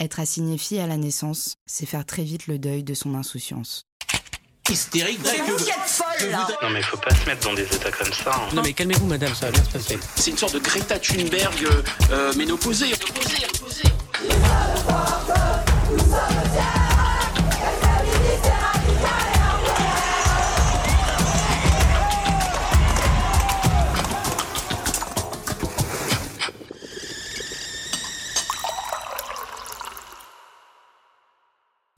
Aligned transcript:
Être 0.00 0.18
assigné 0.18 0.58
fille 0.58 0.80
à 0.80 0.86
la 0.88 0.96
naissance, 0.96 1.54
c'est 1.66 1.86
faire 1.86 2.04
très 2.04 2.24
vite 2.24 2.48
le 2.48 2.58
deuil 2.58 2.82
de 2.82 2.94
son 2.94 3.14
insouciance. 3.14 3.86
Hystérique, 4.70 5.20
C'est 5.22 5.36
vous 5.42 5.56
qui 5.56 5.68
êtes 5.68 5.76
folle 5.86 6.30
là 6.30 6.48
Non 6.62 6.70
mais 6.70 6.80
faut 6.82 6.96
pas 6.96 7.14
se 7.14 7.26
mettre 7.26 7.46
dans 7.46 7.52
des 7.54 7.64
états 7.64 7.92
comme 7.92 8.12
ça. 8.12 8.32
hein. 8.34 8.48
Non 8.54 8.62
mais 8.62 8.72
calmez-vous 8.72 9.06
madame, 9.06 9.34
ça 9.34 9.46
va 9.46 9.52
bien 9.52 9.62
se 9.62 9.68
passer. 9.70 9.98
C'est 10.16 10.30
une 10.30 10.38
sorte 10.38 10.54
de 10.54 10.58
Greta 10.58 10.98
Thunberg 10.98 11.64
euh, 11.64 11.82
euh, 12.10 12.34
ménopausée. 12.34 12.92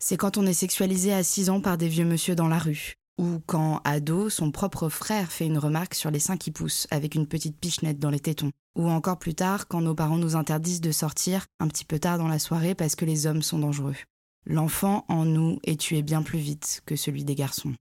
C'est 0.08 0.16
quand 0.16 0.38
on 0.38 0.46
est 0.46 0.52
sexualisé 0.52 1.12
à 1.12 1.24
6 1.24 1.50
ans 1.50 1.60
par 1.60 1.76
des 1.76 1.88
vieux 1.88 2.04
monsieur 2.04 2.36
dans 2.36 2.46
la 2.46 2.60
rue. 2.60 2.94
Ou 3.18 3.40
quand, 3.44 3.80
ado, 3.82 4.30
son 4.30 4.52
propre 4.52 4.88
frère 4.88 5.32
fait 5.32 5.46
une 5.46 5.58
remarque 5.58 5.96
sur 5.96 6.12
les 6.12 6.20
seins 6.20 6.36
qui 6.36 6.52
poussent 6.52 6.86
avec 6.92 7.16
une 7.16 7.26
petite 7.26 7.58
pichenette 7.58 7.98
dans 7.98 8.10
les 8.10 8.20
tétons. 8.20 8.52
Ou 8.78 8.88
encore 8.88 9.18
plus 9.18 9.34
tard, 9.34 9.66
quand 9.66 9.80
nos 9.80 9.96
parents 9.96 10.16
nous 10.16 10.36
interdisent 10.36 10.80
de 10.80 10.92
sortir 10.92 11.46
un 11.58 11.66
petit 11.66 11.84
peu 11.84 11.98
tard 11.98 12.18
dans 12.18 12.28
la 12.28 12.38
soirée 12.38 12.76
parce 12.76 12.94
que 12.94 13.04
les 13.04 13.26
hommes 13.26 13.42
sont 13.42 13.58
dangereux. 13.58 13.96
L'enfant 14.44 15.04
en 15.08 15.24
nous 15.24 15.58
est 15.64 15.80
tué 15.80 16.02
bien 16.02 16.22
plus 16.22 16.38
vite 16.38 16.84
que 16.86 16.94
celui 16.94 17.24
des 17.24 17.34
garçons. 17.34 17.74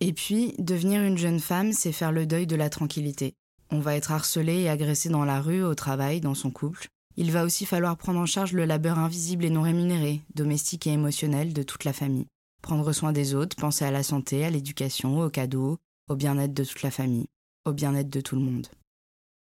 Et 0.00 0.12
puis, 0.12 0.56
devenir 0.58 1.02
une 1.02 1.18
jeune 1.18 1.38
femme, 1.38 1.72
c'est 1.72 1.92
faire 1.92 2.10
le 2.10 2.26
deuil 2.26 2.48
de 2.48 2.56
la 2.56 2.68
tranquillité. 2.68 3.34
On 3.70 3.78
va 3.78 3.94
être 3.94 4.10
harcelé 4.10 4.62
et 4.62 4.68
agressé 4.68 5.08
dans 5.08 5.24
la 5.24 5.40
rue, 5.40 5.62
au 5.62 5.76
travail, 5.76 6.20
dans 6.20 6.34
son 6.34 6.50
couple. 6.50 6.88
Il 7.16 7.30
va 7.30 7.44
aussi 7.44 7.66
falloir 7.66 7.96
prendre 7.96 8.20
en 8.20 8.26
charge 8.26 8.52
le 8.52 8.64
labeur 8.64 8.98
invisible 8.98 9.44
et 9.44 9.50
non 9.50 9.62
rémunéré, 9.62 10.22
domestique 10.34 10.86
et 10.86 10.92
émotionnel 10.92 11.52
de 11.52 11.62
toute 11.62 11.84
la 11.84 11.92
famille. 11.92 12.26
Prendre 12.62 12.92
soin 12.92 13.12
des 13.12 13.34
autres, 13.34 13.56
penser 13.56 13.84
à 13.84 13.90
la 13.90 14.02
santé, 14.02 14.44
à 14.44 14.50
l'éducation, 14.50 15.20
aux 15.20 15.30
cadeaux, 15.30 15.78
au 16.08 16.16
bien-être 16.16 16.54
de 16.54 16.64
toute 16.64 16.82
la 16.82 16.90
famille, 16.90 17.26
au 17.64 17.72
bien-être 17.72 18.10
de 18.10 18.20
tout 18.20 18.36
le 18.36 18.42
monde. 18.42 18.68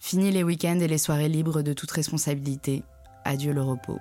Fini 0.01 0.31
les 0.31 0.43
week-ends 0.43 0.79
et 0.79 0.87
les 0.87 0.97
soirées 0.97 1.29
libres 1.29 1.61
de 1.61 1.73
toute 1.73 1.91
responsabilité. 1.91 2.83
Adieu 3.23 3.53
le 3.53 3.61
repos. 3.61 3.99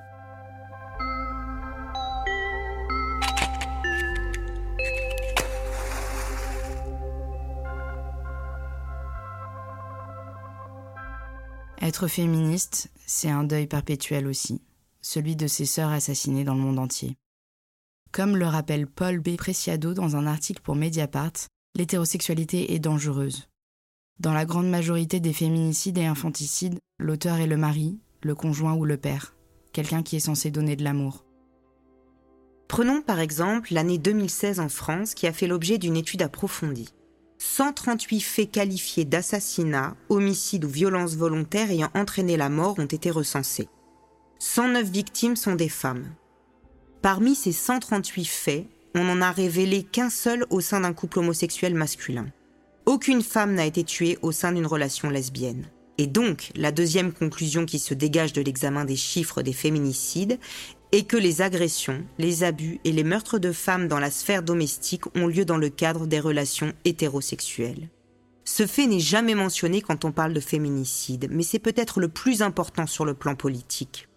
Être 11.85 12.09
féministe, 12.09 12.91
c'est 13.05 13.29
un 13.29 13.45
deuil 13.45 13.67
perpétuel 13.67 14.27
aussi, 14.27 14.63
celui 15.03 15.37
de 15.37 15.47
ses 15.47 15.67
sœurs 15.67 15.91
assassinées 15.91 16.43
dans 16.43 16.55
le 16.55 16.61
monde 16.63 16.79
entier. 16.79 17.19
Comme 18.11 18.39
le 18.39 18.47
rappelle 18.47 18.87
Paul 18.87 19.21
B. 19.21 19.37
Preciado 19.37 19.93
dans 19.93 20.17
un 20.17 20.27
article 20.27 20.63
pour 20.63 20.77
Mediapart, 20.77 21.33
l'hétérosexualité 21.75 22.73
est 22.73 22.79
dangereuse. 22.79 23.51
Dans 24.19 24.33
la 24.33 24.47
grande 24.47 24.71
majorité 24.71 25.21
des 25.21 25.35
féminicides 25.35 25.99
et 25.99 26.07
infanticides, 26.07 26.79
l'auteur 26.99 27.37
est 27.37 27.47
le 27.47 27.59
mari, 27.59 27.99
le 28.23 28.35
conjoint 28.35 28.73
ou 28.73 28.87
le 28.87 28.97
père, 28.97 29.37
quelqu'un 29.75 30.03
qui 30.03 30.17
est 30.17 30.21
censé 30.21 30.51
donner 30.51 30.77
de 30.77 30.85
l'amour. 30.85 31.27
Prenons 32.67 33.03
par 33.03 33.21
exemple 33.21 33.75
l'année 33.75 33.99
2016 33.99 34.59
en 34.59 34.71
France 34.71 35.13
qui 35.13 35.27
a 35.27 35.35
fait 35.35 35.47
l'objet 35.47 35.77
d'une 35.77 35.99
étude 35.99 36.23
approfondie. 36.23 36.95
138 37.47 38.21
faits 38.21 38.51
qualifiés 38.51 39.05
d'assassinat, 39.05 39.95
homicide 40.09 40.65
ou 40.65 40.69
violence 40.69 41.15
volontaire 41.15 41.71
ayant 41.71 41.91
entraîné 41.95 42.37
la 42.37 42.49
mort 42.49 42.77
ont 42.79 42.87
été 42.87 43.11
recensés. 43.11 43.69
109 44.39 44.91
victimes 44.91 45.37
sont 45.37 45.55
des 45.55 45.69
femmes. 45.69 46.07
Parmi 47.03 47.35
ces 47.35 47.53
138 47.53 48.25
faits, 48.25 48.67
on 48.95 49.05
n'en 49.05 49.21
a 49.21 49.31
révélé 49.31 49.83
qu'un 49.83 50.11
seul 50.11 50.47
au 50.49 50.61
sein 50.61 50.81
d'un 50.81 50.95
couple 50.95 51.19
homosexuel 51.19 51.75
masculin. 51.75 52.27
Aucune 52.87 53.23
femme 53.23 53.55
n'a 53.55 53.67
été 53.67 53.85
tuée 53.85 54.19
au 54.23 54.33
sein 54.33 54.53
d'une 54.53 54.67
relation 54.67 55.11
lesbienne. 55.11 55.69
Et 55.99 56.07
donc, 56.07 56.51
la 56.57 56.73
deuxième 56.73 57.13
conclusion 57.13 57.67
qui 57.67 57.79
se 57.79 57.95
dégage 57.95 58.33
de 58.33 58.43
l'examen 58.43 58.85
des 58.85 58.97
chiffres 58.97 59.43
des 59.43 59.53
féminicides 59.53 60.41
est 60.95 61.03
que 61.03 61.17
les 61.17 61.43
agressions, 61.43 62.05
les 62.19 62.45
abus 62.45 62.79
et 62.85 62.93
les 62.93 63.03
meurtres 63.03 63.41
de 63.41 63.51
femmes 63.51 63.89
dans 63.89 63.99
la 63.99 64.13
sphère 64.13 64.45
domestique 64.45 65.05
ont 65.17 65.27
lieu 65.27 65.45
dans 65.45 65.57
le 65.57 65.69
cadre 65.69 66.07
des 66.07 66.21
relations 66.21 66.73
hétérosexuelles. 66.85 67.89
Ce 68.45 68.65
fait 68.65 68.87
n'est 68.87 69.01
jamais 69.01 69.35
mentionné 69.35 69.81
quand 69.81 70.05
on 70.05 70.13
parle 70.13 70.35
de 70.35 70.39
féminicide, 70.39 71.27
mais 71.33 71.43
c'est 71.43 71.59
peut-être 71.59 71.99
le 71.99 72.09
plus 72.09 72.43
important 72.43 72.87
sur 72.87 73.05
le 73.05 73.15
plan 73.15 73.35
politique. 73.35 74.09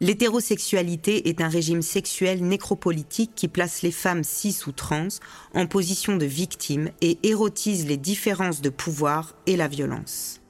L'hétérosexualité 0.00 1.28
est 1.28 1.40
un 1.40 1.48
régime 1.48 1.82
sexuel 1.82 2.42
nécropolitique 2.44 3.32
qui 3.36 3.46
place 3.46 3.82
les 3.82 3.92
femmes 3.92 4.24
cis 4.24 4.58
ou 4.66 4.72
trans 4.72 5.06
en 5.54 5.68
position 5.68 6.16
de 6.16 6.26
victimes 6.26 6.90
et 7.02 7.18
érotise 7.22 7.86
les 7.86 7.96
différences 7.96 8.62
de 8.62 8.70
pouvoir 8.70 9.36
et 9.46 9.56
la 9.56 9.68
violence. 9.68 10.40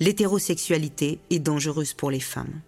L'hétérosexualité 0.00 1.18
est 1.30 1.38
dangereuse 1.38 1.94
pour 1.94 2.10
les 2.10 2.20
femmes. 2.20 2.60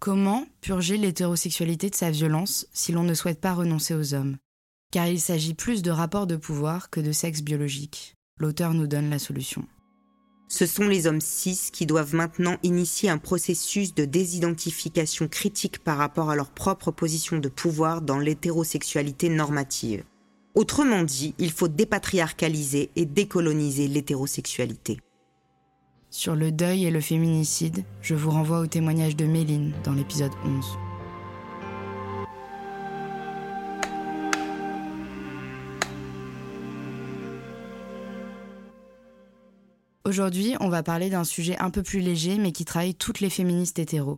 Comment 0.00 0.46
purger 0.60 0.96
l'hétérosexualité 0.96 1.90
de 1.90 1.94
sa 1.96 2.12
violence 2.12 2.68
si 2.72 2.92
l'on 2.92 3.02
ne 3.02 3.14
souhaite 3.14 3.40
pas 3.40 3.52
renoncer 3.52 3.94
aux 3.94 4.14
hommes? 4.14 4.36
Car 4.92 5.08
il 5.08 5.20
s'agit 5.20 5.54
plus 5.54 5.82
de 5.82 5.90
rapports 5.90 6.28
de 6.28 6.36
pouvoir 6.36 6.88
que 6.88 7.00
de 7.00 7.10
sexe 7.10 7.42
biologique. 7.42 8.14
L'auteur 8.38 8.74
nous 8.74 8.86
donne 8.86 9.10
la 9.10 9.18
solution. 9.18 9.66
Ce 10.46 10.66
sont 10.66 10.86
les 10.86 11.08
hommes 11.08 11.20
cis 11.20 11.70
qui 11.72 11.84
doivent 11.84 12.14
maintenant 12.14 12.58
initier 12.62 13.10
un 13.10 13.18
processus 13.18 13.92
de 13.92 14.04
désidentification 14.04 15.26
critique 15.26 15.80
par 15.80 15.98
rapport 15.98 16.30
à 16.30 16.36
leur 16.36 16.50
propre 16.50 16.92
position 16.92 17.38
de 17.38 17.48
pouvoir 17.48 18.00
dans 18.00 18.20
l'hétérosexualité 18.20 19.28
normative. 19.28 20.04
Autrement 20.54 21.02
dit, 21.02 21.34
il 21.38 21.50
faut 21.50 21.68
dépatriarcaliser 21.68 22.90
et 22.94 23.04
décoloniser 23.04 23.88
l'hétérosexualité. 23.88 25.00
Sur 26.10 26.34
le 26.34 26.50
deuil 26.50 26.86
et 26.86 26.90
le 26.90 27.02
féminicide, 27.02 27.84
je 28.00 28.14
vous 28.14 28.30
renvoie 28.30 28.60
au 28.60 28.66
témoignage 28.66 29.14
de 29.14 29.26
Méline 29.26 29.74
dans 29.84 29.92
l'épisode 29.92 30.32
11. 30.42 30.64
Aujourd'hui, 40.06 40.54
on 40.60 40.70
va 40.70 40.82
parler 40.82 41.10
d'un 41.10 41.24
sujet 41.24 41.58
un 41.58 41.68
peu 41.68 41.82
plus 41.82 42.00
léger 42.00 42.38
mais 42.38 42.52
qui 42.52 42.64
travaille 42.64 42.94
toutes 42.94 43.20
les 43.20 43.28
féministes 43.28 43.78
hétéros. 43.78 44.16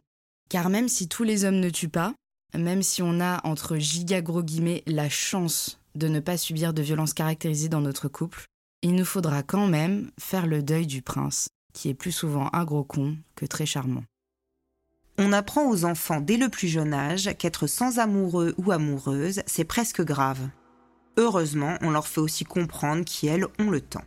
Car 0.49 0.71
même 0.71 0.89
si 0.89 1.09
tous 1.09 1.25
les 1.25 1.45
hommes 1.45 1.59
ne 1.59 1.71
tuent 1.71 1.89
pas, 1.89 2.15
même 2.55 2.85
si 2.85 3.03
on 3.03 3.21
a 3.21 3.45
entre 3.45 3.79
giga 3.79 4.21
gros 4.23 4.45
guillemets 4.45 4.85
la 4.87 5.09
chance 5.09 5.81
de 5.97 6.07
ne 6.07 6.21
pas 6.21 6.37
subir 6.37 6.73
de 6.73 6.83
violences 6.83 7.15
caractérisées 7.15 7.69
dans 7.69 7.81
notre 7.81 8.07
couple, 8.07 8.45
il 8.83 8.95
nous 8.95 9.05
faudra 9.05 9.43
quand 9.43 9.67
même 9.67 10.13
faire 10.21 10.47
le 10.47 10.63
deuil 10.63 10.87
du 10.87 11.03
prince, 11.03 11.49
qui 11.73 11.89
est 11.89 11.95
plus 11.95 12.13
souvent 12.13 12.49
un 12.53 12.65
gros 12.65 12.85
con 12.85 13.17
que 13.35 13.47
très 13.47 13.67
charmant. 13.67 14.05
On 15.19 15.33
apprend 15.33 15.69
aux 15.69 15.85
enfants 15.85 16.21
dès 16.21 16.37
le 16.37 16.49
plus 16.49 16.69
jeune 16.69 16.95
âge 16.95 17.31
qu'être 17.39 17.67
sans 17.67 17.99
amoureux 17.99 18.55
ou 18.57 18.73
amoureuse, 18.73 19.43
c'est 19.47 19.65
presque 19.65 20.03
grave. 20.03 20.49
Heureusement, 21.19 21.77
on 21.83 21.91
leur 21.91 22.07
fait 22.07 22.21
aussi 22.21 22.45
comprendre 22.45 23.05
qu'elles 23.05 23.47
ont 23.59 23.71
le 23.71 23.81
temps. 23.81 24.05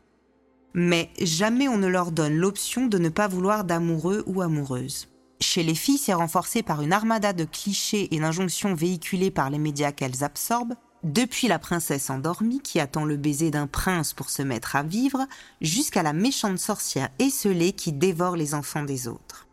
Mais 0.74 1.12
jamais 1.22 1.68
on 1.68 1.78
ne 1.78 1.88
leur 1.88 2.12
donne 2.12 2.36
l'option 2.36 2.88
de 2.88 2.98
ne 2.98 3.10
pas 3.10 3.28
vouloir 3.28 3.64
d'amoureux 3.64 4.24
ou 4.26 4.42
amoureuse. 4.42 5.08
Chez 5.40 5.62
les 5.62 5.76
filles, 5.76 6.00
c'est 6.00 6.14
renforcé 6.14 6.64
par 6.64 6.82
une 6.82 6.94
armada 6.94 7.34
de 7.34 7.44
clichés 7.44 8.08
et 8.16 8.20
d'injonctions 8.20 8.74
véhiculées 8.74 9.30
par 9.30 9.50
les 9.50 9.60
médias 9.60 9.92
qu'elles 9.92 10.24
absorbent, 10.24 10.76
depuis 11.04 11.48
la 11.48 11.60
princesse 11.60 12.10
endormie 12.10 12.62
qui 12.62 12.80
attend 12.80 13.06
le 13.06 13.18
baiser 13.18 13.52
d'un 13.52 13.68
prince 13.68 14.14
pour 14.14 14.30
se 14.30 14.42
mettre 14.42 14.76
à 14.76 14.84
vivre, 14.84 15.28
jusqu'à 15.62 16.04
la 16.04 16.14
méchante 16.14 16.60
sorcière 16.60 17.10
esselée 17.20 17.74
qui 17.74 17.92
dévore 17.92 18.36
les 18.36 18.54
enfants 18.54 18.84
des 18.84 19.08
autres. 19.08 19.48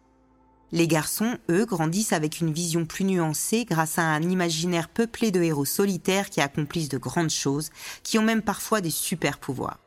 Les 0.73 0.87
garçons, 0.87 1.37
eux, 1.51 1.67
grandissent 1.67 2.13
avec 2.13 2.41
une 2.41 2.53
vision 2.53 2.87
plus 2.87 3.05
nuancée 3.05 3.65
grâce 3.65 3.99
à 3.99 4.03
un 4.03 4.23
imaginaire 4.23 4.89
peuplé 4.89 5.33
de 5.33 5.43
héros 5.43 5.65
solitaires 5.65 6.31
qui 6.31 6.41
accomplissent 6.41 6.89
de 6.89 6.99
grandes 6.99 7.31
choses, 7.31 7.71
qui 8.05 8.19
ont 8.19 8.23
même 8.23 8.43
parfois 8.43 8.81
des 8.81 8.91
super 8.91 9.39
pouvoirs. 9.39 9.81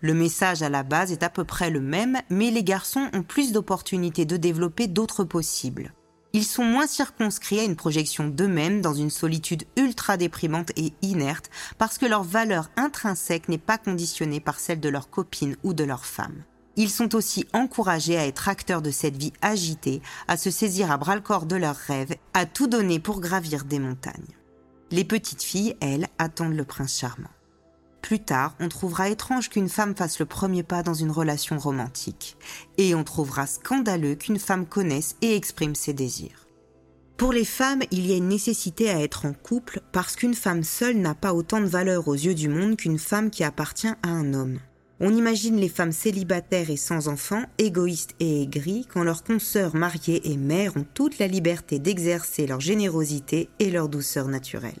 Le 0.00 0.12
message 0.12 0.62
à 0.62 0.68
la 0.68 0.82
base 0.82 1.12
est 1.12 1.22
à 1.22 1.30
peu 1.30 1.44
près 1.44 1.70
le 1.70 1.80
même, 1.80 2.18
mais 2.28 2.50
les 2.50 2.62
garçons 2.62 3.08
ont 3.14 3.22
plus 3.22 3.52
d'opportunités 3.52 4.26
de 4.26 4.36
développer 4.36 4.86
d'autres 4.86 5.24
possibles. 5.24 5.94
Ils 6.34 6.44
sont 6.44 6.64
moins 6.64 6.88
circonscrits 6.88 7.60
à 7.60 7.62
une 7.62 7.76
projection 7.76 8.26
d'eux-mêmes 8.26 8.80
dans 8.80 8.92
une 8.92 9.08
solitude 9.08 9.62
ultra 9.76 10.16
déprimante 10.16 10.72
et 10.74 10.92
inerte 11.00 11.48
parce 11.78 11.96
que 11.96 12.06
leur 12.06 12.24
valeur 12.24 12.70
intrinsèque 12.76 13.48
n'est 13.48 13.56
pas 13.56 13.78
conditionnée 13.78 14.40
par 14.40 14.58
celle 14.58 14.80
de 14.80 14.88
leurs 14.88 15.10
copines 15.10 15.56
ou 15.62 15.74
de 15.74 15.84
leurs 15.84 16.04
femmes. 16.04 16.42
Ils 16.74 16.90
sont 16.90 17.14
aussi 17.14 17.46
encouragés 17.52 18.18
à 18.18 18.26
être 18.26 18.48
acteurs 18.48 18.82
de 18.82 18.90
cette 18.90 19.16
vie 19.16 19.32
agitée, 19.42 20.02
à 20.26 20.36
se 20.36 20.50
saisir 20.50 20.90
à 20.90 20.96
bras-le-corps 20.96 21.46
de 21.46 21.54
leurs 21.54 21.76
rêves, 21.76 22.16
à 22.34 22.46
tout 22.46 22.66
donner 22.66 22.98
pour 22.98 23.20
gravir 23.20 23.64
des 23.64 23.78
montagnes. 23.78 24.34
Les 24.90 25.04
petites 25.04 25.44
filles, 25.44 25.76
elles, 25.80 26.08
attendent 26.18 26.56
le 26.56 26.64
prince 26.64 26.98
charmant. 26.98 27.30
Plus 28.04 28.20
tard, 28.20 28.54
on 28.60 28.68
trouvera 28.68 29.08
étrange 29.08 29.48
qu'une 29.48 29.70
femme 29.70 29.96
fasse 29.96 30.18
le 30.18 30.26
premier 30.26 30.62
pas 30.62 30.82
dans 30.82 30.92
une 30.92 31.10
relation 31.10 31.56
romantique. 31.56 32.36
Et 32.76 32.94
on 32.94 33.02
trouvera 33.02 33.46
scandaleux 33.46 34.14
qu'une 34.14 34.38
femme 34.38 34.66
connaisse 34.66 35.16
et 35.22 35.34
exprime 35.34 35.74
ses 35.74 35.94
désirs. 35.94 36.46
Pour 37.16 37.32
les 37.32 37.46
femmes, 37.46 37.80
il 37.90 38.06
y 38.06 38.12
a 38.12 38.16
une 38.18 38.28
nécessité 38.28 38.90
à 38.90 39.00
être 39.00 39.24
en 39.24 39.32
couple 39.32 39.80
parce 39.90 40.16
qu'une 40.16 40.34
femme 40.34 40.64
seule 40.64 40.98
n'a 40.98 41.14
pas 41.14 41.32
autant 41.32 41.62
de 41.62 41.66
valeur 41.66 42.06
aux 42.06 42.12
yeux 42.12 42.34
du 42.34 42.50
monde 42.50 42.76
qu'une 42.76 42.98
femme 42.98 43.30
qui 43.30 43.42
appartient 43.42 43.88
à 43.88 44.08
un 44.08 44.34
homme. 44.34 44.58
On 45.00 45.16
imagine 45.16 45.56
les 45.56 45.70
femmes 45.70 45.90
célibataires 45.90 46.68
et 46.68 46.76
sans 46.76 47.08
enfants, 47.08 47.44
égoïstes 47.56 48.16
et 48.20 48.42
aigries, 48.42 48.86
quand 48.92 49.02
leurs 49.02 49.24
consoeurs 49.24 49.74
mariées 49.74 50.30
et 50.30 50.36
mères 50.36 50.76
ont 50.76 50.84
toute 50.92 51.18
la 51.18 51.26
liberté 51.26 51.78
d'exercer 51.78 52.46
leur 52.46 52.60
générosité 52.60 53.48
et 53.60 53.70
leur 53.70 53.88
douceur 53.88 54.28
naturelle. 54.28 54.74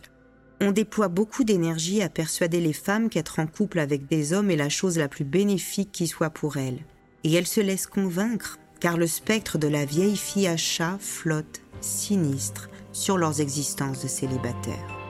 On 0.60 0.70
déploie 0.70 1.08
beaucoup 1.08 1.44
d'énergie 1.44 2.02
à 2.02 2.08
persuader 2.08 2.60
les 2.60 2.72
femmes 2.72 3.08
qu'être 3.08 3.38
en 3.38 3.46
couple 3.46 3.78
avec 3.78 4.06
des 4.06 4.32
hommes 4.32 4.50
est 4.50 4.56
la 4.56 4.68
chose 4.68 4.98
la 4.98 5.08
plus 5.08 5.24
bénéfique 5.24 5.90
qui 5.92 6.06
soit 6.06 6.30
pour 6.30 6.56
elles. 6.56 6.78
Et 7.24 7.32
elles 7.32 7.46
se 7.46 7.60
laissent 7.60 7.86
convaincre, 7.86 8.58
car 8.80 8.96
le 8.96 9.06
spectre 9.06 9.58
de 9.58 9.68
la 9.68 9.84
vieille 9.84 10.16
fille 10.16 10.46
à 10.46 10.56
chat 10.56 10.96
flotte 11.00 11.60
sinistre 11.80 12.68
sur 12.92 13.18
leurs 13.18 13.40
existences 13.40 14.02
de 14.02 14.08
célibataires. 14.08 15.00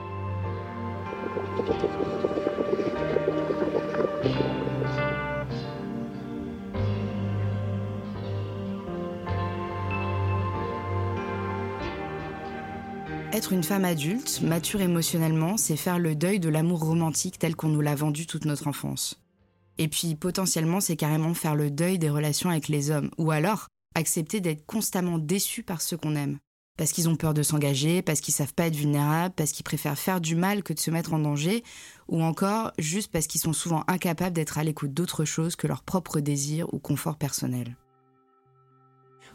Une 13.51 13.63
femme 13.63 13.85
adulte, 13.85 14.41
mature 14.41 14.81
émotionnellement, 14.81 15.55
c'est 15.55 15.77
faire 15.77 15.97
le 15.97 16.13
deuil 16.13 16.41
de 16.41 16.49
l'amour 16.49 16.83
romantique 16.83 17.39
tel 17.39 17.55
qu'on 17.55 17.69
nous 17.69 17.79
l'a 17.79 17.95
vendu 17.95 18.27
toute 18.27 18.43
notre 18.43 18.67
enfance. 18.67 19.21
Et 19.77 19.87
puis 19.87 20.15
potentiellement, 20.15 20.81
c'est 20.81 20.97
carrément 20.97 21.33
faire 21.33 21.55
le 21.55 21.71
deuil 21.71 21.97
des 21.97 22.09
relations 22.09 22.49
avec 22.49 22.67
les 22.67 22.91
hommes, 22.91 23.11
ou 23.17 23.31
alors 23.31 23.67
accepter 23.93 24.41
d'être 24.41 24.65
constamment 24.65 25.19
déçu 25.19 25.63
par 25.63 25.81
ceux 25.81 25.95
qu'on 25.95 26.17
aime 26.17 26.37
parce 26.77 26.91
qu'ils 26.91 27.07
ont 27.07 27.15
peur 27.15 27.33
de 27.33 27.41
s'engager, 27.41 28.01
parce 28.01 28.19
qu'ils 28.19 28.33
savent 28.33 28.53
pas 28.53 28.67
être 28.67 28.75
vulnérables, 28.75 29.33
parce 29.33 29.53
qu'ils 29.53 29.63
préfèrent 29.63 29.97
faire 29.97 30.19
du 30.19 30.35
mal 30.35 30.61
que 30.61 30.73
de 30.73 30.79
se 30.79 30.91
mettre 30.91 31.13
en 31.13 31.19
danger, 31.19 31.63
ou 32.09 32.21
encore 32.21 32.73
juste 32.77 33.11
parce 33.11 33.27
qu'ils 33.27 33.39
sont 33.39 33.53
souvent 33.53 33.85
incapables 33.87 34.35
d'être 34.35 34.57
à 34.57 34.63
l'écoute 34.65 34.93
d'autre 34.93 35.23
chose 35.23 35.55
que 35.55 35.67
leur 35.67 35.83
propre 35.83 36.19
désir 36.19 36.73
ou 36.73 36.79
confort 36.79 37.15
personnel. 37.15 37.77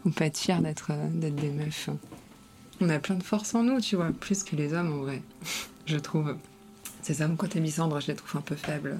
On 0.04 0.10
peut 0.10 0.24
être 0.24 0.90
euh, 0.90 1.08
d'être 1.08 1.36
des 1.36 1.50
meufs. 1.50 1.88
On 2.80 2.88
a 2.88 2.98
plein 2.98 3.16
de 3.16 3.22
force 3.22 3.54
en 3.54 3.62
nous, 3.62 3.80
tu 3.80 3.96
vois, 3.96 4.10
plus 4.10 4.42
que 4.42 4.56
les 4.56 4.72
hommes 4.72 4.92
en 4.92 4.98
vrai, 4.98 5.22
je 5.86 5.96
trouve. 5.96 6.36
Ces 7.02 7.22
hommes 7.22 7.36
côté 7.36 7.60
Missandre, 7.60 8.00
je 8.00 8.08
les 8.08 8.14
trouve 8.14 8.36
un 8.38 8.42
peu 8.42 8.54
faibles. 8.56 8.98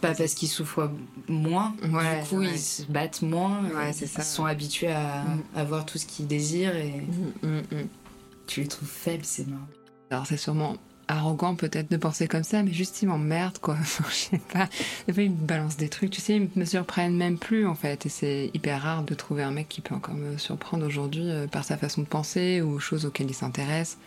Pas 0.00 0.14
parce 0.14 0.34
qu'ils 0.34 0.48
souffrent 0.48 0.90
moins, 1.28 1.74
Ouais, 1.90 2.22
du 2.22 2.28
coup 2.28 2.38
ouais. 2.38 2.50
ils 2.52 2.58
se 2.58 2.82
battent 2.84 3.22
moins, 3.22 3.64
Ouais, 3.70 3.90
ils 3.98 4.08
ça. 4.08 4.22
sont 4.22 4.44
habitués 4.44 4.92
à 4.92 5.24
Mm. 5.24 5.42
avoir 5.56 5.86
tout 5.86 5.98
ce 5.98 6.06
qu'ils 6.06 6.26
désirent 6.26 6.76
et 6.76 7.00
Mm, 7.42 7.46
mm, 7.48 7.58
mm. 7.72 7.88
tu 8.46 8.60
les 8.60 8.68
trouves 8.68 8.88
faibles, 8.88 9.24
c'est 9.24 9.46
marrant. 9.48 9.66
Alors 10.10 10.26
c'est 10.26 10.36
sûrement 10.36 10.76
arrogant 11.08 11.54
peut-être 11.54 11.90
de 11.90 11.96
penser 11.96 12.28
comme 12.28 12.42
ça, 12.42 12.62
mais 12.62 12.72
juste 12.72 13.02
ils 13.02 13.06
m'emmerdent 13.06 13.58
quoi. 13.58 13.76
Je 14.08 14.14
sais 14.14 14.40
pas. 14.52 14.68
Des 15.06 15.12
fois 15.12 15.22
ils 15.22 15.30
me 15.30 15.46
balancent 15.46 15.76
des 15.76 15.88
trucs, 15.88 16.10
tu 16.10 16.20
sais, 16.20 16.36
ils 16.36 16.48
me 16.54 16.64
surprennent 16.64 17.16
même 17.16 17.38
plus 17.38 17.66
en 17.66 17.74
fait. 17.74 18.06
Et 18.06 18.08
c'est 18.08 18.50
hyper 18.54 18.82
rare 18.82 19.02
de 19.02 19.14
trouver 19.14 19.42
un 19.42 19.50
mec 19.50 19.68
qui 19.68 19.80
peut 19.80 19.94
encore 19.94 20.14
me 20.14 20.36
surprendre 20.38 20.86
aujourd'hui 20.86 21.30
euh, 21.30 21.46
par 21.46 21.64
sa 21.64 21.76
façon 21.76 22.02
de 22.02 22.06
penser 22.06 22.60
ou 22.60 22.74
aux 22.74 22.78
choses 22.78 23.06
auxquelles 23.06 23.30
il 23.30 23.34
s'intéresse, 23.34 23.98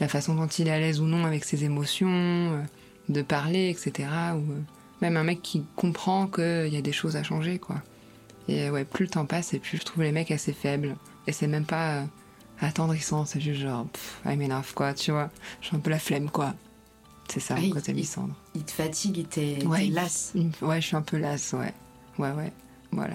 la 0.00 0.08
façon 0.08 0.34
dont 0.34 0.46
il 0.46 0.68
est 0.68 0.72
à 0.72 0.78
l'aise 0.78 1.00
ou 1.00 1.06
non 1.06 1.24
avec 1.24 1.44
ses 1.44 1.64
émotions, 1.64 2.08
euh, 2.08 2.62
de 3.08 3.22
parler, 3.22 3.70
etc. 3.70 4.08
Ou 4.34 4.52
euh, 4.52 4.60
même 5.00 5.16
un 5.16 5.24
mec 5.24 5.42
qui 5.42 5.64
comprend 5.76 6.26
qu'il 6.26 6.68
y 6.68 6.76
a 6.76 6.82
des 6.82 6.92
choses 6.92 7.16
à 7.16 7.22
changer 7.22 7.58
quoi. 7.58 7.82
Et 8.48 8.70
ouais, 8.70 8.84
plus 8.84 9.04
le 9.04 9.10
temps 9.10 9.26
passe 9.26 9.54
et 9.54 9.58
plus 9.58 9.78
je 9.78 9.84
trouve 9.84 10.02
les 10.02 10.12
mecs 10.12 10.30
assez 10.30 10.52
faibles. 10.52 10.96
Et 11.26 11.32
c'est 11.32 11.46
même 11.46 11.64
pas 11.64 12.04
attendrissant, 12.66 13.24
c'est 13.24 13.40
juste 13.40 13.60
genre, 13.60 13.86
pff, 13.86 14.20
I 14.26 14.36
m'énerve 14.36 14.72
quoi, 14.74 14.94
tu 14.94 15.10
vois. 15.12 15.30
J'ai 15.60 15.76
un 15.76 15.80
peu 15.80 15.90
la 15.90 15.98
flemme 15.98 16.30
quoi. 16.30 16.54
C'est 17.28 17.40
ça, 17.40 17.54
Ah, 17.56 17.60
il- 17.60 17.72
côté 17.72 17.92
il- 17.92 17.98
Lysandre. 17.98 18.34
Ils 18.54 18.64
te 18.64 18.72
fatiguent 18.72 19.18
et 19.20 19.24
t'es 19.24 19.64
Ouais. 19.66 19.86
lasse. 19.86 20.32
Il 20.34 20.50
Ouais, 20.60 20.80
je 20.80 20.86
suis 20.88 20.96
un 20.96 21.02
peu 21.02 21.16
lasse, 21.16 21.52
ouais. 21.54 21.72
Ouais, 22.18 22.30
ouais, 22.32 22.52
voilà. 22.90 23.14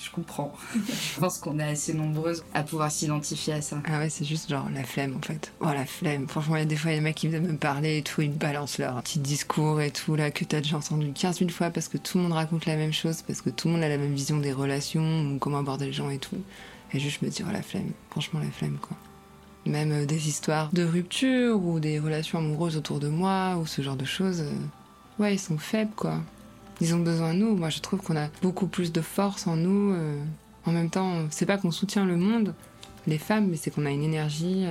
Je 0.00 0.10
comprends. 0.10 0.54
Je 1.14 1.18
pense 1.18 1.38
qu'on 1.38 1.58
est 1.58 1.64
assez 1.64 1.94
nombreuses 1.94 2.44
à 2.52 2.62
pouvoir 2.62 2.90
s'identifier 2.92 3.54
à 3.54 3.62
ça. 3.62 3.78
Ah 3.86 3.98
ouais, 3.98 4.10
c'est 4.10 4.26
juste 4.26 4.50
genre 4.50 4.68
la 4.74 4.84
flemme 4.84 5.16
en 5.16 5.22
fait. 5.26 5.52
Oh 5.60 5.64
la 5.72 5.86
flemme. 5.86 6.28
Franchement, 6.28 6.56
il 6.56 6.58
y 6.58 6.62
a 6.62 6.66
des 6.66 6.76
fois, 6.76 6.90
il 6.90 6.94
y 6.94 6.96
a 6.98 7.00
des 7.00 7.04
mecs 7.04 7.16
qui 7.16 7.28
viennent 7.28 7.46
me 7.50 7.56
parler 7.56 7.96
et 7.98 8.02
tout, 8.02 8.20
ils 8.20 8.28
me 8.30 8.34
balancent 8.36 8.76
leur 8.76 9.02
petit 9.02 9.18
discours 9.20 9.80
et 9.80 9.90
tout, 9.90 10.14
là, 10.14 10.30
que 10.30 10.44
t'as 10.44 10.60
déjà 10.60 10.76
entendu 10.76 11.12
15 11.12 11.38
000 11.38 11.50
fois 11.50 11.70
parce 11.70 11.88
que 11.88 11.96
tout 11.96 12.18
le 12.18 12.24
monde 12.24 12.34
raconte 12.34 12.66
la 12.66 12.76
même 12.76 12.92
chose, 12.92 13.22
parce 13.26 13.40
que 13.40 13.48
tout 13.48 13.68
le 13.68 13.74
monde 13.74 13.82
a 13.84 13.88
la 13.88 13.96
même 13.96 14.12
vision 14.14 14.36
des 14.38 14.52
relations 14.52 15.22
ou 15.32 15.38
comment 15.38 15.58
aborder 15.60 15.86
les 15.86 15.92
gens 15.94 16.10
et 16.10 16.18
tout. 16.18 16.36
Et 16.92 17.00
juste 17.00 17.22
me 17.22 17.28
dire, 17.28 17.46
oh 17.48 17.52
la 17.52 17.62
flemme. 17.62 17.90
Franchement, 18.10 18.40
la 18.40 18.50
flemme 18.50 18.78
quoi. 18.80 18.96
Même 19.66 19.92
euh, 19.92 20.06
des 20.06 20.28
histoires 20.28 20.70
de 20.72 20.84
rupture 20.84 21.60
ou 21.64 21.80
des 21.80 21.98
relations 21.98 22.38
amoureuses 22.38 22.76
autour 22.76 23.00
de 23.00 23.08
moi 23.08 23.56
ou 23.60 23.66
ce 23.66 23.82
genre 23.82 23.96
de 23.96 24.04
choses. 24.04 24.40
euh, 24.42 24.52
Ouais, 25.18 25.34
ils 25.34 25.38
sont 25.40 25.58
faibles 25.58 25.94
quoi. 25.96 26.20
Ils 26.80 26.94
ont 26.94 26.98
besoin 27.00 27.32
de 27.34 27.38
nous. 27.38 27.56
Moi, 27.56 27.70
je 27.70 27.80
trouve 27.80 28.00
qu'on 28.00 28.16
a 28.16 28.28
beaucoup 28.42 28.66
plus 28.66 28.92
de 28.92 29.00
force 29.00 29.46
en 29.46 29.56
nous. 29.56 29.92
euh. 29.92 30.22
En 30.66 30.72
même 30.72 30.90
temps, 30.90 31.26
c'est 31.30 31.46
pas 31.46 31.58
qu'on 31.58 31.70
soutient 31.70 32.04
le 32.04 32.16
monde, 32.16 32.52
les 33.06 33.18
femmes, 33.18 33.46
mais 33.48 33.56
c'est 33.56 33.70
qu'on 33.70 33.86
a 33.86 33.90
une 33.90 34.02
énergie 34.02 34.64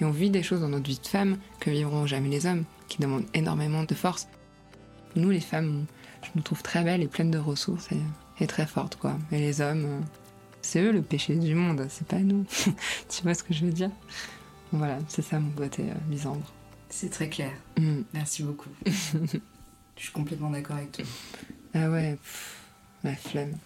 et 0.00 0.04
on 0.04 0.10
vit 0.10 0.30
des 0.30 0.42
choses 0.42 0.62
dans 0.62 0.68
notre 0.70 0.86
vie 0.88 0.98
de 1.02 1.06
femme 1.06 1.36
que 1.60 1.70
vivront 1.70 2.06
jamais 2.06 2.30
les 2.30 2.46
hommes, 2.46 2.64
qui 2.88 2.98
demandent 3.00 3.26
énormément 3.34 3.84
de 3.84 3.94
force. 3.94 4.26
Nous, 5.16 5.28
les 5.30 5.40
femmes, 5.40 5.84
je 6.22 6.30
nous 6.34 6.40
trouve 6.42 6.62
très 6.62 6.82
belles 6.82 7.02
et 7.02 7.08
pleines 7.08 7.30
de 7.30 7.38
ressources 7.38 7.88
et, 8.40 8.46
très 8.46 8.66
fortes, 8.66 8.96
quoi. 8.96 9.18
Et 9.32 9.38
les 9.38 9.60
hommes, 9.60 9.86
c'est 10.64 10.80
eux 10.80 10.92
le 10.92 11.02
péché 11.02 11.36
du 11.36 11.54
monde, 11.54 11.86
c'est 11.90 12.06
pas 12.06 12.18
nous. 12.18 12.44
tu 13.08 13.22
vois 13.22 13.34
ce 13.34 13.44
que 13.44 13.52
je 13.52 13.66
veux 13.66 13.72
dire? 13.72 13.90
Voilà, 14.72 14.98
c'est 15.08 15.22
ça 15.22 15.38
mon 15.38 15.50
côté 15.50 15.82
euh, 15.82 15.94
misandre. 16.08 16.52
C'est 16.88 17.10
très 17.10 17.28
clair. 17.28 17.52
Mm. 17.78 18.00
Merci 18.12 18.42
beaucoup. 18.42 18.70
Je 19.96 20.02
suis 20.02 20.12
complètement 20.12 20.50
d'accord 20.50 20.76
avec 20.76 20.90
toi. 20.90 21.04
Ah 21.74 21.88
ouais, 21.90 22.12
pff, 22.12 22.56
la 23.04 23.14
flemme. 23.14 23.56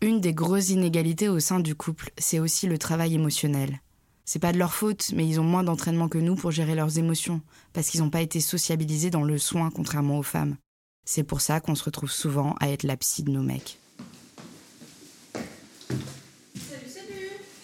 Une 0.00 0.20
des 0.20 0.32
grosses 0.32 0.70
inégalités 0.70 1.28
au 1.28 1.40
sein 1.40 1.60
du 1.60 1.74
couple, 1.74 2.10
c'est 2.16 2.38
aussi 2.38 2.66
le 2.66 2.78
travail 2.78 3.14
émotionnel. 3.14 3.80
C'est 4.24 4.38
pas 4.38 4.52
de 4.52 4.58
leur 4.58 4.72
faute, 4.72 5.12
mais 5.14 5.26
ils 5.26 5.40
ont 5.40 5.44
moins 5.44 5.64
d'entraînement 5.64 6.08
que 6.08 6.18
nous 6.18 6.36
pour 6.36 6.50
gérer 6.50 6.74
leurs 6.74 6.98
émotions, 6.98 7.42
parce 7.74 7.90
qu'ils 7.90 8.00
n'ont 8.00 8.10
pas 8.10 8.22
été 8.22 8.40
sociabilisés 8.40 9.10
dans 9.10 9.24
le 9.24 9.36
soin, 9.36 9.70
contrairement 9.70 10.18
aux 10.18 10.22
femmes. 10.22 10.56
C'est 11.04 11.24
pour 11.24 11.42
ça 11.42 11.60
qu'on 11.60 11.74
se 11.74 11.84
retrouve 11.84 12.10
souvent 12.10 12.54
à 12.60 12.70
être 12.70 12.84
la 12.84 12.96
psy 12.96 13.22
de 13.22 13.30
nos 13.30 13.42
mecs. 13.42 13.78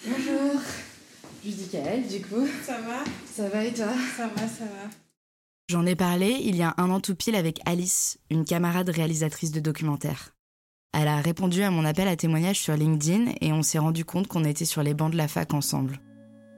Bonjour. 0.07 0.61
Je 1.45 1.51
dis 1.51 1.69
Kael, 1.71 2.07
du 2.07 2.21
coup. 2.21 2.47
Ça 2.63 2.81
va? 2.81 3.05
Ça 3.33 3.49
va 3.49 3.65
et 3.65 3.73
toi? 3.73 3.93
Ça 4.17 4.27
va, 4.29 4.43
ça 4.43 4.65
va. 4.65 4.91
J'en 5.71 5.87
ai 5.87 5.95
parlé 5.95 6.37
il 6.43 6.57
y 6.57 6.63
a 6.63 6.75
un 6.79 6.91
an 6.91 7.01
tout 7.01 7.15
pile 7.15 7.37
avec 7.37 7.61
Alice, 7.65 8.19
une 8.29 8.45
camarade 8.45 8.89
réalisatrice 8.89 9.53
de 9.53 9.61
documentaire. 9.61 10.35
Elle 10.93 11.07
a 11.07 11.21
répondu 11.21 11.63
à 11.63 11.71
mon 11.71 11.85
appel 11.85 12.09
à 12.09 12.17
témoignage 12.17 12.59
sur 12.59 12.77
LinkedIn 12.77 13.33
et 13.41 13.53
on 13.53 13.63
s'est 13.63 13.79
rendu 13.79 14.05
compte 14.05 14.27
qu'on 14.27 14.43
était 14.43 14.65
sur 14.65 14.83
les 14.83 14.95
bancs 14.95 15.13
de 15.13 15.17
la 15.17 15.29
fac 15.29 15.55
ensemble. 15.55 16.01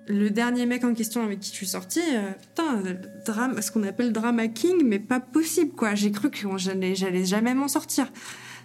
Le 0.08 0.30
dernier 0.30 0.64
mec 0.64 0.82
en 0.84 0.94
question 0.94 1.22
avec 1.22 1.40
qui 1.40 1.50
je 1.50 1.56
suis 1.56 1.66
sortie, 1.66 2.00
euh, 2.14 2.32
putain, 2.32 2.82
drame, 3.26 3.60
ce 3.60 3.70
qu'on 3.70 3.82
appelle 3.84 4.12
drama 4.12 4.48
king, 4.48 4.82
mais 4.84 4.98
pas 4.98 5.20
possible 5.20 5.72
quoi. 5.72 5.94
J'ai 5.94 6.10
cru 6.10 6.30
que 6.30 6.38
j'allais 6.56 7.24
jamais 7.26 7.54
m'en 7.54 7.68
sortir. 7.68 8.06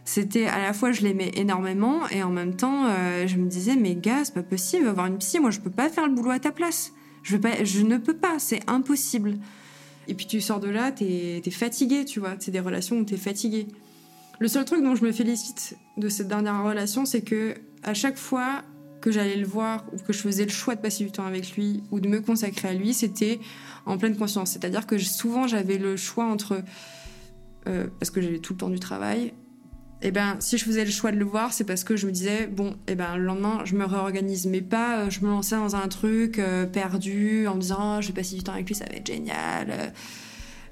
C'était 0.07 0.45
à 0.45 0.59
la 0.59 0.71
fois 0.71 0.93
je 0.93 1.01
l'aimais 1.01 1.31
énormément 1.33 2.07
et 2.07 2.23
en 2.23 2.29
même 2.29 2.55
temps 2.55 2.85
euh, 2.85 3.27
je 3.27 3.35
me 3.35 3.45
disais 3.45 3.75
mais 3.75 3.93
gars 3.93 4.23
c'est 4.23 4.33
pas 4.33 4.41
possible 4.41 4.87
avoir 4.87 5.07
une 5.07 5.17
psy 5.17 5.37
moi 5.37 5.51
je 5.51 5.59
peux 5.59 5.69
pas 5.69 5.89
faire 5.89 6.07
le 6.07 6.13
boulot 6.13 6.31
à 6.31 6.39
ta 6.39 6.53
place 6.53 6.93
je 7.23 7.35
ne 7.35 7.97
peux 7.97 8.15
pas 8.15 8.39
c'est 8.39 8.61
impossible 8.69 9.33
et 10.07 10.13
puis 10.13 10.25
tu 10.25 10.39
sors 10.39 10.61
de 10.61 10.69
là 10.69 10.93
t'es 10.93 11.41
es 11.45 11.51
fatigué 11.51 12.05
tu 12.05 12.21
vois 12.21 12.35
c'est 12.39 12.51
des 12.51 12.61
relations 12.61 12.97
où 12.97 13.03
t'es 13.03 13.17
fatigué 13.17 13.67
le 14.39 14.47
seul 14.47 14.63
truc 14.63 14.81
dont 14.81 14.95
je 14.95 15.03
me 15.03 15.11
félicite 15.11 15.75
de 15.97 16.07
cette 16.07 16.29
dernière 16.29 16.63
relation 16.63 17.05
c'est 17.05 17.21
que 17.21 17.55
à 17.83 17.93
chaque 17.93 18.17
fois 18.17 18.63
que 19.01 19.11
j'allais 19.11 19.35
le 19.35 19.45
voir 19.45 19.83
ou 19.91 19.97
que 19.97 20.13
je 20.13 20.19
faisais 20.19 20.45
le 20.45 20.51
choix 20.51 20.75
de 20.75 20.81
passer 20.81 21.03
du 21.03 21.11
temps 21.11 21.25
avec 21.25 21.57
lui 21.57 21.83
ou 21.91 21.99
de 21.99 22.07
me 22.07 22.19
consacrer 22.19 22.69
à 22.69 22.73
lui, 22.73 22.95
c'était 22.95 23.39
en 23.85 23.97
pleine 23.97 24.17
conscience. 24.17 24.51
C'est-à-dire 24.51 24.87
que 24.87 24.97
souvent 24.97 25.47
j'avais 25.47 25.77
le 25.77 25.97
choix 25.97 26.25
entre 26.25 26.63
euh, 27.67 27.87
parce 27.99 28.09
que 28.09 28.21
j'avais 28.21 28.39
tout 28.39 28.53
le 28.53 28.57
temps 28.57 28.69
du 28.69 28.79
travail. 28.79 29.33
Et 30.03 30.11
ben 30.11 30.35
si 30.39 30.57
je 30.59 30.63
faisais 30.65 30.85
le 30.85 30.91
choix 30.91 31.11
de 31.11 31.17
le 31.17 31.25
voir, 31.25 31.53
c'est 31.53 31.63
parce 31.63 31.83
que 31.83 31.97
je 31.97 32.05
me 32.05 32.11
disais 32.11 32.45
bon, 32.47 32.75
et 32.87 32.93
ben 32.95 33.17
le 33.17 33.23
lendemain 33.25 33.61
je 33.65 33.75
me 33.75 33.83
réorganise, 33.83 34.45
mais 34.45 34.61
pas 34.61 34.99
euh, 34.99 35.09
je 35.09 35.21
me 35.21 35.29
lançais 35.29 35.55
dans 35.55 35.75
un 35.75 35.87
truc 35.87 36.37
euh, 36.37 36.65
perdu 36.67 37.47
en 37.47 37.55
me 37.55 37.61
disant 37.61 37.97
oh, 37.97 38.01
je 38.01 38.07
vais 38.09 38.13
passer 38.13 38.35
du 38.35 38.43
temps 38.43 38.53
avec 38.53 38.67
lui, 38.67 38.75
ça 38.75 38.85
va 38.85 38.95
être 38.95 39.07
génial. 39.07 39.67
euh, 39.71 39.87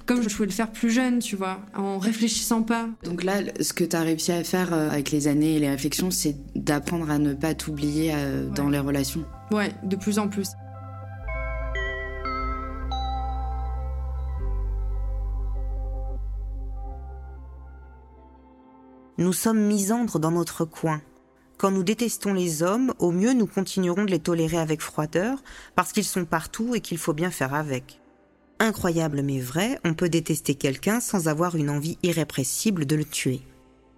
comme 0.05 0.21
je 0.21 0.29
pouvais 0.29 0.45
le 0.45 0.51
faire 0.51 0.71
plus 0.71 0.91
jeune, 0.91 1.17
tu 1.17 1.35
vois, 1.35 1.59
en 1.75 1.97
réfléchissant 1.97 2.61
pas. 2.61 2.87
Donc 3.03 3.23
là, 3.23 3.37
ce 3.59 3.73
que 3.73 3.83
tu 3.83 3.95
as 3.95 4.01
réussi 4.01 4.31
à 4.31 4.43
faire 4.43 4.71
avec 4.71 5.09
les 5.09 5.27
années 5.27 5.55
et 5.55 5.59
les 5.59 5.69
réflexions, 5.71 6.11
c'est 6.11 6.35
d'apprendre 6.55 7.09
à 7.09 7.17
ne 7.17 7.33
pas 7.33 7.55
t'oublier 7.55 8.13
dans 8.55 8.65
Ouais. 8.65 8.71
les 8.73 8.77
relations. 8.79 9.25
Ouais, 9.51 9.71
de 9.83 9.95
plus 9.95 10.19
en 10.19 10.27
plus. 10.27 10.49
Nous 19.17 19.31
sommes 19.31 19.61
misandres 19.61 20.19
dans 20.19 20.31
notre 20.31 20.65
coin. 20.65 21.01
Quand 21.57 21.71
nous 21.71 21.83
détestons 21.83 22.33
les 22.33 22.63
hommes, 22.63 22.93
au 22.99 23.11
mieux 23.11 23.31
nous 23.31 23.47
continuerons 23.47 24.03
de 24.03 24.11
les 24.11 24.19
tolérer 24.19 24.57
avec 24.57 24.81
froideur, 24.81 25.41
parce 25.73 25.93
qu'ils 25.93 26.03
sont 26.03 26.25
partout 26.25 26.75
et 26.75 26.81
qu'il 26.81 26.97
faut 26.97 27.13
bien 27.13 27.31
faire 27.31 27.53
avec. 27.53 28.01
Incroyable 28.59 29.21
mais 29.21 29.39
vrai, 29.39 29.79
on 29.85 29.93
peut 29.93 30.09
détester 30.09 30.55
quelqu'un 30.55 30.99
sans 30.99 31.29
avoir 31.29 31.55
une 31.55 31.69
envie 31.69 31.97
irrépressible 32.03 32.85
de 32.85 32.97
le 32.97 33.05
tuer. 33.05 33.39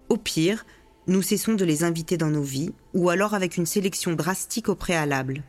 Au 0.09 0.17
pire, 0.17 0.67
nous 1.07 1.23
cessons 1.23 1.55
de 1.55 1.65
les 1.65 1.83
inviter 1.83 2.17
dans 2.17 2.29
nos 2.29 2.43
vies, 2.43 2.73
ou 2.93 3.09
alors 3.09 3.33
avec 3.33 3.57
une 3.57 3.65
sélection 3.65 4.13
drastique 4.13 4.69
au 4.69 4.75
préalable. 4.75 5.41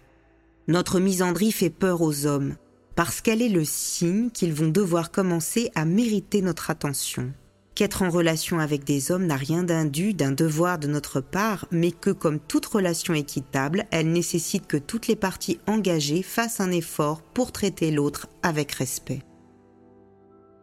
Notre 0.67 0.99
misandrie 0.99 1.53
fait 1.53 1.69
peur 1.69 2.01
aux 2.01 2.25
hommes, 2.25 2.57
parce 2.95 3.21
qu'elle 3.21 3.43
est 3.43 3.51
le 3.51 3.67
signe 3.67 4.31
qu'ils 4.31 4.55
vont 4.55 4.69
devoir 4.69 5.11
commencer 5.11 5.71
à 5.75 5.85
mériter 5.85 6.41
notre 6.41 6.71
attention. 6.71 7.35
Qu'être 7.79 8.03
en 8.03 8.11
relation 8.11 8.59
avec 8.59 8.83
des 8.83 9.13
hommes 9.13 9.27
n'a 9.27 9.37
rien 9.37 9.63
d'indu, 9.63 10.13
d'un 10.13 10.33
devoir 10.33 10.81
de 10.81 10.89
notre 10.89 11.21
part, 11.21 11.69
mais 11.71 11.93
que 11.93 12.11
comme 12.11 12.41
toute 12.41 12.67
relation 12.67 13.15
équitable, 13.15 13.87
elle 13.93 14.11
nécessite 14.11 14.67
que 14.67 14.77
toutes 14.77 15.07
les 15.07 15.15
parties 15.15 15.61
engagées 15.69 16.25
fassent 16.25 16.59
un 16.59 16.73
effort 16.73 17.23
pour 17.23 17.53
traiter 17.53 17.93
l'autre 17.93 18.27
avec 18.43 18.73
respect. 18.73 19.23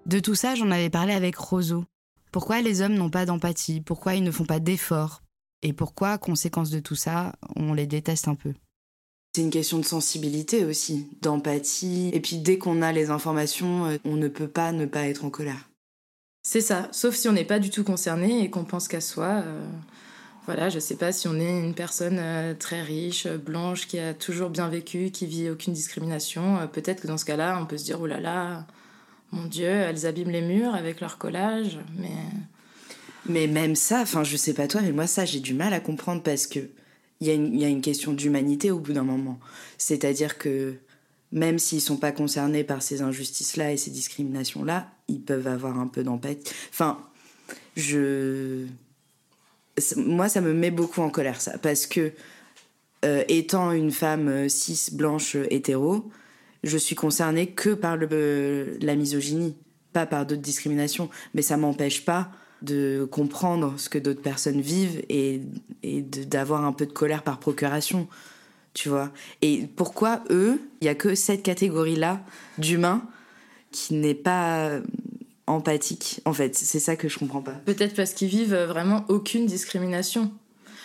De 0.06 0.20
tout 0.20 0.36
ça, 0.36 0.56
j'en 0.56 0.72
avais 0.72 0.90
parlé 0.90 1.14
avec 1.14 1.38
Roseau. 1.38 1.86
Pourquoi 2.34 2.62
les 2.62 2.82
hommes 2.82 2.96
n'ont 2.96 3.10
pas 3.10 3.26
d'empathie? 3.26 3.80
Pourquoi 3.80 4.16
ils 4.16 4.24
ne 4.24 4.32
font 4.32 4.44
pas 4.44 4.60
d'efforts? 4.60 5.24
Et 5.62 5.72
pourquoi, 5.72 6.18
conséquence 6.18 6.70
de 6.70 6.80
tout 6.80 6.96
ça, 6.96 7.32
on 7.56 7.74
les 7.74 7.88
déteste 7.88 8.28
un 8.28 8.36
peu? 8.36 8.52
C'est 9.34 9.42
une 9.42 9.52
question 9.52 9.80
de 9.80 9.86
sensibilité 9.86 10.66
aussi, 10.66 11.08
d'empathie. 11.22 12.10
Et 12.12 12.20
puis 12.20 12.40
dès 12.40 12.58
qu'on 12.58 12.82
a 12.82 12.92
les 12.92 13.10
informations, 13.10 13.86
euh, 13.86 13.98
on 14.04 14.18
ne 14.18 14.28
peut 14.28 14.50
pas 14.50 14.74
ne 14.74 14.86
pas 14.86 15.08
être 15.08 15.24
en 15.24 15.30
colère. 15.30 15.70
C'est 16.48 16.62
ça, 16.62 16.88
sauf 16.92 17.16
si 17.16 17.28
on 17.28 17.32
n'est 17.32 17.44
pas 17.44 17.58
du 17.58 17.72
tout 17.72 17.84
concerné 17.84 18.44
et 18.44 18.52
qu'on 18.52 18.66
pense 18.66 18.88
qu'à 18.88 19.02
soi. 19.02 19.42
Euh, 19.44 19.66
voilà, 20.46 20.70
je 20.70 20.78
sais 20.78 20.96
pas 20.96 21.12
si 21.12 21.28
on 21.28 21.40
est 21.40 21.60
une 21.60 21.74
personne 21.74 22.20
euh, 22.20 22.54
très 22.54 22.84
riche, 22.84 23.26
blanche, 23.28 23.88
qui 23.88 23.98
a 23.98 24.14
toujours 24.14 24.52
bien 24.52 24.70
vécu, 24.70 25.10
qui 25.10 25.26
vit 25.26 25.50
aucune 25.50 25.74
discrimination. 25.74 26.70
Peut-être 26.72 27.02
que 27.02 27.08
dans 27.08 27.18
ce 27.18 27.26
cas-là, 27.26 27.58
on 27.60 27.66
peut 27.66 27.80
se 27.80 27.86
dire 27.86 28.00
oh 28.00 28.06
là 28.06 28.20
là, 28.20 28.68
mon 29.32 29.46
Dieu, 29.46 29.66
elles 29.66 30.06
abîment 30.06 30.30
les 30.30 30.44
murs 30.44 30.76
avec 30.76 31.02
leur 31.02 31.18
collage, 31.18 31.80
mais. 31.98 32.14
Mais 33.28 33.48
même 33.48 33.74
ça, 33.74 34.02
enfin, 34.02 34.24
je 34.24 34.38
sais 34.38 34.54
pas 34.54 34.68
toi, 34.68 34.82
mais 34.82 34.92
moi, 34.92 35.08
ça, 35.08 35.26
j'ai 35.26 35.40
du 35.40 35.56
mal 35.56 35.74
à 35.74 35.80
comprendre 35.80 36.22
parce 36.22 36.46
que 36.46 36.60
il 37.22 37.28
y, 37.28 37.66
a 37.66 37.70
une 37.70 37.82
question 37.82 38.14
d'humanité 38.14 38.70
au 38.70 38.78
bout 38.78 38.94
d'un 38.94 39.04
moment. 39.04 39.40
C'est-à-dire 39.80 40.38
que 40.38 40.76
même 41.36 41.60
s'ils 41.60 41.82
sont 41.82 41.98
pas 41.98 42.14
concernés 42.14 42.64
par 42.64 42.82
ces 42.82 43.02
injustices-là 43.02 43.74
et 43.74 43.78
ces 43.78 43.92
discriminations-là, 43.92 44.90
ils 45.10 45.22
peuvent 45.22 45.48
avoir 45.48 45.78
un 45.78 45.88
peu 45.88 46.02
d'empathie. 46.02 46.50
Enfin, 46.72 46.98
je. 47.76 48.66
Moi, 49.98 50.30
ça 50.30 50.40
me 50.40 50.54
met 50.54 50.72
beaucoup 50.72 51.02
en 51.02 51.10
colère, 51.10 51.42
ça. 51.42 51.58
Parce 51.58 51.86
que, 51.86 52.14
euh, 53.04 53.26
étant 53.28 53.74
une 53.74 53.92
femme 53.92 54.30
euh, 54.30 54.48
cis, 54.48 54.90
blanche, 54.94 55.36
hétéro, 55.50 56.10
je 56.64 56.78
suis 56.78 56.96
concernée 56.96 57.48
que 57.48 57.72
par 57.72 57.98
la 57.98 58.96
misogynie, 58.96 59.58
pas 59.92 60.06
par 60.06 60.26
d'autres 60.26 60.42
discriminations. 60.42 61.10
Mais 61.34 61.42
ça 61.42 61.58
m'empêche 61.58 62.06
pas 62.06 62.32
de 62.62 63.06
comprendre 63.12 63.74
ce 63.76 63.90
que 63.90 64.00
d'autres 64.00 64.22
personnes 64.22 64.62
vivent 64.62 65.04
et, 65.10 65.42
et 65.84 66.02
d'avoir 66.02 66.64
un 66.64 66.72
peu 66.72 66.86
de 66.86 66.94
colère 66.94 67.24
par 67.24 67.40
procuration, 67.40 68.08
tu 68.76 68.90
vois. 68.90 69.10
Et 69.42 69.68
pourquoi 69.76 70.22
eux, 70.30 70.62
il 70.82 70.86
y 70.86 70.90
a 70.90 70.96
que 70.96 71.16
cette 71.16 71.42
catégorie-là 71.42 72.20
d'humains 72.60 73.02
qui 73.72 73.96
n'est 73.96 74.14
pas 74.14 74.80
empathique, 75.48 76.22
en 76.26 76.34
fait? 76.34 76.56
C'est 76.56 76.80
ça 76.80 76.96
que 76.96 77.10
je 77.10 77.18
comprends 77.18 77.42
pas. 77.42 77.54
Peut-être 77.66 77.96
parce 77.96 78.14
qu'ils 78.14 78.28
vivent 78.28 78.56
vraiment 78.56 79.06
aucune 79.08 79.48
discrimination. 79.48 80.32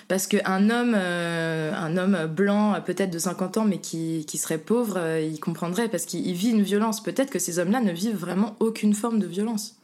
Parce 0.09 0.26
qu'un 0.26 0.70
homme, 0.70 0.94
euh, 0.97 1.97
homme 1.97 2.26
blanc, 2.26 2.80
peut-être 2.85 3.11
de 3.11 3.18
50 3.18 3.59
ans, 3.59 3.64
mais 3.64 3.78
qui, 3.78 4.25
qui 4.26 4.38
serait 4.38 4.59
pauvre, 4.59 4.97
euh, 4.97 5.20
il 5.20 5.38
comprendrait 5.38 5.88
parce 5.88 6.04
qu'il 6.04 6.32
vit 6.32 6.50
une 6.50 6.62
violence. 6.62 7.02
Peut-être 7.02 7.30
que 7.30 7.38
ces 7.38 7.59
hommes-là 7.59 7.80
ne 7.80 7.92
vivent 7.92 8.16
vraiment 8.16 8.56
aucune 8.61 8.94
forme 8.94 9.18
de 9.18 9.26
violence. 9.26 9.80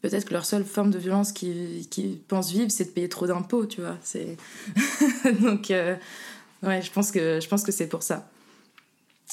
Peut-être 0.00 0.26
que 0.26 0.32
leur 0.32 0.44
seule 0.44 0.64
forme 0.64 0.92
de 0.92 0.98
violence 0.98 1.32
qu'ils 1.32 2.18
pensent 2.28 2.52
vivre, 2.52 2.70
c'est 2.70 2.84
de 2.84 2.90
payer 2.90 3.08
trop 3.08 3.26
d'impôts, 3.26 3.66
tu 3.66 3.80
vois. 3.80 3.96
Donc 5.40 5.72
euh, 5.72 5.96
ouais, 6.62 6.82
je 6.82 6.90
pense 6.90 7.10
que 7.10 7.40
je 7.40 7.48
pense 7.48 7.62
que 7.62 7.72
c'est 7.72 7.88
pour 7.88 8.02
ça. 8.02 8.28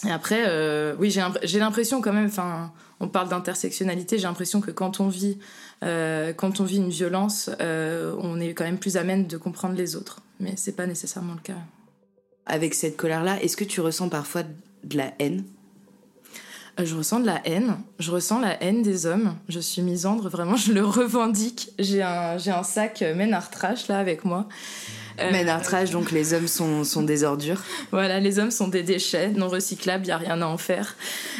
Et 0.06 0.12
après, 0.12 0.44
euh, 0.48 0.96
oui, 1.00 1.10
j'ai 1.44 1.60
l'impression 1.60 2.02
quand 2.02 2.14
même. 2.14 2.26
Enfin, 2.26 2.74
on 3.00 3.08
parle 3.08 3.30
d'intersectionnalité. 3.30 4.18
J'ai 4.18 4.28
l'impression 4.28 4.60
que 4.62 4.72
quand 4.72 5.00
on 5.00 5.08
vit 5.08 5.38
euh, 5.84 6.34
quand 6.34 6.60
on 6.60 6.64
vit 6.64 6.78
une 6.78 6.90
violence, 6.90 7.50
on 7.60 8.40
est 8.40 8.54
quand 8.54 8.66
même 8.66 8.80
plus 8.80 8.98
amène 8.98 9.28
de 9.28 9.38
comprendre 9.38 9.76
les 9.76 9.96
autres. 9.96 10.22
Mais 10.40 10.54
c'est 10.58 10.76
pas 10.76 10.86
nécessairement 10.86 11.34
le 11.34 11.40
cas. 11.40 11.58
Avec 12.46 12.74
cette 12.74 12.98
colère-là, 12.98 13.42
est-ce 13.42 13.58
que 13.58 13.64
tu 13.64 13.82
ressens 13.82 14.10
parfois 14.10 14.44
de 14.84 14.98
la 14.98 15.14
haine? 15.20 15.46
Euh, 16.80 16.86
je 16.86 16.96
ressens 16.96 17.22
de 17.22 17.26
la 17.26 17.42
haine. 17.48 17.78
Je 18.00 18.12
ressens 18.12 18.40
la 18.40 18.62
haine 18.62 18.82
des 18.82 19.06
hommes. 19.06 19.36
Je 19.48 19.60
suis 19.60 19.82
misandre, 19.82 20.30
vraiment, 20.30 20.56
je 20.56 20.74
le 20.74 20.86
revendique. 20.86 21.72
J'ai 21.80 22.02
un, 22.02 22.38
un 22.38 22.64
sac 22.64 23.04
Ménard 23.16 23.50
Trash 23.50 23.88
là 23.88 24.00
avec 24.00 24.26
moi. 24.26 24.48
Euh, 24.48 25.05
Ménard 25.18 25.62
Trash, 25.62 25.92
donc 25.92 26.12
les 26.12 26.34
hommes 26.34 26.48
sont, 26.48 26.84
sont 26.84 27.04
des 27.04 27.24
ordures. 27.24 27.62
Voilà, 27.92 28.20
les 28.20 28.40
hommes 28.40 28.52
sont 28.52 28.68
des 28.68 28.84
déchets 28.84 29.30
non 29.30 29.48
recyclables, 29.48 30.04
il 30.04 30.08
n'y 30.08 30.14
a 30.14 30.18
rien 30.18 30.42
à 30.42 30.46
en 30.46 30.58
faire. 30.58 30.96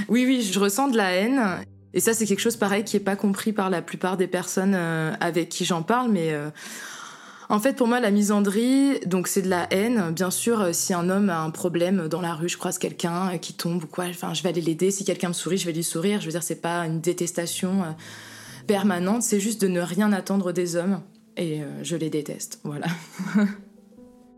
Oui, 0.08 0.26
oui, 0.26 0.42
je 0.42 0.60
ressens 0.60 0.90
de 0.90 0.98
la 0.98 1.12
haine. 1.12 1.42
Et 1.94 2.00
ça, 2.00 2.14
c'est 2.14 2.26
quelque 2.26 2.40
chose 2.40 2.58
pareil 2.58 2.84
qui 2.84 2.96
n'est 2.98 3.04
pas 3.04 3.16
compris 3.16 3.54
par 3.54 3.70
la 3.70 3.82
plupart 3.82 4.18
des 4.18 4.28
personnes 4.28 4.76
euh, 4.76 5.14
avec 5.20 5.50
qui 5.50 5.66
j'en 5.66 5.82
parle, 5.82 6.12
mais 6.12 6.34
en 7.50 7.60
fait, 7.60 7.74
pour 7.74 7.88
moi, 7.88 8.00
la 8.00 8.12
misandrie, 8.12 9.00
donc 9.06 9.28
c'est 9.28 9.44
de 9.44 9.50
la 9.50 9.72
haine. 9.72 10.12
Bien 10.12 10.32
sûr, 10.32 10.62
euh, 10.62 10.74
si 10.74 10.94
un 10.94 11.10
homme 11.10 11.30
a 11.30 11.42
un 11.42 11.52
problème 11.52 12.08
dans 12.08 12.22
la 12.22 12.34
rue, 12.34 12.50
je 12.50 12.58
croise 12.58 12.80
quelqu'un 12.80 13.34
euh, 13.34 13.38
qui 13.38 13.54
tombe 13.54 13.84
ou 13.84 13.88
quoi, 13.88 14.06
enfin, 14.06 14.34
je 14.34 14.42
vais 14.42 14.50
aller 14.50 14.62
l'aider. 14.62 14.90
Si 14.90 15.06
quelqu'un 15.06 15.28
me 15.28 15.34
sourit, 15.34 15.58
je 15.58 15.66
vais 15.66 15.74
lui 15.74 15.84
sourire. 15.84 16.22
Je 16.22 16.26
veux 16.26 16.32
dire, 16.32 16.44
c'est 16.44 16.62
pas 16.62 16.86
une 16.86 17.02
détestation 17.02 17.84
euh, 17.84 17.92
permanente, 18.66 19.22
c'est 19.22 19.40
juste 19.40 19.62
de 19.62 19.68
ne 19.68 19.82
rien 19.82 20.12
attendre 20.12 20.52
des 20.52 20.76
hommes. 20.76 21.02
Et 21.38 21.64
je 21.84 21.98
les 21.98 22.10
déteste, 22.10 22.62
voilà. 22.64 22.88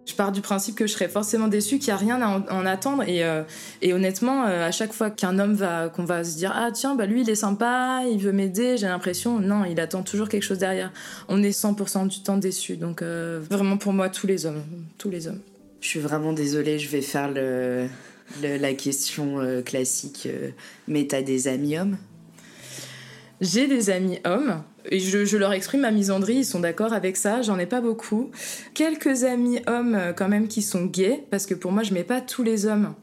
Je 0.08 0.16
pars 0.16 0.32
du 0.32 0.40
principe 0.40 0.76
que 0.76 0.88
je 0.88 0.94
serais 0.94 1.10
forcément 1.10 1.50
déçue, 1.50 1.80
qu'il 1.80 1.90
n'y 1.90 1.94
a 1.94 1.98
rien 1.98 2.22
à 2.22 2.42
en, 2.50 2.66
attendre. 2.66 3.04
Et, 3.04 3.26
euh, 3.26 3.44
et 3.82 3.94
honnêtement, 3.94 4.46
euh, 4.46 4.66
à 4.66 4.72
chaque 4.72 4.94
fois 4.94 5.10
qu'un 5.10 5.38
homme 5.38 5.54
va, 5.54 5.90
qu'on 5.90 6.06
va 6.06 6.24
se 6.24 6.38
dire 6.38 6.54
ah 6.56 6.72
tiens 6.74 6.96
bah 6.96 7.06
lui 7.06 7.22
il 7.22 7.30
est 7.30 7.36
sympa, 7.36 8.04
il 8.10 8.18
veut 8.20 8.32
m'aider, 8.32 8.78
j'ai 8.78 8.88
l'impression 8.88 9.40
non, 9.40 9.66
il 9.66 9.82
attend 9.82 10.04
toujours 10.04 10.30
quelque 10.30 10.44
chose 10.44 10.60
derrière. 10.60 10.94
On 11.28 11.44
est 11.44 11.50
100% 11.50 12.08
du 12.08 12.22
temps 12.22 12.38
déçu. 12.38 12.78
Donc 12.78 13.02
euh, 13.02 13.42
vraiment 13.50 13.76
pour 13.76 13.92
moi 13.92 14.08
tous 14.08 14.28
les 14.28 14.46
hommes, 14.46 14.64
tous 14.98 15.10
les 15.10 15.28
hommes. 15.28 15.42
Je 15.82 15.90
suis 15.90 16.00
vraiment 16.00 16.32
désolée, 16.32 16.80
je 16.80 16.88
vais 16.88 17.02
faire 17.02 17.30
le, 17.30 17.88
la 18.42 18.74
question 18.74 19.40
classique. 19.66 20.28
mais 20.88 21.06
t'as 21.06 21.22
des 21.22 21.50
amis 21.50 21.78
hommes? 21.78 21.98
J'ai 23.42 23.68
des 23.68 23.90
amis 23.90 24.20
hommes 24.26 24.64
et 24.92 25.00
je, 25.00 25.38
leur 25.38 25.54
exprime 25.54 25.82
ma 25.82 25.92
misandrie, 25.92 26.38
ils 26.38 26.46
sont 26.46 26.60
d'accord 26.60 26.94
avec 26.94 27.18
ça, 27.18 27.42
j'en 27.42 27.58
ai 27.60 27.66
pas 27.66 27.82
beaucoup. 27.82 28.32
Quelques 28.74 29.24
amis 29.24 29.60
hommes 29.68 29.96
euh, 29.96 30.14
quand 30.14 30.30
même 30.30 30.48
qui 30.48 30.62
sont 30.62 30.86
gays, 30.86 31.24
parce 31.32 31.46
que 31.46 31.54
pour 31.54 31.72
moi 31.72 31.84
je 31.84 31.94
mets 31.94 32.04
pas 32.04 32.22
tous 32.22 32.44
les 32.44 32.66
hommes 32.66 32.94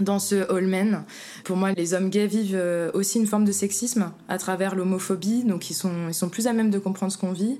dans 0.00 0.18
ce 0.18 0.50
Holmen. 0.50 1.04
Pour 1.44 1.56
moi, 1.56 1.72
les 1.72 1.92
hommes 1.92 2.08
gays 2.08 2.28
vivent 2.28 2.54
euh, 2.54 2.90
aussi 2.94 3.18
une 3.18 3.26
forme 3.26 3.44
de 3.44 3.50
sexisme 3.50 4.12
à 4.28 4.38
travers 4.38 4.76
l'homophobie, 4.76 5.44
donc 5.44 5.70
ils 5.70 5.74
sont, 5.74 6.08
ils 6.08 6.14
sont 6.14 6.28
plus 6.28 6.46
à 6.46 6.52
même 6.52 6.70
de 6.70 6.78
comprendre 6.78 7.12
ce 7.12 7.18
qu'on 7.18 7.32
vit. 7.32 7.58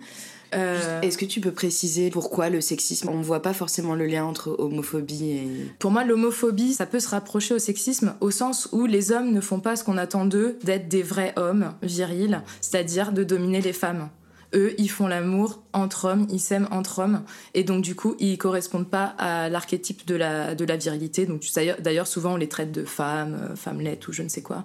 Euh, 0.55 1.01
Est-ce 1.03 1.19
que 1.19 1.25
tu 1.25 1.41
peux 1.41 1.53
préciser 1.53 2.11
pourquoi 2.11 2.49
le 2.49 2.61
sexisme 2.61 3.09
On 3.11 3.19
ne 3.19 3.25
voit 3.25 3.43
pas 3.43 3.53
forcément 3.53 3.95
le 3.95 4.07
lien 4.07 4.25
entre 4.25 4.55
homophobie 4.59 5.31
et... 5.31 5.49
Pour 5.79 5.91
moi, 5.91 6.05
l'homophobie, 6.05 6.73
ça 6.73 6.87
peut 6.87 7.01
se 7.01 7.09
rapprocher 7.09 7.55
au 7.55 7.59
sexisme 7.59 8.15
au 8.21 8.31
sens 8.31 8.69
où 8.73 8.87
les 8.87 9.13
hommes 9.13 9.33
ne 9.33 9.41
font 9.41 9.61
pas 9.61 9.77
ce 9.77 9.85
qu'on 9.85 9.99
attend 9.99 10.25
d'eux, 10.25 10.59
d'être 10.65 10.89
des 10.89 11.03
vrais 11.03 11.35
hommes 11.37 11.75
virils, 11.83 12.43
c'est-à-dire 12.61 13.13
de 13.13 13.25
dominer 13.25 13.61
les 13.61 13.73
femmes. 13.73 14.09
Eux, 14.55 14.75
ils 14.79 14.89
font 14.89 15.07
l'amour 15.07 15.63
entre 15.75 16.07
hommes, 16.07 16.27
ils 16.31 16.41
s'aiment 16.41 16.69
entre 16.71 17.01
hommes, 17.01 17.23
et 17.53 17.65
donc 17.65 17.83
du 17.83 17.95
coup, 17.95 18.17
ils 18.19 18.39
correspondent 18.39 18.89
pas 18.89 19.15
à 19.19 19.51
l'archétype 19.51 20.07
de 20.07 20.15
la, 20.15 20.55
de 20.55 20.65
la 20.65 20.79
virilité. 20.79 21.27
Donc 21.27 21.43
d'ailleurs, 21.81 22.07
souvent, 22.07 22.33
on 22.33 22.37
les 22.37 22.49
traite 22.49 22.73
de 22.73 22.85
femmes, 22.85 23.35
euh, 23.35 23.57
femmelettes 23.57 24.09
ou 24.09 24.13
je 24.13 24.23
ne 24.23 24.29
sais 24.29 24.41
quoi. 24.41 24.65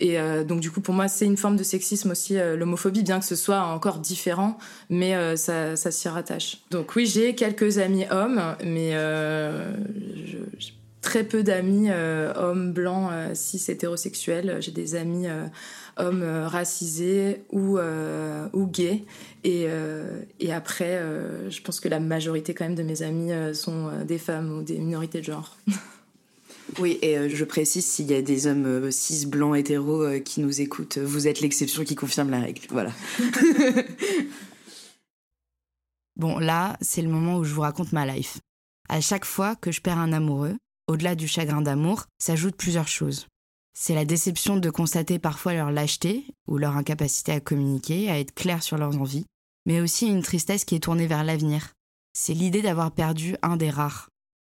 Et 0.00 0.18
euh, 0.18 0.44
donc 0.44 0.60
du 0.60 0.70
coup, 0.70 0.80
pour 0.80 0.94
moi, 0.94 1.08
c'est 1.08 1.26
une 1.26 1.36
forme 1.36 1.56
de 1.56 1.62
sexisme 1.62 2.10
aussi, 2.10 2.38
euh, 2.38 2.56
l'homophobie, 2.56 3.02
bien 3.02 3.20
que 3.20 3.26
ce 3.26 3.36
soit 3.36 3.60
encore 3.60 3.98
différent, 3.98 4.58
mais 4.90 5.14
euh, 5.14 5.36
ça, 5.36 5.76
s'y 5.76 6.08
rattache. 6.08 6.58
Donc 6.70 6.96
oui, 6.96 7.06
j'ai 7.06 7.34
quelques 7.34 7.78
amis 7.78 8.04
hommes, 8.10 8.42
mais 8.64 8.94
très 11.00 11.22
peu 11.22 11.42
d'amis 11.42 11.90
hommes 11.90 12.72
blancs, 12.72 13.10
cis, 13.34 13.62
hétérosexuels. 13.68 14.56
J'ai 14.60 14.72
des 14.72 14.94
amis 14.94 15.26
hommes 15.96 16.24
racisés 16.46 17.42
ou, 17.52 17.78
ou 18.52 18.66
gays. 18.66 19.04
Et 19.44 19.68
après, 20.50 21.00
je 21.50 21.60
pense 21.60 21.80
que 21.80 21.88
la 21.88 22.00
majorité 22.00 22.54
quand 22.54 22.64
même 22.64 22.74
de 22.74 22.82
mes 22.82 23.02
amis 23.02 23.32
sont 23.54 23.90
des 24.06 24.18
femmes 24.18 24.58
ou 24.58 24.62
des 24.62 24.78
minorités 24.78 25.20
de 25.20 25.24
genre. 25.24 25.56
Oui, 26.78 26.98
et 27.02 27.18
euh, 27.18 27.28
je 27.28 27.44
précise 27.44 27.86
s'il 27.86 28.10
y 28.10 28.14
a 28.14 28.22
des 28.22 28.46
hommes 28.46 28.66
euh, 28.66 28.90
cis, 28.90 29.26
blancs, 29.26 29.56
hétéros 29.56 30.02
euh, 30.02 30.18
qui 30.18 30.40
nous 30.40 30.60
écoutent, 30.60 30.98
vous 30.98 31.28
êtes 31.28 31.40
l'exception 31.40 31.84
qui 31.84 31.94
confirme 31.94 32.30
la 32.30 32.40
règle. 32.40 32.62
Voilà. 32.70 32.92
Bon, 36.16 36.38
là, 36.38 36.76
c'est 36.80 37.02
le 37.02 37.08
moment 37.08 37.38
où 37.38 37.44
je 37.44 37.52
vous 37.52 37.62
raconte 37.62 37.92
ma 37.92 38.06
life. 38.06 38.38
À 38.88 39.00
chaque 39.00 39.24
fois 39.24 39.56
que 39.56 39.72
je 39.72 39.80
perds 39.80 39.98
un 39.98 40.12
amoureux, 40.12 40.56
au-delà 40.86 41.16
du 41.16 41.26
chagrin 41.26 41.60
d'amour, 41.60 42.04
s'ajoutent 42.18 42.56
plusieurs 42.56 42.86
choses. 42.86 43.26
C'est 43.76 43.96
la 43.96 44.04
déception 44.04 44.56
de 44.56 44.70
constater 44.70 45.18
parfois 45.18 45.54
leur 45.54 45.72
lâcheté 45.72 46.24
ou 46.46 46.56
leur 46.56 46.76
incapacité 46.76 47.32
à 47.32 47.40
communiquer, 47.40 48.10
à 48.10 48.20
être 48.20 48.32
clair 48.32 48.62
sur 48.62 48.78
leurs 48.78 48.96
envies, 49.00 49.26
mais 49.66 49.80
aussi 49.80 50.06
une 50.06 50.22
tristesse 50.22 50.64
qui 50.64 50.76
est 50.76 50.84
tournée 50.84 51.08
vers 51.08 51.24
l'avenir. 51.24 51.72
C'est 52.12 52.34
l'idée 52.34 52.62
d'avoir 52.62 52.92
perdu 52.92 53.34
un 53.42 53.56
des 53.56 53.70
rares. 53.70 54.08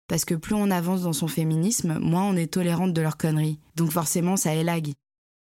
Parce 0.09 0.25
que 0.25 0.33
plus 0.33 0.55
on 0.55 0.71
avance 0.71 1.03
dans 1.03 1.13
son 1.13 1.27
féminisme, 1.27 1.99
moins 1.99 2.23
on 2.23 2.35
est 2.35 2.51
tolérante 2.51 2.93
de 2.93 3.01
leurs 3.01 3.15
conneries. 3.15 3.59
Donc 3.75 3.91
forcément, 3.91 4.35
ça 4.35 4.55
élague. 4.55 4.93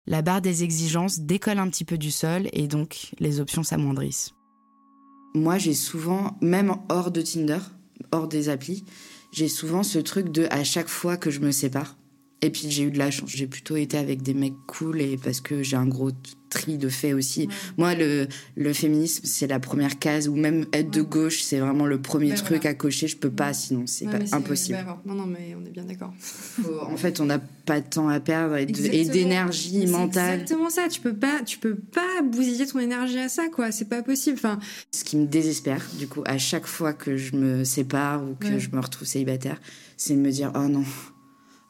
La 0.05 0.21
barre 0.21 0.41
des 0.41 0.63
exigences 0.63 1.19
décolle 1.19 1.57
un 1.57 1.67
petit 1.67 1.83
peu 1.83 1.97
du 1.97 2.11
sol 2.11 2.47
et 2.53 2.67
donc 2.67 3.11
les 3.19 3.39
options 3.39 3.63
s'amoindrissent. 3.63 4.33
Moi, 5.33 5.57
j'ai 5.57 5.73
souvent, 5.73 6.37
même 6.41 6.75
hors 6.89 7.09
de 7.09 7.21
Tinder, 7.21 7.59
hors 8.11 8.27
des 8.27 8.49
applis, 8.49 8.85
j'ai 9.31 9.47
souvent 9.47 9.81
ce 9.81 9.97
truc 9.97 10.29
de 10.29 10.47
à 10.51 10.63
chaque 10.63 10.89
fois 10.89 11.17
que 11.17 11.31
je 11.31 11.39
me 11.39 11.51
sépare. 11.51 11.95
Et 12.43 12.49
puis 12.49 12.69
j'ai 12.71 12.83
eu 12.83 12.91
de 12.91 12.97
la 12.97 13.11
chance, 13.11 13.29
j'ai 13.29 13.45
plutôt 13.47 13.75
été 13.75 13.97
avec 13.97 14.23
des 14.23 14.33
mecs 14.33 14.55
cool 14.67 14.99
et 14.99 15.15
parce 15.17 15.41
que 15.41 15.61
j'ai 15.61 15.75
un 15.75 15.85
gros 15.85 16.09
tri 16.49 16.77
de 16.77 16.89
faits 16.89 17.13
aussi. 17.13 17.47
Moi, 17.77 17.93
le, 17.93 18.27
le 18.57 18.73
féminisme, 18.73 19.21
c'est 19.25 19.45
la 19.47 19.59
première 19.59 19.99
case, 19.99 20.27
ou 20.27 20.35
même 20.35 20.65
être 20.73 20.89
de 20.89 21.01
gauche, 21.03 21.43
c'est 21.43 21.59
vraiment 21.59 21.85
le 21.85 22.01
premier 22.01 22.29
Ben 22.29 22.35
truc 22.35 22.57
voilà. 22.63 22.69
à 22.71 22.73
cocher. 22.73 23.07
Je 23.07 23.15
peux 23.15 23.29
pas, 23.29 23.53
sinon 23.53 23.83
c'est 23.85 24.05
pas 24.05 24.17
impossible. 24.35 24.79
bah, 24.85 25.01
non, 25.05 25.13
non, 25.13 25.27
mais 25.27 25.55
on 25.55 25.63
est 25.65 25.69
bien 25.69 25.85
d'accord. 25.85 26.13
En 26.89 26.97
fait, 26.97 27.19
on 27.21 27.25
n'a 27.25 27.37
pas 27.39 27.79
de 27.79 27.87
temps 27.87 28.09
à 28.09 28.19
perdre 28.19 28.57
et 28.57 28.65
d'énergie 28.65 29.77
Mais 29.81 29.85
c'est 29.85 29.91
mentale. 29.91 30.41
exactement 30.41 30.69
ça. 30.71 30.87
Tu 30.89 30.99
peux 30.99 31.15
pas, 31.15 31.41
tu 31.45 31.59
peux 31.59 31.75
pas 31.75 32.21
bousiller 32.23 32.65
ton 32.65 32.79
énergie 32.79 33.19
à 33.19 33.29
ça, 33.29 33.49
quoi. 33.49 33.71
C'est 33.71 33.87
pas 33.87 34.01
possible. 34.01 34.35
Enfin, 34.37 34.59
Ce 34.91 35.03
qui 35.03 35.15
me 35.15 35.27
désespère, 35.27 35.87
du 35.99 36.07
coup, 36.07 36.23
à 36.25 36.37
chaque 36.39 36.65
fois 36.65 36.91
que 36.93 37.15
je 37.17 37.35
me 37.35 37.63
sépare 37.63 38.23
ou 38.23 38.33
que 38.33 38.57
je 38.59 38.69
me 38.71 38.79
retrouve 38.79 39.07
célibataire, 39.07 39.61
c'est 39.95 40.15
de 40.15 40.19
me 40.19 40.31
dire 40.31 40.51
oh 40.55 40.67
non, 40.67 40.83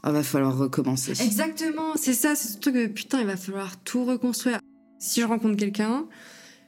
oh, 0.03 0.12
va 0.12 0.24
falloir 0.24 0.58
recommencer. 0.58 1.12
Exactement, 1.22 1.93
c'est 1.96 2.13
ça, 2.13 2.36
c'est 2.36 2.50
ce 2.50 2.58
truc 2.58 2.75
de 2.75 2.88
putain, 2.88 3.22
il 3.22 3.27
va 3.27 3.38
falloir 3.38 3.77
tout 3.84 4.05
reconstruire. 4.05 4.60
Si 5.00 5.22
je 5.22 5.25
rencontre 5.25 5.58
quelqu'un, 5.58 6.05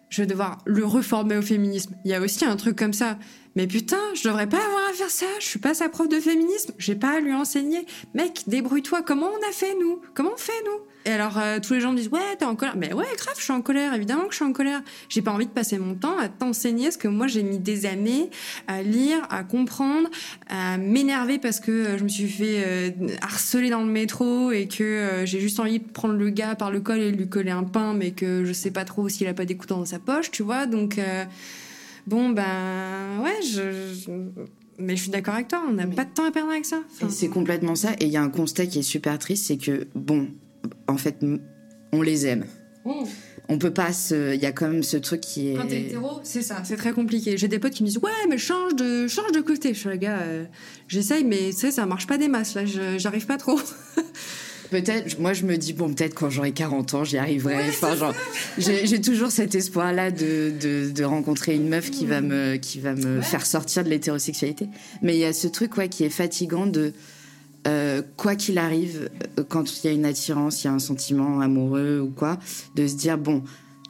je 0.09 0.21
vais 0.21 0.27
devoir 0.27 0.59
le 0.65 0.85
reformer 0.85 1.37
au 1.37 1.41
féminisme. 1.41 1.95
Il 2.05 2.11
y 2.11 2.13
a 2.13 2.21
aussi 2.21 2.45
un 2.45 2.55
truc 2.55 2.77
comme 2.77 2.93
ça. 2.93 3.17
Mais 3.55 3.67
putain, 3.67 3.99
je 4.15 4.27
devrais 4.27 4.47
pas 4.47 4.57
avoir 4.57 4.89
à 4.89 4.93
faire 4.93 5.09
ça. 5.09 5.25
Je 5.39 5.45
suis 5.45 5.59
pas 5.59 5.73
sa 5.73 5.89
prof 5.89 6.09
de 6.09 6.19
féminisme. 6.19 6.73
J'ai 6.79 6.95
pas 6.95 7.17
à 7.17 7.19
lui 7.19 7.33
enseigner. 7.33 7.85
Mec, 8.15 8.43
débrouille-toi. 8.47 9.03
Comment 9.03 9.27
on 9.27 9.49
a 9.49 9.51
fait, 9.51 9.75
nous? 9.79 10.01
Comment 10.15 10.31
on 10.33 10.37
fait, 10.37 10.51
nous? 10.65 10.79
Et 11.05 11.11
alors, 11.11 11.37
euh, 11.37 11.59
tous 11.61 11.73
les 11.73 11.81
gens 11.81 11.91
me 11.91 11.97
disent, 11.97 12.07
ouais, 12.07 12.35
t'es 12.39 12.45
en 12.45 12.55
colère. 12.55 12.75
Mais 12.77 12.93
ouais, 12.93 13.05
grave, 13.17 13.35
je 13.37 13.43
suis 13.43 13.51
en 13.51 13.61
colère. 13.61 13.93
Évidemment 13.93 14.23
que 14.23 14.31
je 14.31 14.37
suis 14.37 14.45
en 14.45 14.53
colère. 14.53 14.81
J'ai 15.09 15.21
pas 15.21 15.31
envie 15.31 15.45
de 15.45 15.51
passer 15.51 15.77
mon 15.77 15.93
temps 15.95 16.17
à 16.17 16.29
t'enseigner 16.29 16.91
ce 16.91 16.97
que 16.97 17.07
moi 17.07 17.27
j'ai 17.27 17.43
mis 17.43 17.59
des 17.59 17.85
années 17.85 18.29
à 18.67 18.81
lire, 18.81 19.27
à 19.29 19.43
comprendre, 19.43 20.09
à 20.47 20.77
m'énerver 20.77 21.39
parce 21.39 21.59
que 21.59 21.71
euh, 21.71 21.97
je 21.97 22.03
me 22.03 22.09
suis 22.09 22.29
fait 22.29 22.63
euh, 22.65 22.89
harceler 23.21 23.69
dans 23.69 23.83
le 23.83 23.91
métro 23.91 24.51
et 24.51 24.67
que 24.67 25.23
j'ai 25.25 25.41
juste 25.41 25.59
envie 25.59 25.79
de 25.79 25.87
prendre 25.89 26.15
le 26.15 26.29
gars 26.29 26.55
par 26.55 26.71
le 26.71 26.79
col 26.79 26.99
et 26.99 27.11
lui 27.11 27.27
coller 27.27 27.51
un 27.51 27.63
pain, 27.63 27.93
mais 27.93 28.11
que 28.11 28.45
je 28.45 28.53
sais 28.53 28.71
pas 28.71 28.85
trop 28.85 29.09
s'il 29.09 29.27
a 29.27 29.33
pas 29.33 29.45
d'écoutant 29.45 29.79
dans 29.79 29.85
sa 29.85 29.99
poche, 29.99 30.31
tu 30.31 30.41
vois. 30.41 30.65
Donc, 30.65 30.99
bon, 32.07 32.29
ben, 32.29 33.19
ouais, 33.23 33.39
je. 33.41 33.93
je- 33.93 34.11
Mais 34.79 34.95
je 34.95 35.03
suis 35.03 35.11
d'accord 35.11 35.35
avec 35.35 35.47
toi, 35.49 35.63
on 35.69 35.73
n'a 35.73 35.85
pas 35.87 36.03
de 36.05 36.09
temps 36.13 36.25
à 36.25 36.31
perdre 36.31 36.49
avec 36.51 36.65
ça. 36.65 36.81
C'est 37.09 37.29
complètement 37.29 37.75
ça. 37.75 37.93
Et 37.99 38.05
il 38.05 38.11
y 38.11 38.17
a 38.17 38.23
un 38.23 38.29
constat 38.29 38.65
qui 38.65 38.79
est 38.79 38.83
super 38.83 39.19
triste, 39.19 39.45
c'est 39.45 39.57
que, 39.57 39.87
bon, 39.93 40.29
en 40.87 40.97
fait, 40.97 41.17
on 41.91 42.01
les 42.01 42.25
aime. 42.25 42.45
Mmh. 42.85 42.91
On 43.49 43.57
peut 43.57 43.71
pas 43.71 43.93
se. 43.93 44.33
Il 44.33 44.41
y 44.41 44.45
a 44.45 44.51
quand 44.51 44.67
même 44.67 44.83
ce 44.83 44.97
truc 44.97 45.21
qui 45.21 45.49
est. 45.49 45.55
Quand 45.55 45.67
t'es 45.67 45.81
hétéro, 45.81 46.19
c'est 46.23 46.41
ça, 46.41 46.63
c'est 46.63 46.75
très 46.75 46.91
compliqué. 46.91 47.37
J'ai 47.37 47.47
des 47.47 47.59
potes 47.59 47.73
qui 47.73 47.83
me 47.83 47.87
disent 47.87 47.97
ouais, 47.99 48.09
mais 48.29 48.37
change 48.37 48.75
de 48.75 49.07
change 49.07 49.31
de 49.31 49.41
côté. 49.41 49.73
Je 49.73 49.79
suis 49.79 49.89
le 49.89 49.95
gars, 49.97 50.19
euh, 50.19 50.45
j'essaye, 50.87 51.23
mais 51.23 51.51
tu 51.51 51.53
sais, 51.57 51.71
ça 51.71 51.85
marche 51.85 52.07
pas 52.07 52.17
des 52.17 52.27
masses 52.29 52.55
là. 52.55 52.63
J'arrive 52.97 53.25
pas 53.25 53.37
trop. 53.37 53.59
Peut-être, 54.73 55.19
moi 55.19 55.33
je 55.33 55.45
me 55.45 55.55
dis, 55.55 55.71
bon, 55.73 55.93
peut-être 55.93 56.15
quand 56.15 56.31
j'aurai 56.31 56.51
40 56.51 56.95
ans, 56.95 57.03
j'y 57.03 57.19
arriverai. 57.19 57.69
enfin, 57.69 57.95
genre, 57.95 58.13
j'ai 58.57 58.99
toujours 59.01 59.29
cet 59.29 59.53
espoir-là 59.53 60.09
de, 60.09 60.51
de, 60.59 60.89
de 60.89 61.03
rencontrer 61.03 61.53
une 61.53 61.69
meuf 61.69 61.91
qui 61.91 62.07
va 62.07 62.21
me, 62.21 62.55
qui 62.55 62.79
va 62.79 62.95
me 62.95 63.21
faire 63.21 63.45
sortir 63.45 63.83
de 63.83 63.89
l'hétérosexualité. 63.89 64.67
Mais 65.03 65.13
il 65.15 65.19
y 65.19 65.25
a 65.25 65.33
ce 65.33 65.47
truc, 65.47 65.77
ouais, 65.77 65.89
qui 65.89 66.03
est 66.03 66.09
fatigant 66.09 66.65
de. 66.65 66.91
euh, 67.67 68.01
quoi 68.17 68.35
qu'il 68.35 68.57
arrive, 68.57 69.09
euh, 69.39 69.43
quand 69.47 69.77
il 69.77 69.87
y 69.87 69.89
a 69.89 69.93
une 69.93 70.05
attirance, 70.05 70.63
il 70.63 70.67
y 70.67 70.69
a 70.69 70.73
un 70.73 70.79
sentiment 70.79 71.39
amoureux 71.39 71.99
ou 72.01 72.09
quoi, 72.09 72.39
de 72.75 72.87
se 72.87 72.95
dire, 72.95 73.17
bon, 73.19 73.43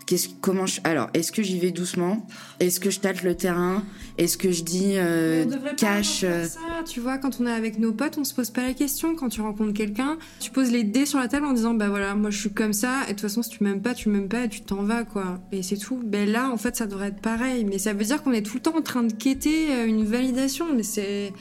qu'est-ce, 0.05 0.29
comment 0.41 0.65
je. 0.65 0.79
Alors, 0.83 1.09
est-ce 1.13 1.31
que 1.31 1.43
j'y 1.43 1.59
vais 1.59 1.71
doucement? 1.71 2.25
Est-ce 2.59 2.79
que 2.79 2.89
je 2.89 2.99
tâte 2.99 3.23
le 3.23 3.35
terrain? 3.35 3.83
Est-ce 4.17 4.37
que 4.37 4.51
je 4.51 4.63
dis 4.63 4.93
euh, 4.95 5.43
on 5.45 5.49
devrait 5.49 5.69
pas 5.71 5.75
cash 5.75 6.23
avoir 6.23 6.39
euh, 6.39 6.45
ça, 6.47 6.59
tu 6.85 6.99
vois, 6.99 7.17
quand 7.17 7.39
on 7.39 7.47
est 7.47 7.51
avec 7.51 7.79
nos 7.79 7.91
potes, 7.93 8.17
on 8.17 8.23
se 8.23 8.33
pose 8.33 8.49
pas 8.49 8.63
la 8.63 8.73
question. 8.73 9.15
Quand 9.15 9.29
tu 9.29 9.41
rencontres 9.41 9.73
quelqu'un, 9.73 10.17
tu 10.39 10.51
poses 10.51 10.71
les 10.71 10.83
dés 10.83 11.05
sur 11.05 11.19
la 11.19 11.27
table 11.27 11.45
en 11.45 11.53
disant 11.53 11.73
bah 11.73 11.89
voilà, 11.89 12.15
moi 12.15 12.29
je 12.29 12.39
suis 12.39 12.53
comme 12.53 12.73
ça, 12.73 13.01
et 13.03 13.07
de 13.07 13.11
toute 13.11 13.21
façon 13.21 13.41
si 13.43 13.49
tu 13.49 13.63
m'aimes 13.63 13.81
pas, 13.81 13.93
tu 13.93 14.09
m'aimes 14.09 14.29
pas, 14.29 14.45
et 14.45 14.49
tu 14.49 14.61
t'en 14.61 14.83
vas 14.83 15.03
quoi. 15.03 15.39
Et 15.51 15.63
c'est 15.63 15.77
tout. 15.77 15.99
Ben 16.03 16.29
là, 16.29 16.49
en 16.49 16.57
fait, 16.57 16.75
ça 16.75 16.85
devrait 16.85 17.07
être 17.09 17.21
pareil. 17.21 17.65
Mais 17.65 17.77
ça 17.77 17.93
veut 17.93 18.03
dire 18.05 18.21
qu'on 18.23 18.33
est 18.33 18.43
tout 18.45 18.55
le 18.55 18.61
temps 18.61 18.77
en 18.77 18.81
train 18.81 19.03
de 19.03 19.13
quêter 19.13 19.71
euh, 19.71 19.85
une 19.85 20.05
validation. 20.05 20.65
Mais 20.75 20.83
c'est 20.83 21.33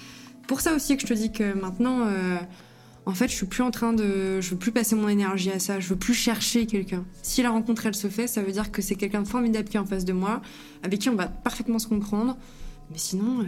pour 0.46 0.60
ça 0.60 0.74
aussi 0.74 0.96
que 0.96 1.02
je 1.02 1.06
te 1.06 1.14
dis 1.14 1.32
que 1.32 1.52
maintenant. 1.52 2.06
euh, 2.06 2.36
en 3.04 3.14
fait, 3.14 3.28
je 3.28 3.34
suis 3.34 3.46
plus 3.46 3.62
en 3.62 3.70
train 3.70 3.92
de. 3.92 4.40
Je 4.40 4.50
veux 4.50 4.56
plus 4.56 4.70
passer 4.72 4.94
mon 4.94 5.08
énergie 5.08 5.50
à 5.50 5.58
ça. 5.58 5.80
Je 5.80 5.88
veux 5.88 5.96
plus 5.96 6.14
chercher 6.14 6.66
quelqu'un. 6.66 7.04
Si 7.22 7.42
la 7.42 7.50
rencontre, 7.50 7.86
elle 7.86 7.94
se 7.96 8.08
fait, 8.08 8.26
ça 8.26 8.42
veut 8.42 8.52
dire 8.52 8.70
que 8.70 8.80
c'est 8.82 8.94
quelqu'un 8.94 9.22
de 9.22 9.28
formidable 9.28 9.68
qui 9.68 9.76
est 9.76 9.80
en 9.80 9.86
face 9.86 10.04
de 10.04 10.12
moi, 10.12 10.40
avec 10.84 11.00
qui 11.00 11.08
on 11.08 11.16
va 11.16 11.26
parfaitement 11.26 11.78
se 11.78 11.88
comprendre. 11.88 12.36
Mais 12.90 12.98
sinon. 12.98 13.40
euh, 13.40 13.44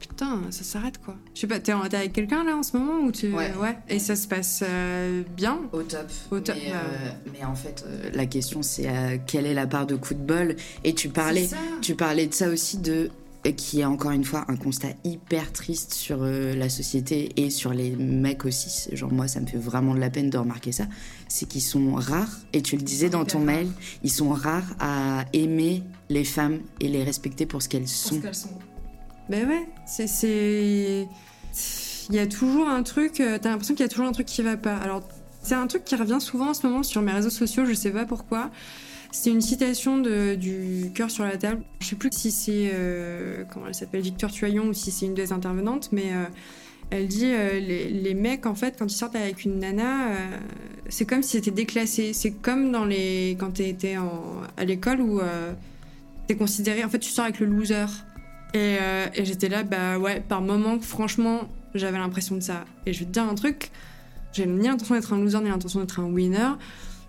Putain, 0.00 0.40
ça 0.50 0.64
s'arrête 0.64 0.98
quoi. 0.98 1.14
Je 1.32 1.40
sais 1.42 1.46
pas, 1.46 1.60
t'es 1.60 1.70
avec 1.70 2.12
quelqu'un 2.12 2.42
là 2.42 2.56
en 2.56 2.64
ce 2.64 2.76
moment 2.76 3.06
ou 3.06 3.12
tu... 3.12 3.32
Ouais. 3.32 3.52
Et 3.88 4.00
ça 4.00 4.16
se 4.16 4.26
passe 4.26 4.64
euh, 4.66 5.22
bien 5.36 5.60
Au 5.72 5.82
top. 5.84 6.10
Au 6.32 6.40
top, 6.40 6.56
Mais, 6.60 6.70
bah. 6.72 6.78
euh, 6.84 7.10
mais 7.32 7.44
en 7.44 7.54
fait, 7.54 7.84
la 8.12 8.26
question 8.26 8.62
c'est 8.64 9.20
quelle 9.28 9.46
est 9.46 9.54
la 9.54 9.68
part 9.68 9.86
de 9.86 9.94
coup 9.94 10.14
de 10.14 10.18
bol? 10.18 10.56
Et 10.82 10.92
tu 10.94 11.08
parlais, 11.08 11.48
tu 11.82 11.94
parlais 11.94 12.26
de 12.26 12.34
ça 12.34 12.48
aussi 12.48 12.78
de 12.78 13.10
qui 13.50 13.80
est 13.80 13.84
encore 13.84 14.12
une 14.12 14.22
fois 14.24 14.44
un 14.48 14.54
constat 14.56 14.90
hyper 15.02 15.52
triste 15.52 15.94
sur 15.94 16.18
euh, 16.22 16.54
la 16.54 16.68
société 16.68 17.32
et 17.36 17.50
sur 17.50 17.72
les 17.72 17.90
mecs 17.96 18.44
aussi. 18.44 18.88
Genre 18.94 19.12
moi, 19.12 19.26
ça 19.26 19.40
me 19.40 19.46
fait 19.46 19.58
vraiment 19.58 19.94
de 19.94 20.00
la 20.00 20.10
peine 20.10 20.30
de 20.30 20.38
remarquer 20.38 20.70
ça. 20.70 20.84
C'est 21.28 21.46
qu'ils 21.48 21.60
sont 21.62 21.94
rares. 21.94 22.38
Et 22.52 22.62
tu 22.62 22.76
le 22.76 22.82
disais 22.82 23.08
dans 23.10 23.24
ton 23.24 23.40
mail, 23.40 23.68
ils 24.04 24.12
sont 24.12 24.30
rares 24.30 24.76
à 24.78 25.24
aimer 25.32 25.82
les 26.08 26.24
femmes 26.24 26.60
et 26.80 26.86
les 26.88 27.02
respecter 27.02 27.44
pour 27.46 27.62
ce 27.62 27.68
qu'elles 27.68 27.88
sont. 27.88 28.20
Ben 29.28 29.48
ouais, 29.48 29.66
c'est. 29.86 30.06
c'est- 30.06 31.08
Il 32.10 32.14
y 32.16 32.18
a 32.18 32.26
toujours 32.26 32.68
un 32.68 32.82
truc. 32.82 33.20
euh, 33.20 33.38
T'as 33.40 33.50
l'impression 33.50 33.74
qu'il 33.74 33.82
y 33.84 33.86
a 33.86 33.88
toujours 33.88 34.06
un 34.06 34.12
truc 34.12 34.26
qui 34.26 34.42
va 34.42 34.56
pas. 34.56 34.76
Alors, 34.76 35.02
c'est 35.42 35.54
un 35.54 35.66
truc 35.66 35.84
qui 35.84 35.94
revient 35.96 36.18
souvent 36.20 36.50
en 36.50 36.54
ce 36.54 36.66
moment 36.66 36.82
sur 36.82 37.02
mes 37.02 37.12
réseaux 37.12 37.30
sociaux, 37.30 37.64
je 37.64 37.74
sais 37.74 37.90
pas 37.90 38.04
pourquoi. 38.04 38.50
C'est 39.12 39.30
une 39.30 39.42
citation 39.42 39.98
de, 39.98 40.34
du 40.34 40.90
cœur 40.94 41.10
sur 41.10 41.24
la 41.24 41.36
table. 41.36 41.62
Je 41.80 41.86
sais 41.86 41.96
plus 41.96 42.10
si 42.12 42.30
c'est. 42.32 42.70
euh, 42.74 43.44
comment 43.52 43.66
elle 43.68 43.74
s'appelle 43.74 44.00
Victor 44.00 44.32
Tuaillon 44.32 44.64
ou 44.68 44.72
si 44.72 44.90
c'est 44.90 45.06
une 45.06 45.14
des 45.14 45.32
intervenantes, 45.32 45.90
mais. 45.92 46.12
euh, 46.12 46.24
elle 46.90 47.06
dit 47.08 47.24
euh, 47.26 47.58
les, 47.58 48.12
mecs 48.14 48.44
en 48.44 48.54
fait 48.54 48.76
quand 48.78 48.84
ils 48.84 48.94
sortent 48.94 49.16
avec 49.16 49.46
une 49.46 49.60
nana 49.60 50.08
c'est 50.90 51.06
comme 51.06 51.22
si 51.22 51.30
c'était 51.38 51.50
déclassé 51.50 52.12
c'est 52.12 52.32
comme 52.32 52.70
dans 52.70 52.84
les 52.84 53.34
quand 53.40 53.52
t'étais 53.52 53.96
à 54.58 54.64
l'école 54.66 55.00
où 55.00 55.18
t'es 56.26 56.36
considéré 56.36 56.84
en 56.84 56.90
fait 56.90 56.98
tu 56.98 57.08
sors 57.08 57.24
avec 57.24 57.40
le 57.40 57.46
loser 57.46 57.86
et, 58.52 58.76
et 59.14 59.24
j'étais 59.24 59.48
là, 59.48 59.62
bah 59.62 59.98
ouais, 59.98 60.20
par 60.20 60.42
moment, 60.42 60.78
franchement, 60.80 61.48
j'avais 61.74 61.96
l'impression 61.96 62.34
de 62.34 62.40
ça. 62.42 62.66
Et 62.84 62.92
je 62.92 62.98
vais 62.98 63.06
te 63.06 63.10
dire 63.12 63.22
un 63.24 63.34
truc, 63.34 63.70
j'ai 64.34 64.44
ni 64.44 64.66
l'intention 64.66 64.94
d'être 64.94 65.14
un 65.14 65.18
loser, 65.18 65.38
ni 65.40 65.48
l'intention 65.48 65.80
d'être 65.80 65.98
un 66.00 66.04
winner, 66.04 66.50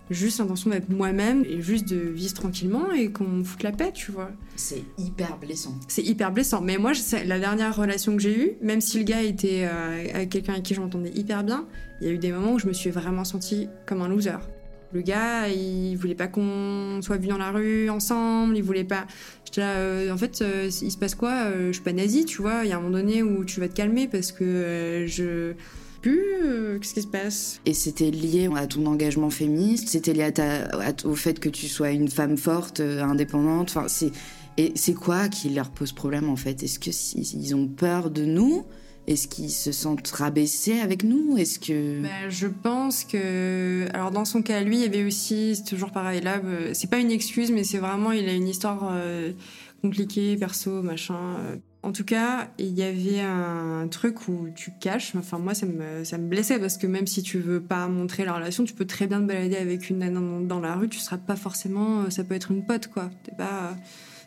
juste 0.10 0.40
l'intention 0.40 0.70
d'être 0.70 0.90
moi-même 0.90 1.44
et 1.46 1.62
juste 1.62 1.88
de 1.88 1.98
vivre 1.98 2.34
tranquillement 2.34 2.92
et 2.92 3.12
qu'on 3.12 3.24
me 3.26 3.44
foute 3.44 3.64
la 3.64 3.72
paix, 3.72 3.92
tu 3.94 4.12
vois. 4.12 4.32
C'est 4.56 4.84
hyper 4.98 5.38
blessant. 5.38 5.76
C'est 5.88 6.04
hyper 6.04 6.32
blessant. 6.32 6.62
Mais 6.62 6.78
moi, 6.78 6.92
la 7.26 7.40
dernière 7.40 7.76
relation 7.76 8.16
que 8.16 8.22
j'ai 8.22 8.38
eue, 8.38 8.52
même 8.62 8.82
si 8.82 9.00
le 9.00 9.06
gars 9.06 9.22
était 9.22 9.68
euh, 9.72 10.26
quelqu'un 10.30 10.54
avec 10.54 10.64
qui 10.64 10.74
je 10.74 10.82
m'entendais 10.82 11.12
hyper 11.12 11.44
bien, 11.44 11.66
il 12.02 12.08
y 12.08 12.10
a 12.10 12.14
eu 12.14 12.18
des 12.18 12.32
moments 12.32 12.54
où 12.54 12.60
je 12.60 12.68
me 12.68 12.74
suis 12.74 12.90
vraiment 12.90 13.24
sentie 13.24 13.70
comme 13.86 14.02
un 14.02 14.08
loser. 14.08 14.38
Le 14.92 15.02
gars, 15.02 15.48
il 15.50 15.96
voulait 15.96 16.14
pas 16.14 16.28
qu'on 16.28 17.00
soit 17.02 17.18
vu 17.18 17.28
dans 17.28 17.40
la 17.40 17.50
rue 17.50 17.90
ensemble, 17.90 18.56
il 18.56 18.62
voulait 18.62 18.84
pas. 18.84 19.08
J'étais 19.44 19.62
là, 19.62 19.72
euh, 19.72 20.12
en 20.12 20.18
fait, 20.18 20.42
euh, 20.44 20.70
il 20.82 20.92
se 20.92 20.98
passe 21.00 21.16
quoi? 21.16 21.32
Euh, 21.32 21.68
Je 21.70 21.74
suis 21.74 21.82
pas 21.82 21.94
nazie, 21.94 22.26
tu 22.26 22.44
vois? 22.44 22.62
Il 22.64 22.70
y 22.70 22.74
a 22.74 22.78
un 22.78 22.80
moment 22.80 22.98
donné 23.00 23.24
où 23.24 23.44
tu 23.44 23.60
vas 23.60 23.68
te 23.68 23.74
calmer 23.74 24.08
parce 24.08 24.32
que 24.32 25.06
je. 25.08 25.54
Plus, 26.04 26.22
euh, 26.44 26.78
qu'est-ce 26.80 26.94
qui 26.94 27.02
se 27.02 27.08
passe? 27.08 27.60
Et 27.66 27.74
c'était 27.74 28.12
lié 28.12 28.48
à 28.56 28.68
ton 28.68 28.86
engagement 28.86 29.30
féministe, 29.32 29.90
c'était 29.90 30.14
lié 30.14 30.24
à 30.24 30.32
ta, 30.32 30.66
à- 30.66 30.94
au 31.06 31.16
fait 31.16 31.40
que 31.40 31.50
tu 31.50 31.68
sois 31.68 31.90
une 31.90 32.10
femme 32.10 32.38
forte, 32.38 32.80
euh, 32.82 33.02
indépendante. 33.02 33.70
Enfin, 33.76 33.88
c'est 33.88 34.12
et 34.58 34.72
c'est 34.76 34.94
quoi 34.94 35.30
qui 35.30 35.50
leur 35.50 35.72
pose 35.72 35.94
problème 35.94 36.30
en 36.30 36.36
fait? 36.36 36.62
Est-ce 36.62 36.78
que 36.78 36.92
si- 36.92 37.20
ils 37.22 37.56
ont 37.56 37.68
peur 37.68 38.12
de 38.12 38.24
nous? 38.26 38.64
Est-ce 39.08 39.28
qu'ils 39.28 39.50
se 39.50 39.72
sentent 39.74 40.08
rabaissés 40.10 40.80
avec 40.80 41.04
nous? 41.04 41.38
Est-ce 41.38 41.58
que 41.60 42.02
Ben, 42.04 42.30
je 42.30 42.48
pense 42.48 43.04
que. 43.04 43.86
Alors, 43.94 44.12
dans 44.12 44.24
son 44.26 44.42
cas, 44.42 44.62
lui, 44.62 44.78
il 44.78 44.82
y 44.82 44.86
avait 44.86 45.04
aussi. 45.04 45.56
C'est 45.56 45.64
toujours 45.66 45.92
pareil. 45.92 46.22
Là, 46.22 46.40
euh, 46.46 46.70
c'est 46.74 46.90
pas 46.90 47.00
une 47.00 47.12
excuse, 47.12 47.52
mais 47.52 47.64
c'est 47.66 47.80
vraiment. 47.80 48.12
Il 48.14 48.30
a 48.30 48.34
une 48.34 48.48
histoire 48.48 48.90
euh, 48.94 49.32
compliqué, 49.82 50.38
perso, 50.38 50.82
machin. 50.82 51.16
euh. 51.40 51.56
En 51.84 51.92
tout 51.92 52.06
cas, 52.06 52.48
il 52.58 52.74
y 52.74 52.82
avait 52.82 53.20
un 53.20 53.90
truc 53.90 54.30
où 54.30 54.48
tu 54.56 54.72
caches. 54.80 55.14
Enfin, 55.18 55.38
moi, 55.38 55.54
ça 55.54 55.66
me, 55.66 56.06
ça 56.06 56.18
me 56.18 56.28
blessait 56.28 56.58
parce 56.58 56.78
que 56.78 56.88
même 56.88 57.08
si 57.08 57.22
tu 57.22 57.40
veux 57.40 57.60
pas 57.60 57.90
montrer 57.90 58.24
la 58.24 58.34
relation, 58.34 58.64
tu 58.64 58.74
peux 58.74 58.86
très 58.86 59.06
bien 59.06 59.20
te 59.20 59.26
balader 59.26 59.58
avec 59.58 59.90
une 59.90 59.98
nana 60.00 60.22
dans, 60.48 60.62
la 60.62 60.76
rue. 60.76 60.88
Tu 60.88 61.00
seras 61.00 61.18
pas 61.18 61.36
forcément. 61.36 62.10
Ça 62.10 62.24
peut 62.24 62.36
être 62.36 62.52
une 62.52 62.66
pote, 62.66 62.88
quoi. 62.88 63.12
T'es 63.24 63.34
pas. 63.36 63.76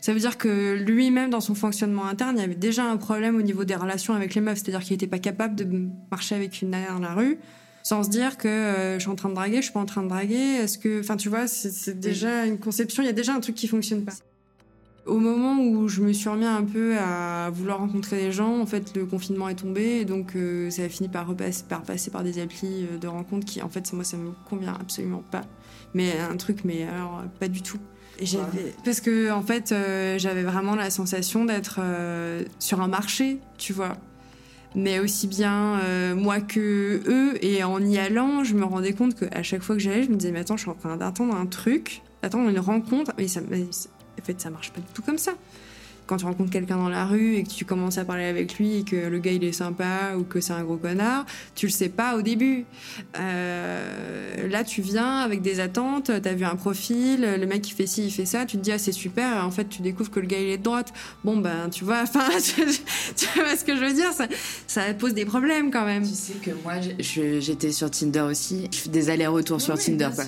Ça 0.03 0.13
veut 0.13 0.21
dire 0.21 0.37
que 0.37 0.75
lui-même, 0.75 1.31
dans 1.31 1.41
son 1.41 1.55
fonctionnement 1.55 2.05
interne, 2.05 2.37
il 2.37 2.43
y 2.43 2.45
avait 2.45 2.55
déjà 2.55 2.85
un 2.85 2.99
problème 2.99 3.37
au 3.37 3.43
niveau 3.43 3.65
des 3.65 3.75
relations 3.75 4.13
avec 4.13 4.35
les 4.35 4.43
meufs. 4.43 4.59
C'est-à-dire 4.59 4.81
qu'il 4.81 4.93
était 4.93 5.07
pas 5.07 5.19
capable 5.19 5.55
de 5.55 5.89
marcher 6.11 6.35
avec 6.35 6.61
une 6.61 6.71
nana 6.71 6.93
dans 6.93 6.99
la 6.99 7.15
rue 7.15 7.39
sans 7.83 8.03
se 8.03 8.11
dire 8.11 8.37
que 8.37 8.49
euh, 8.49 8.95
je 8.97 9.01
suis 9.01 9.11
en 9.11 9.15
train 9.15 9.29
de 9.29 9.35
draguer, 9.35 9.59
je 9.59 9.63
suis 9.63 9.73
pas 9.73 9.79
en 9.79 9.87
train 9.87 10.03
de 10.03 10.09
draguer. 10.09 10.57
Est-ce 10.57 10.77
que, 10.77 10.99
enfin, 10.99 11.17
tu 11.17 11.29
vois, 11.29 11.47
c'est 11.47 11.99
déjà 12.01 12.45
une 12.45 12.59
conception. 12.59 13.01
Il 13.05 13.07
y 13.07 13.09
a 13.09 13.13
déjà 13.13 13.33
un 13.33 13.39
truc 13.39 13.55
qui 13.55 13.69
fonctionne 13.69 14.05
pas. 14.05 14.13
Au 15.07 15.19
moment 15.19 15.63
où 15.63 15.89
je 15.89 16.01
me 16.03 16.13
suis 16.13 16.29
remis 16.29 16.45
un 16.45 16.65
peu 16.65 16.97
à 16.99 17.51
vouloir 17.51 17.79
rencontrer 17.79 18.17
des 18.17 18.33
gens, 18.33 18.61
en 18.61 18.67
fait, 18.67 18.97
le 18.97 19.07
confinement 19.07 19.49
est 19.49 19.55
tombé, 19.55 20.01
et 20.01 20.05
donc 20.05 20.35
euh, 20.35 20.69
ça 20.71 20.83
a 20.83 20.89
fini 20.89 21.09
par, 21.09 21.29
repasser, 21.29 21.65
par 21.69 21.83
passer 21.83 22.11
par 22.11 22.25
des 22.25 22.41
applis 22.41 22.87
euh, 22.91 22.99
de 22.99 23.07
rencontres 23.07 23.47
qui, 23.47 23.63
en 23.63 23.69
fait, 23.69 23.93
moi, 23.93 24.03
ça 24.03 24.17
me 24.17 24.33
convient 24.49 24.77
absolument 24.81 25.23
pas. 25.31 25.43
Mais 25.95 26.19
un 26.19 26.37
truc, 26.37 26.65
mais 26.65 26.83
alors, 26.83 27.23
pas 27.39 27.49
du 27.49 27.63
tout. 27.63 27.79
Parce 28.85 29.01
que, 29.01 29.31
en 29.31 29.43
fait, 29.43 29.73
euh, 29.73 30.19
j'avais 30.19 30.43
vraiment 30.43 30.75
la 30.75 30.91
sensation 30.91 31.45
d'être 31.45 31.79
euh, 31.81 32.43
sur 32.59 32.81
un 32.81 32.89
marché, 32.89 33.39
tu 33.59 33.73
vois. 33.73 33.97
Mais 34.75 34.99
aussi 34.99 35.27
bien 35.27 35.81
euh, 35.81 36.15
moi 36.15 36.41
que 36.41 37.03
eux, 37.07 37.45
et 37.45 37.65
en 37.65 37.81
y 37.81 37.99
allant, 37.99 38.45
je 38.45 38.55
me 38.55 38.65
rendais 38.65 38.93
compte 38.93 39.15
qu'à 39.15 39.43
chaque 39.43 39.63
fois 39.63 39.75
que 39.77 39.81
j'allais, 39.81 40.03
je 40.03 40.11
me 40.11 40.17
disais, 40.17 40.33
mais 40.33 40.41
attends, 40.41 40.57
je 40.57 40.63
suis 40.63 40.71
en 40.71 40.75
train 40.75 40.97
d'attendre 40.97 41.35
un 41.35 41.47
truc, 41.47 42.03
d'attendre 42.23 42.51
une 42.51 42.59
rencontre, 42.59 43.13
mais 43.17 43.29
ça, 43.29 43.41
fait, 44.27 44.41
ça 44.41 44.51
marche 44.51 44.71
pas 44.71 44.81
du 44.81 44.93
tout 44.93 45.03
comme 45.03 45.19
ça. 45.19 45.33
Quand 46.07 46.19
tu 46.19 46.25
rencontres 46.25 46.51
quelqu'un 46.51 46.77
dans 46.77 46.89
la 46.89 47.05
rue 47.05 47.35
et 47.35 47.43
que 47.43 47.49
tu 47.49 47.65
commences 47.65 47.99
à 47.99 48.05
parler 48.05 48.27
avec 48.27 48.59
lui 48.59 48.79
et 48.79 48.85
que 48.85 48.95
le 48.95 49.19
gars 49.19 49.33
il 49.33 49.43
est 49.43 49.53
sympa 49.53 50.15
ou 50.17 50.23
que 50.23 50.41
c'est 50.41 50.53
un 50.53 50.63
gros 50.63 50.77
connard, 50.77 51.27
tu 51.57 51.67
le 51.67 51.73
sais 51.73 51.89
pas 51.89 52.17
au 52.17 52.23
début. 52.23 52.65
Euh, 53.19 54.49
là, 54.49 54.63
tu 54.63 54.83
viens 54.83 55.19
avec 55.19 55.43
des 55.43 55.59
attentes, 55.59 56.13
t'as 56.23 56.33
vu 56.35 56.45
un 56.45 56.55
profil, 56.55 57.23
le 57.23 57.47
mec 57.47 57.69
il 57.69 57.73
fait 57.73 57.89
ci, 57.89 58.07
il 58.07 58.13
fait 58.13 58.25
ça, 58.25 58.47
tu 58.47 58.57
te 58.57 58.63
dis 58.63 58.71
ah 58.71 58.79
c'est 58.79 58.93
super, 58.93 59.37
et 59.37 59.41
en 59.41 59.51
fait 59.51 59.69
tu 59.69 59.83
découvres 59.83 60.11
que 60.11 60.21
le 60.21 60.29
gars 60.29 60.39
il 60.39 60.49
est 60.49 60.59
de 60.59 60.63
droite. 60.63 60.93
Bon 61.25 61.39
ben 61.39 61.69
tu 61.71 61.83
vois, 61.85 62.03
enfin 62.03 62.29
tu, 62.39 62.63
vois 63.35 63.57
ce 63.57 63.65
que 63.65 63.75
je 63.75 63.85
veux 63.85 63.93
dire, 63.93 64.13
ça, 64.13 64.29
ça 64.69 64.95
pose 64.95 65.13
des 65.13 65.25
problèmes 65.25 65.73
quand 65.73 65.85
même. 65.85 66.05
Tu 66.05 66.15
sais 66.15 66.35
que 66.35 66.53
moi, 66.63 66.75
j'étais 67.01 67.73
sur 67.73 67.91
Tinder 67.91 68.21
aussi. 68.21 68.69
Je 68.73 68.79
fais 68.79 68.91
des 68.91 69.11
allers-retours 69.11 69.61
sur 69.61 69.77
Tinder, 69.77 70.11
quoi. 70.15 70.25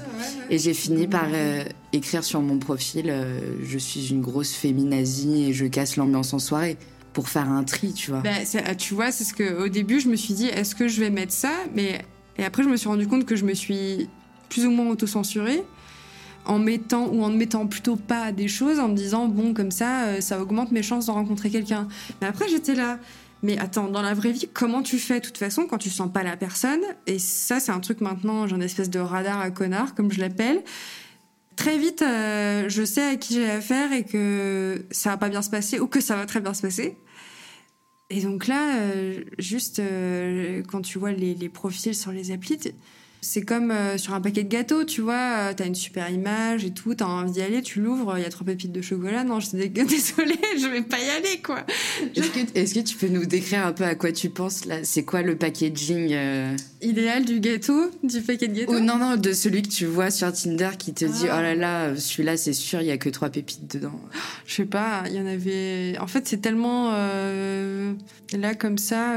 Et 0.51 0.59
j'ai 0.59 0.75
fini 0.75 1.07
par 1.07 1.29
euh, 1.33 1.63
écrire 1.93 2.25
sur 2.25 2.41
mon 2.41 2.59
profil 2.59 3.07
euh, 3.09 3.41
Je 3.63 3.79
suis 3.79 4.09
une 4.11 4.21
grosse 4.21 4.53
féminazie 4.53 5.45
et 5.45 5.53
je 5.53 5.67
casse 5.67 5.97
l'ambiance 5.97 6.33
en 6.35 6.39
soirée. 6.39 6.77
Pour 7.15 7.29
faire 7.29 7.49
un 7.49 7.65
tri, 7.65 7.93
tu 7.95 8.11
vois. 8.13 8.23
C'est- 8.45 8.77
tu 8.77 8.95
vois, 8.95 9.11
c'est 9.11 9.25
ce 9.25 9.35
que 9.35 9.65
au 9.65 9.69
début 9.69 9.99
je 9.99 10.09
me 10.09 10.15
suis 10.15 10.35
dit, 10.35 10.47
est-ce 10.47 10.75
que 10.77 10.87
je 10.87 11.01
vais 11.01 11.11
mettre 11.11 11.33
ça? 11.33 11.51
Mais 11.75 12.05
et 12.37 12.45
après 12.45 12.63
je 12.63 12.69
me 12.69 12.77
suis 12.77 12.89
rendu 12.89 13.09
compte 13.09 13.25
que 13.25 13.35
je 13.35 13.45
me 13.45 13.55
suis 13.55 14.09
plus 14.51 14.67
ou 14.67 14.71
moins 14.71 14.89
autocensurée 14.89 15.65
en 16.45 16.59
mettant 16.61 17.09
ou 17.09 17.23
en 17.25 17.31
ne 17.31 17.37
mettant 17.37 17.67
plutôt 17.67 17.97
pas 17.97 18.31
des 18.31 18.47
choses, 18.47 18.79
en 18.79 18.89
me 18.89 18.95
disant 18.95 19.27
bon 19.27 19.53
comme 19.53 19.71
ça, 19.73 20.05
euh, 20.05 20.21
ça 20.21 20.41
augmente 20.41 20.71
mes 20.71 20.83
chances 20.83 21.07
de 21.07 21.11
rencontrer 21.11 21.51
quelqu'un. 21.51 21.89
Mais 22.21 22.29
après 22.29 22.49
j'étais 22.49 22.75
là. 22.75 22.99
Mais 23.43 23.57
attends, 23.59 23.89
dans 23.89 24.03
la 24.03 24.15
vraie 24.15 24.33
vie, 24.33 24.49
comment 24.53 24.83
tu 24.83 24.99
fais 24.99 25.21
de 25.21 25.25
toute 25.27 25.39
façon 25.39 25.67
quand 25.69 25.79
tu 25.79 25.91
sens 25.91 26.11
pas 26.13 26.23
la 26.25 26.37
personne? 26.37 26.81
Et 27.07 27.19
ça, 27.21 27.61
c'est 27.61 27.71
un 27.71 27.79
truc 27.81 28.01
maintenant, 28.01 28.47
j'ai 28.49 28.57
une 28.57 28.63
espèce 28.63 28.91
de 28.91 28.99
radar 28.99 29.41
à 29.41 29.51
connard, 29.51 29.95
comme 29.95 30.11
je 30.13 30.19
l'appelle. 30.21 30.63
Très 31.59 31.77
vite, 31.77 32.03
euh, 32.03 32.69
je 32.69 32.85
sais 32.85 33.03
à 33.03 33.17
qui 33.17 33.35
j'ai 33.35 33.51
affaire 33.51 33.93
et 33.93 34.05
que 34.05 34.87
ça 34.93 35.11
va 35.11 35.17
pas 35.17 35.29
bien 35.29 35.43
se 35.43 35.51
passer 35.51 35.81
ou 35.81 35.89
que 35.89 36.01
ça 36.01 36.15
va 36.15 36.25
très 36.25 36.41
bien 36.41 36.55
se 36.55 36.63
passer. 36.63 36.97
Et 38.11 38.21
donc 38.23 38.47
là, 38.47 38.77
euh, 38.77 39.25
juste 39.41 39.81
euh, 39.81 40.63
quand 40.69 40.83
tu 40.83 41.01
vois 41.01 41.11
les, 41.11 41.35
les 41.35 41.49
profils 41.49 41.97
sur 41.97 42.13
les 42.13 42.31
applis, 42.31 42.61
c'est 43.21 43.43
comme 43.43 43.71
euh, 43.71 43.99
sur 43.99 44.15
un 44.15 44.21
paquet 44.21 44.45
de 44.45 44.49
gâteaux, 44.49 44.85
tu 44.85 45.01
vois, 45.01 45.15
euh, 45.15 45.53
t'as 45.57 45.67
une 45.67 45.75
super 45.75 46.09
image 46.11 46.65
et 46.65 46.71
tout, 46.71 46.95
t'as 46.95 47.07
envie 47.07 47.33
d'y 47.33 47.43
aller, 47.43 47.63
tu 47.63 47.81
l'ouvres, 47.81 48.17
il 48.17 48.23
y 48.23 48.27
a 48.27 48.29
trois 48.31 48.47
pépites 48.47 48.73
de 48.73 48.81
chocolat, 48.81 49.25
non, 49.25 49.41
je 49.41 49.49
suis 49.49 49.59
dé- 49.59 49.69
désolée, 49.69 50.39
je 50.57 50.67
vais 50.69 50.83
pas 50.83 50.99
y 50.99 51.11
aller, 51.11 51.41
quoi. 51.43 51.65
Est-ce 52.15 52.75
que, 52.75 52.81
tu 52.81 52.97
peux 52.97 53.09
nous 53.09 53.27
décrire 53.27 53.67
un 53.67 53.73
peu 53.73 53.85
à 53.85 53.95
quoi 53.95 54.13
tu 54.13 54.31
penses 54.31 54.65
là 54.67 54.77
C'est 54.85 55.05
quoi 55.05 55.23
le 55.23 55.37
packaging 55.37 56.11
euh, 56.13 56.57
Idéal 56.81 57.25
du 57.25 57.41
gâteau, 57.41 57.91
du 58.05 58.21
paquet 58.21 58.47
de 58.47 58.61
gâteaux? 58.61 58.79
Non, 58.79 58.99
non, 58.99 59.17
de 59.17 59.33
celui 59.33 59.63
que 59.63 59.69
tu 59.69 59.85
vois 59.85 60.11
sur 60.11 60.33
Tinder 60.33 60.71
qui 60.79 60.95
te 60.95 61.05
dit 61.05 61.27
Ah. 61.29 61.39
Oh 61.39 61.43
là 61.43 61.55
là, 61.57 61.97
celui-là 61.97 62.37
c'est 62.37 62.53
sûr, 62.53 62.81
il 62.81 62.87
y 62.87 62.93
a 62.93 62.99
que 62.99 63.09
trois 63.09 63.31
pépites 63.31 63.67
dedans. 63.75 64.01
Je 64.47 64.55
sais 64.55 64.65
pas, 64.65 65.03
il 65.07 65.15
y 65.15 65.21
en 65.21 65.27
avait. 65.27 65.99
En 65.99 66.07
fait, 66.07 66.29
c'est 66.29 66.41
tellement 66.41 66.93
là 66.93 68.55
comme 68.55 68.79
ça. 68.79 69.15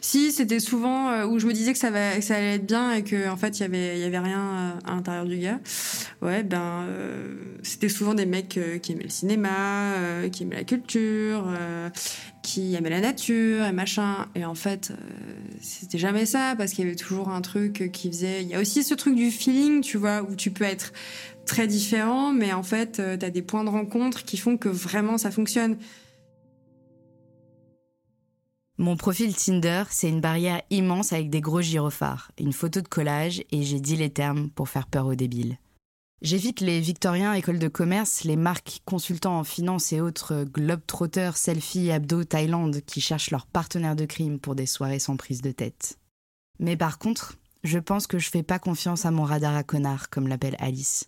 Si 0.00 0.30
c'était 0.30 0.60
souvent 0.60 1.24
où 1.24 1.38
je 1.38 1.46
me 1.46 1.52
disais 1.52 1.72
que 1.72 1.78
ça 1.78 1.90
va, 1.90 2.16
que 2.16 2.22
ça 2.22 2.36
allait 2.36 2.54
être 2.54 2.66
bien 2.66 2.92
et 2.92 3.02
que 3.02 3.23
en 3.28 3.36
fait 3.36 3.58
il 3.58 3.62
y 3.62 3.64
avait, 3.64 4.18
rien 4.18 4.40
euh, 4.40 4.70
à 4.84 4.94
l'intérieur 4.94 5.24
du 5.24 5.38
gars. 5.38 5.60
Ouais, 6.22 6.42
ben 6.42 6.84
euh, 6.88 7.34
c'était 7.62 7.88
souvent 7.88 8.14
des 8.14 8.26
mecs 8.26 8.56
euh, 8.56 8.78
qui 8.78 8.92
aimaient 8.92 9.04
le 9.04 9.08
cinéma, 9.10 9.94
qui 10.32 10.44
aimaient 10.44 10.56
la 10.56 10.64
culture, 10.64 11.46
qui 12.42 12.74
aimaient 12.74 12.90
la 12.90 13.00
nature 13.00 13.64
et 13.64 13.72
machin. 13.72 14.26
Et 14.34 14.44
en 14.44 14.54
fait, 14.54 14.92
c'était 15.60 15.98
jamais 15.98 16.26
ça 16.26 16.54
parce 16.56 16.72
qu'il 16.72 16.84
y 16.84 16.86
avait 16.86 16.96
toujours 16.96 17.28
un 17.28 17.40
truc 17.40 17.90
qui 17.92 18.08
faisait. 18.10 18.42
Il 18.42 18.48
y 18.48 18.54
a 18.54 18.60
aussi 18.60 18.84
ce 18.84 18.94
truc 18.94 19.14
du 19.14 19.30
feeling, 19.30 19.80
tu 19.80 19.96
vois, 19.96 20.22
où 20.22 20.34
tu 20.34 20.50
peux 20.50 20.64
être 20.64 20.92
très 21.44 21.66
différent, 21.66 22.32
mais 22.32 22.52
en 22.52 22.62
fait, 22.62 23.00
euh, 23.00 23.16
t'as 23.16 23.30
des 23.30 23.42
points 23.42 23.64
de 23.64 23.68
rencontre 23.68 24.24
qui 24.24 24.36
font 24.36 24.56
que 24.56 24.68
vraiment 24.68 25.18
ça 25.18 25.30
fonctionne. 25.30 25.76
Mon 28.76 28.96
profil 28.96 29.36
Tinder, 29.36 29.84
c'est 29.90 30.08
une 30.08 30.20
barrière 30.20 30.60
immense 30.70 31.12
avec 31.12 31.30
des 31.30 31.40
gros 31.40 31.60
gyrophares, 31.60 32.32
une 32.40 32.52
photo 32.52 32.80
de 32.80 32.88
collage 32.88 33.44
et 33.52 33.62
j'ai 33.62 33.78
dit 33.78 33.94
les 33.94 34.10
termes 34.10 34.50
pour 34.50 34.68
faire 34.68 34.88
peur 34.88 35.06
aux 35.06 35.14
débiles. 35.14 35.58
J'évite 36.22 36.60
les 36.60 36.80
victoriens 36.80 37.34
écoles 37.34 37.60
de 37.60 37.68
commerce, 37.68 38.24
les 38.24 38.34
marques 38.34 38.80
consultants 38.84 39.38
en 39.38 39.44
finance 39.44 39.92
et 39.92 40.00
autres 40.00 40.42
globetrotters 40.42 41.36
selfie 41.36 41.92
abdo 41.92 42.24
Thaïlande 42.24 42.80
qui 42.84 43.00
cherchent 43.00 43.30
leur 43.30 43.46
partenaire 43.46 43.94
de 43.94 44.06
crime 44.06 44.40
pour 44.40 44.56
des 44.56 44.66
soirées 44.66 44.98
sans 44.98 45.16
prise 45.16 45.40
de 45.40 45.52
tête. 45.52 46.00
Mais 46.58 46.76
par 46.76 46.98
contre, 46.98 47.34
je 47.62 47.78
pense 47.78 48.08
que 48.08 48.18
je 48.18 48.28
fais 48.28 48.42
pas 48.42 48.58
confiance 48.58 49.06
à 49.06 49.12
mon 49.12 49.22
radar 49.22 49.54
à 49.54 49.62
connard, 49.62 50.10
comme 50.10 50.26
l'appelle 50.26 50.56
Alice. 50.58 51.04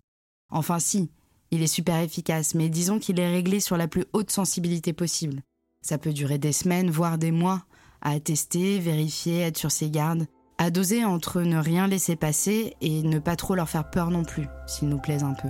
Enfin 0.49 0.79
si, 0.79 1.09
il 1.51 1.61
est 1.61 1.67
super 1.67 1.99
efficace, 1.99 2.55
mais 2.55 2.69
disons 2.69 2.99
qu'il 2.99 3.19
est 3.19 3.29
réglé 3.29 3.59
sur 3.59 3.75
la 3.75 3.89
plus 3.89 4.05
haute 4.13 4.31
sensibilité 4.31 4.93
possible. 4.93 5.41
Ça 5.87 5.97
peut 5.97 6.11
durer 6.11 6.37
des 6.37 6.51
semaines, 6.51 6.91
voire 6.91 7.17
des 7.17 7.31
mois, 7.31 7.63
à 8.01 8.19
tester, 8.19 8.77
vérifier, 8.77 9.39
être 9.39 9.57
sur 9.57 9.71
ses 9.71 9.89
gardes, 9.89 10.25
à 10.57 10.69
doser 10.69 11.05
entre 11.05 11.43
ne 11.43 11.57
rien 11.57 11.87
laisser 11.87 12.17
passer 12.17 12.75
et 12.81 13.03
ne 13.03 13.19
pas 13.19 13.37
trop 13.37 13.55
leur 13.55 13.69
faire 13.69 13.89
peur 13.89 14.11
non 14.11 14.25
plus, 14.25 14.47
s'ils 14.67 14.89
nous 14.89 14.99
plaisent 14.99 15.23
un 15.23 15.33
peu. 15.33 15.47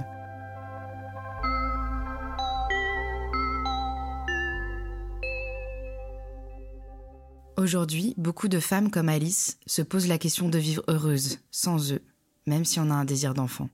Aujourd'hui, 7.60 8.14
beaucoup 8.18 8.48
de 8.48 8.60
femmes 8.60 8.92
comme 8.92 9.10
Alice 9.10 9.58
se 9.66 9.82
posent 9.82 10.08
la 10.08 10.20
question 10.20 10.50
de 10.50 10.60
vivre 10.60 10.84
heureuse, 10.88 11.40
sans 11.50 11.92
eux, 11.94 12.04
même 12.46 12.64
si 12.64 12.80
on 12.80 12.92
a 12.92 12.94
un 12.94 13.06
désir 13.06 13.34
d'enfant. 13.34 13.70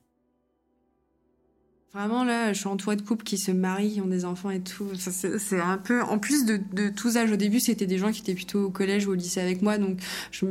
Vraiment, 1.93 2.23
là, 2.23 2.53
je 2.53 2.57
suis 2.59 2.67
entourée 2.67 2.95
de 2.95 3.03
couples 3.03 3.23
qui 3.23 3.37
se 3.37 3.51
marient, 3.51 3.93
qui 3.93 4.01
ont 4.01 4.07
des 4.07 4.25
enfants 4.25 4.49
et 4.49 4.61
tout. 4.61 4.95
Ça, 4.95 5.11
C'est 5.11 5.59
un 5.59 5.77
peu. 5.77 6.01
En 6.01 6.17
plus 6.17 6.43
de, 6.43 6.59
de 6.73 6.89
tous 6.89 7.17
âges, 7.17 7.31
au 7.31 7.35
début, 7.35 7.59
c'était 7.59 7.85
des 7.85 7.99
gens 7.99 8.11
qui 8.11 8.21
étaient 8.21 8.33
plutôt 8.33 8.63
au 8.65 8.69
collège 8.71 9.05
ou 9.05 9.11
au 9.11 9.13
lycée 9.13 9.39
avec 9.41 9.61
moi. 9.61 9.77
Donc, 9.77 9.99
je, 10.31 10.45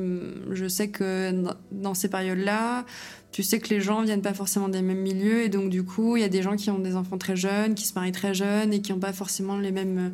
je 0.53 0.69
sais 0.69 0.89
que 0.89 1.33
dans- 1.33 1.55
dans 1.73 1.95
ces 1.95 2.09
périodes-là, 2.09 2.85
tu 3.33 3.43
sais 3.43 3.59
que 3.59 3.71
les 3.71 3.81
gens 3.81 4.03
viennent 4.03 4.23
pas 4.23 4.35
forcément 4.35 4.69
des 4.69 4.83
mêmes 4.83 5.01
milieux. 5.01 5.43
Et 5.43 5.49
donc, 5.49 5.69
du 5.69 5.83
coup, 5.83 6.17
il 6.17 6.21
y 6.21 6.25
a 6.25 6.29
des 6.29 6.43
gens 6.43 6.55
qui 6.55 6.71
ont 6.71 6.79
des 6.79 6.95
enfants 6.95 7.19
très 7.19 7.35
jeunes, 7.35 7.75
qui 7.75 7.87
se 7.87 7.95
marient 7.95 8.13
très 8.13 8.35
jeunes 8.35 8.73
et 8.73 8.81
qui 8.81 8.93
n'ont 8.93 9.01
pas 9.01 9.13
forcément 9.13 9.57
les 9.59 9.73
mêmes 9.73 10.13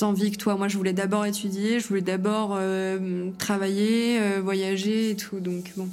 euh, 0.00 0.04
envies 0.06 0.30
que 0.30 0.38
toi. 0.38 0.56
Moi, 0.56 0.68
je 0.68 0.78
voulais 0.78 0.94
d'abord 0.94 1.26
étudier, 1.26 1.78
je 1.78 1.88
voulais 1.88 2.00
d'abord 2.00 2.54
euh, 2.58 3.28
travailler, 3.36 4.18
euh, 4.18 4.40
voyager 4.42 5.10
et 5.10 5.16
tout. 5.16 5.40
Donc, 5.40 5.72
bon. 5.76 5.90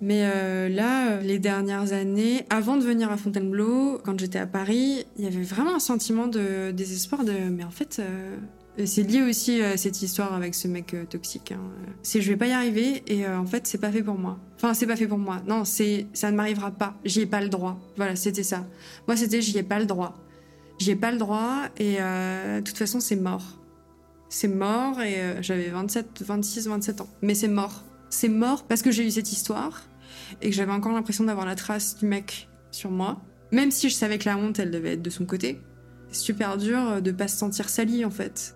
Mais 0.00 0.22
euh, 0.24 0.68
là, 0.68 1.20
les 1.20 1.38
dernières 1.38 1.92
années, 1.92 2.44
avant 2.50 2.76
de 2.76 2.82
venir 2.82 3.10
à 3.10 3.16
Fontainebleau, 3.16 4.00
quand 4.04 4.18
j'étais 4.18 4.38
à 4.38 4.46
Paris, 4.46 5.06
il 5.16 5.24
y 5.24 5.26
avait 5.26 5.42
vraiment 5.42 5.76
un 5.76 5.80
sentiment 5.80 6.26
de 6.26 6.72
désespoir 6.72 7.24
de. 7.24 7.32
Mais 7.32 7.64
en 7.64 7.70
fait, 7.70 8.00
euh, 8.00 8.36
c'est 8.84 9.02
lié 9.02 9.22
aussi 9.22 9.62
à 9.62 9.76
cette 9.76 10.02
histoire 10.02 10.34
avec 10.34 10.54
ce 10.54 10.68
mec 10.68 10.94
euh, 10.94 11.04
toxique. 11.04 11.52
hein. 11.52 11.60
C'est 12.02 12.20
je 12.20 12.28
vais 12.30 12.36
pas 12.36 12.48
y 12.48 12.52
arriver 12.52 13.02
et 13.06 13.26
en 13.26 13.46
fait, 13.46 13.66
c'est 13.66 13.78
pas 13.78 13.90
fait 13.92 14.02
pour 14.02 14.18
moi. 14.18 14.38
Enfin, 14.56 14.74
c'est 14.74 14.86
pas 14.86 14.96
fait 14.96 15.06
pour 15.06 15.18
moi. 15.18 15.40
Non, 15.46 15.64
ça 15.64 15.84
ne 15.84 16.36
m'arrivera 16.36 16.70
pas. 16.70 16.94
J'y 17.04 17.20
ai 17.22 17.26
pas 17.26 17.40
le 17.40 17.48
droit. 17.48 17.78
Voilà, 17.96 18.16
c'était 18.16 18.42
ça. 18.42 18.66
Moi, 19.06 19.16
c'était 19.16 19.40
j'y 19.40 19.56
ai 19.58 19.62
pas 19.62 19.78
le 19.78 19.86
droit. 19.86 20.16
J'y 20.78 20.90
ai 20.90 20.96
pas 20.96 21.12
le 21.12 21.18
droit 21.18 21.62
et 21.78 21.98
de 21.98 22.60
toute 22.60 22.76
façon, 22.76 22.98
c'est 23.00 23.16
mort. 23.16 23.60
C'est 24.28 24.48
mort 24.48 25.00
et 25.00 25.36
j'avais 25.40 25.68
27, 25.68 26.22
26, 26.22 26.66
27 26.66 27.00
ans. 27.00 27.08
Mais 27.22 27.34
c'est 27.34 27.48
mort. 27.48 27.84
C'est 28.14 28.28
mort 28.28 28.62
parce 28.68 28.80
que 28.80 28.92
j'ai 28.92 29.04
eu 29.04 29.10
cette 29.10 29.32
histoire 29.32 29.82
et 30.40 30.48
que 30.48 30.54
j'avais 30.54 30.70
encore 30.70 30.92
l'impression 30.92 31.24
d'avoir 31.24 31.46
la 31.46 31.56
trace 31.56 31.96
du 31.96 32.06
mec 32.06 32.48
sur 32.70 32.92
moi. 32.92 33.20
Même 33.50 33.72
si 33.72 33.90
je 33.90 33.94
savais 33.94 34.18
que 34.18 34.26
la 34.26 34.36
honte, 34.36 34.60
elle 34.60 34.70
devait 34.70 34.92
être 34.92 35.02
de 35.02 35.10
son 35.10 35.26
côté. 35.26 35.60
super 36.12 36.56
dur 36.56 37.02
de 37.02 37.10
pas 37.10 37.26
se 37.26 37.36
sentir 37.36 37.68
sali 37.68 38.04
en 38.04 38.12
fait. 38.12 38.54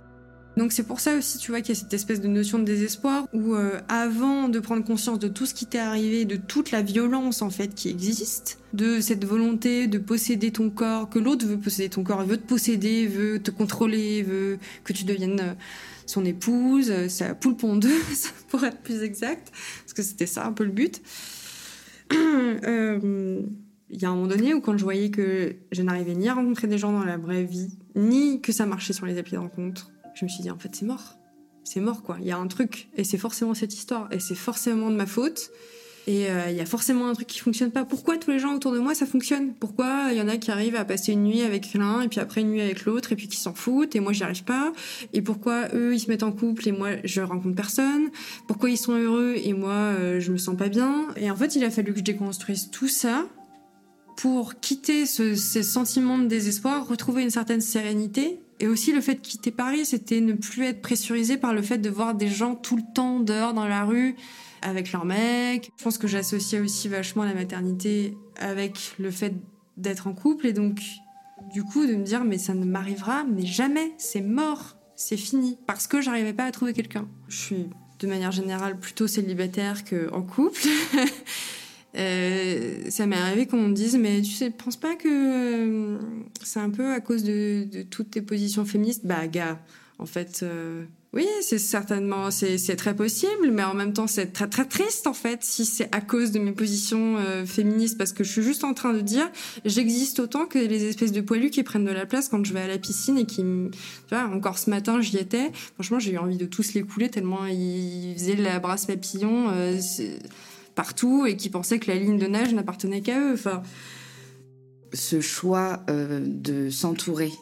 Donc 0.57 0.71
c'est 0.71 0.85
pour 0.85 1.01
ça 1.01 1.16
aussi, 1.16 1.38
tu 1.38 1.51
vois, 1.51 1.61
qu'il 1.61 1.75
y 1.75 1.79
a 1.79 1.81
cette 1.81 1.92
espèce 1.92 2.21
de 2.21 2.29
notion 2.29 2.61
de 2.61 2.64
désespoir 2.64 3.27
où 3.33 3.55
euh, 3.55 3.81
avant 3.88 4.49
de 4.49 4.61
prendre 4.61 4.85
conscience 4.85 5.18
de 5.18 5.27
tout 5.27 5.44
ce 5.44 5.55
qui 5.55 5.66
t'est 5.66 5.79
arrivé, 5.79 6.25
de 6.25 6.37
toute 6.37 6.71
la 6.71 6.83
violence 6.83 7.42
en 7.42 7.51
fait 7.51 7.75
qui 7.75 7.88
existe, 7.88 8.61
de 8.75 9.01
cette 9.01 9.25
volonté 9.25 9.88
de 9.88 9.99
posséder 9.99 10.53
ton 10.53 10.71
corps, 10.71 11.11
que 11.11 11.18
l'autre 11.18 11.44
veut 11.47 11.59
posséder 11.59 11.88
ton 11.88 12.05
corps, 12.05 12.25
veut 12.25 12.37
te 12.37 12.47
posséder, 12.47 13.09
veut 13.09 13.40
te 13.40 13.51
contrôler, 13.51 14.23
veut 14.23 14.59
que 14.85 14.92
tu 14.92 15.03
deviennes 15.05 15.40
euh, 15.40 15.55
son 16.09 16.25
épouse, 16.25 16.90
euh, 16.90 17.09
sa 17.09 17.35
poule 17.35 17.57
pondeuse, 17.57 18.33
pour 18.49 18.64
être 18.64 18.79
plus 18.79 19.03
exact, 19.03 19.53
parce 19.81 19.92
que 19.92 20.03
c'était 20.03 20.27
ça 20.27 20.47
un 20.47 20.53
peu 20.53 20.64
le 20.64 20.73
but. 20.73 21.03
Il 23.90 24.03
y 24.03 24.05
a 24.05 24.11
un 24.11 24.14
moment 24.14 24.27
donné 24.27 24.53
où 24.53 24.61
quand 24.61 24.77
je 24.77 24.85
voyais 24.85 25.11
que 25.11 25.57
je 25.73 25.83
n'arrivais 25.83 26.14
ni 26.14 26.29
à 26.29 26.35
rencontrer 26.35 26.66
des 26.66 26.77
gens 26.77 26.92
dans 26.92 27.05
la 27.05 27.16
vraie 27.16 27.44
vie, 27.44 27.79
ni 27.94 28.42
que 28.42 28.53
ça 28.53 28.66
marchait 28.66 28.92
sur 28.92 29.07
les 29.07 29.16
applis 29.16 29.33
de 29.33 29.38
rencontre, 29.38 29.90
je 30.14 30.27
me 30.27 30.29
suis 30.29 30.42
dit 30.42 30.51
en 30.51 30.59
fait 30.59 30.75
c'est 30.75 30.85
mort. 30.85 31.18
C'est 31.64 31.81
mort 31.81 32.03
quoi. 32.03 32.18
Il 32.21 32.27
y 32.27 32.31
a 32.31 32.37
un 32.37 32.47
truc 32.49 32.90
et 32.97 33.05
c'est 33.05 33.16
forcément 33.16 33.55
cette 33.55 33.73
histoire 33.73 34.12
et 34.12 34.21
c'est 34.21 34.35
forcément 34.35 34.90
de 34.90 34.97
ma 34.97 35.07
faute. 35.07 35.51
Et 36.09 36.31
euh, 36.31 36.49
il 36.49 36.57
y 36.57 36.61
a 36.62 36.64
forcément 36.64 37.07
un 37.09 37.12
truc 37.12 37.27
qui 37.27 37.38
fonctionne 37.38 37.71
pas. 37.71 37.85
Pourquoi 37.85 38.16
tous 38.16 38.31
les 38.31 38.38
gens 38.38 38.55
autour 38.55 38.73
de 38.73 38.79
moi 38.79 38.94
ça 38.94 39.05
fonctionne? 39.05 39.53
Pourquoi 39.53 40.07
il 40.11 40.16
y 40.16 40.23
en 40.23 40.29
a 40.29 40.38
qui 40.38 40.51
arrivent 40.51 40.75
à 40.75 40.87
passer 40.87 41.12
une 41.12 41.25
nuit 41.25 41.42
avec 41.42 41.75
l'un 41.75 42.01
et 42.01 42.09
puis 42.09 42.18
après 42.18 42.40
une 42.40 42.49
nuit 42.49 42.62
avec 42.62 42.87
l'autre 42.87 43.12
et 43.12 43.14
puis 43.14 43.29
qui 43.29 43.37
s'en 43.37 43.53
foutent 43.53 43.94
et 43.94 44.01
moi 44.01 44.14
j'y 44.14 44.23
arrive 44.23 44.42
pas? 44.42 44.73
Et 45.12 45.21
pourquoi 45.21 45.68
eux 45.75 45.94
ils 45.94 46.01
se 46.01 46.09
mettent 46.09 46.23
en 46.23 46.33
couple 46.33 46.66
et 46.66 46.73
moi 46.73 46.92
je 47.05 47.21
rencontre 47.21 47.55
personne? 47.55 48.09
Pourquoi 48.47 48.71
ils 48.71 48.79
sont 48.79 48.94
heureux 48.94 49.35
et 49.37 49.53
moi 49.53 49.75
euh, 49.75 50.18
je 50.18 50.33
me 50.33 50.38
sens 50.38 50.57
pas 50.57 50.71
bien? 50.71 51.09
Et 51.16 51.31
en 51.31 51.37
fait 51.37 51.57
il 51.57 51.64
a 51.64 51.71
fallu 51.71 51.92
que 51.92 51.99
je 51.99 52.05
déconstruise 52.05 52.71
tout 52.71 52.88
ça 52.88 53.27
pour 54.16 54.59
quitter 54.61 55.05
ce, 55.05 55.35
ces 55.35 55.62
sentiments 55.62 56.16
de 56.16 56.27
désespoir, 56.27 56.88
retrouver 56.88 57.23
une 57.23 57.31
certaine 57.31 57.61
sérénité. 57.61 58.40
Et 58.61 58.66
aussi 58.66 58.92
le 58.92 59.03
fait 59.03 59.16
de 59.16 59.21
quitter 59.21 59.51
Paris, 59.51 59.85
c'était 59.85 60.23
ne 60.23 60.33
plus 60.33 60.64
être 60.64 60.81
pressurisé 60.81 61.37
par 61.37 61.53
le 61.53 61.61
fait 61.61 61.79
de 61.79 61.90
voir 61.90 62.14
des 62.14 62.29
gens 62.29 62.55
tout 62.55 62.77
le 62.77 62.83
temps 62.94 63.21
dehors 63.21 63.53
dans 63.53 63.68
la 63.68 63.85
rue 63.85 64.16
avec 64.62 64.92
leurs 64.92 65.05
mecs. 65.05 65.71
Je 65.77 65.85
pense 65.85 65.99
que 65.99 66.07
j'associais 66.07 66.61
aussi 66.61 66.88
vachement 66.88 67.25
la 67.25 67.35
maternité 67.35 68.16
avec 68.37 68.94
le 68.99 69.11
fait 69.11 69.35
d'être 69.77 70.07
en 70.07 70.12
couple 70.12 70.47
et 70.47 70.53
donc 70.53 70.81
du 71.53 71.62
coup 71.62 71.87
de 71.87 71.94
me 71.94 72.05
dire 72.05 72.25
mais 72.25 72.38
ça 72.38 72.55
ne 72.55 72.64
m'arrivera 72.64 73.25
mais 73.25 73.47
jamais, 73.47 73.92
c'est 73.99 74.21
mort, 74.21 74.77
c'est 74.97 75.16
fini 75.16 75.59
parce 75.66 75.87
que 75.87 76.01
j'arrivais 76.01 76.33
pas 76.33 76.44
à 76.44 76.51
trouver 76.51 76.73
quelqu'un. 76.73 77.09
Je 77.29 77.37
suis 77.37 77.66
de 78.01 78.07
manière 78.07 78.33
générale 78.33 78.79
plutôt 78.79 79.07
célibataire 79.07 79.85
qu'en 79.85 80.23
couple. 80.23 80.61
Euh, 81.97 82.90
ça 82.90 83.07
m'est 83.07 83.16
arrivé 83.16 83.47
qu'on 83.47 83.62
me 83.62 83.73
dise 83.73 83.97
mais 83.97 84.21
tu 84.21 84.33
sais 84.33 84.51
pense 84.51 84.77
pas 84.77 84.94
que 84.94 85.09
euh, 85.09 85.99
c'est 86.44 86.61
un 86.61 86.68
peu 86.68 86.92
à 86.92 87.01
cause 87.01 87.25
de, 87.25 87.64
de, 87.64 87.83
toutes 87.83 88.11
tes 88.11 88.21
positions 88.21 88.66
féministes? 88.66 89.07
Bah 89.07 89.27
gars 89.27 89.59
en 89.99 90.05
fait 90.05 90.40
euh, 90.42 90.85
oui 91.12 91.27
c'est 91.40 91.59
certainement 91.59 92.31
c'est 92.31 92.77
très 92.77 92.94
possible 92.94 93.51
mais 93.51 93.64
en 93.64 93.75
même 93.75 93.92
temps 93.92 94.07
c'est 94.07 94.27
très 94.33 94.49
très 94.49 94.66
triste 94.66 95.07
en 95.07 95.14
fait 95.14 95.42
si 95.42 95.64
c'est 95.64 95.94
à 95.94 96.01
cause 96.01 96.33
de 96.33 96.38
mes 96.38 96.53
positions 96.53 97.16
euh, 97.18 97.47
féministes 97.47 97.97
parce 97.97 98.12
que 98.12 98.25
je 98.25 98.31
suis 98.31 98.42
juste 98.42 98.64
en 98.64 98.75
train 98.75 98.92
de 98.92 99.01
dire 99.01 99.31
j'existe 99.64 100.21
autant 100.21 100.47
que 100.47 100.59
les 100.59 100.85
espèces 100.85 101.12
de 101.12 101.21
poilus 101.21 101.51
qui 101.51 101.62
prennent 101.62 101.85
de 101.85 101.90
la 101.90 102.07
place 102.07 102.29
quand 102.29 102.44
je 102.44 102.53
vais 102.53 102.61
à 102.61 102.68
la 102.68 102.79
piscine 102.79 103.16
et 103.18 103.25
qui 103.25 103.44
encore 104.12 104.59
ce 104.59 104.68
matin 104.71 105.01
j'y 105.01 105.16
étais 105.16 105.51
franchement 105.75 105.99
j'ai 105.99 106.12
eu 106.12 106.18
envie 106.18 106.37
de 106.37 106.47
tous 106.47 106.75
les 106.75 106.83
couler 106.83 107.09
tellement 107.09 107.47
ils 107.47 108.14
faisaient 108.16 108.37
la 108.37 108.59
brasse 108.59 108.87
papillon 108.87 109.51
partout 110.79 111.27
et 111.27 111.37
qui 111.37 111.51
pensaient 111.51 111.81
que 111.81 111.90
la 111.90 111.99
ligne 111.99 112.18
de 112.18 112.29
nage 112.29 112.55
n'appartenait 112.55 113.01
qu'à 113.01 113.18
eux. 113.18 113.33
Enfin, 113.33 113.64
ce 114.92 115.21
choix 115.21 115.81
euh, 115.90 116.21
de 116.25 116.71
s'entourer 116.71 117.33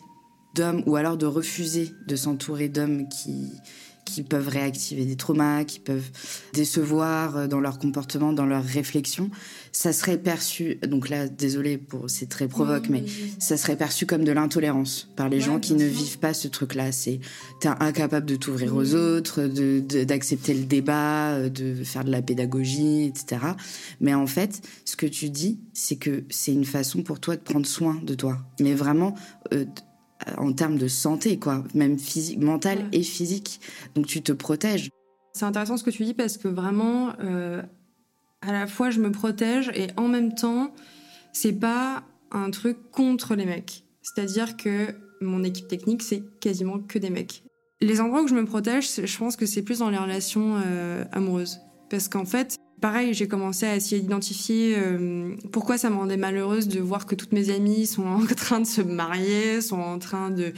d'hommes 0.57 0.83
ou 0.87 0.97
alors 0.97 1.17
de 1.17 1.27
refuser 1.27 1.93
de 2.07 2.17
s'entourer 2.17 2.69
d'hommes 2.69 3.09
qui 3.09 3.53
qui 4.07 4.23
peuvent 4.23 4.49
réactiver 4.49 5.05
des 5.05 5.17
traumas, 5.17 5.65
qui 5.65 5.81
peuvent 5.81 6.09
décevoir 6.55 7.37
euh, 7.37 7.47
dans 7.49 7.61
leur 7.61 7.79
comportement, 7.79 8.33
dans 8.33 8.47
leur 8.47 8.65
réflexion, 8.65 9.31
ça 9.73 9.93
serait 9.93 10.17
perçu, 10.17 10.79
donc 10.89 11.11
là, 11.11 11.29
désolé 11.29 11.77
pour, 11.77 12.09
c'est 12.09 12.29
très 12.29 12.49
provoque, 12.49 12.89
mais 12.89 13.05
ça 13.39 13.59
serait 13.59 13.77
perçu 13.77 14.07
comme 14.07 14.25
de 14.25 14.33
l'intolérance 14.33 15.11
par 15.17 15.29
les 15.29 15.41
gens 15.41 15.59
qui 15.61 15.75
ne 15.75 15.85
vivent 15.85 16.19
pas 16.19 16.33
ce 16.33 16.49
truc-là. 16.49 16.93
C'est, 16.93 17.21
t'es 17.61 17.69
incapable 17.69 18.27
de 18.27 18.37
t'ouvrir 18.37 18.75
aux 18.75 18.95
autres, 18.95 19.43
de, 19.43 19.81
d'accepter 20.05 20.55
le 20.55 20.65
débat, 20.65 21.33
euh, 21.33 21.49
de 21.51 21.83
faire 21.85 22.05
de 22.05 22.11
la 22.11 22.23
pédagogie, 22.23 23.05
etc. 23.05 23.43
Mais 24.01 24.15
en 24.15 24.27
fait, 24.27 24.63
ce 24.85 24.97
que 24.97 25.07
tu 25.07 25.29
dis, 25.31 25.59
c'est 25.75 25.97
que 25.97 26.25
c'est 26.31 26.53
une 26.53 26.65
façon 26.65 27.03
pour 27.03 27.19
toi 27.19 27.37
de 27.37 27.43
prendre 27.43 27.67
soin 27.67 28.01
de 28.03 28.15
toi. 28.15 28.39
Mais 28.61 28.73
vraiment, 28.73 29.15
euh, 29.53 29.65
en 30.39 30.53
termes 30.53 30.79
de 30.79 30.89
santé, 30.89 31.39
quoi, 31.39 31.65
même 31.75 31.99
physique, 31.99 32.41
mentale 32.41 32.89
et 32.93 33.03
physique. 33.03 33.61
Donc 33.95 34.07
tu 34.07 34.23
te 34.23 34.33
protèges. 34.33 34.91
C'est 35.33 35.45
intéressant 35.45 35.77
ce 35.77 35.85
que 35.85 35.91
tu 35.91 36.05
dis 36.05 36.15
parce 36.15 36.39
que 36.39 36.49
vraiment, 36.49 37.13
euh, 37.21 37.63
à 38.41 38.53
la 38.53 38.67
fois 38.67 38.91
je 38.91 39.01
me 39.01 39.11
protège 39.11 39.71
et 39.75 39.89
en 39.97 40.09
même 40.09 40.35
temps, 40.35 40.73
c'est 41.33 41.53
pas 41.53 42.03
un 42.31 42.51
truc 42.51 42.91
contre 42.91 43.35
les 43.35 43.45
mecs. 43.45 43.85
C'est-à-dire 44.03 44.57
que 44.57 44.95
mon 45.21 45.45
équipe 45.45 45.69
technique, 45.69 46.03
c'est 46.03 46.23
quasiment 46.41 46.79
que 46.79 46.99
des 46.99 47.11
mecs. 47.11 47.43
Les 47.81 48.01
endroits 48.01 48.23
où 48.23 48.29
je 48.29 48.35
me 48.35 48.45
protège, 48.45 48.89
je 49.05 49.19
pense 49.19 49.37
que 49.37 49.45
c'est 49.45 49.63
plus 49.63 49.81
dans 49.81 49.91
les 49.91 49.99
relations 49.99 50.61
euh, 50.65 51.05
amoureuses. 51.13 51.61
Parce 51.91 52.09
qu'en 52.09 52.25
fait, 52.25 52.57
Pareil, 52.81 53.15
j'ai 53.15 53.27
commencé 53.27 53.65
à 53.65 53.75
essayer 53.75 54.03
d'identifier 54.03 54.75
euh, 54.77 55.35
pourquoi 55.51 55.79
ça 55.79 55.89
me 55.89 55.97
rendait 55.97 56.19
malheureuse 56.19 56.69
de 56.69 56.79
voir 56.81 57.07
que 57.07 57.15
toutes 57.15 57.33
mes 57.33 57.51
amies 57.51 57.87
sont 57.87 58.07
en 58.07 58.27
train 58.27 58.61
de 58.61 58.67
se 58.67 58.83
marier, 58.83 59.63
sont 59.63 59.81
en 59.81 59.99
train 59.99 60.31
de 60.31 60.53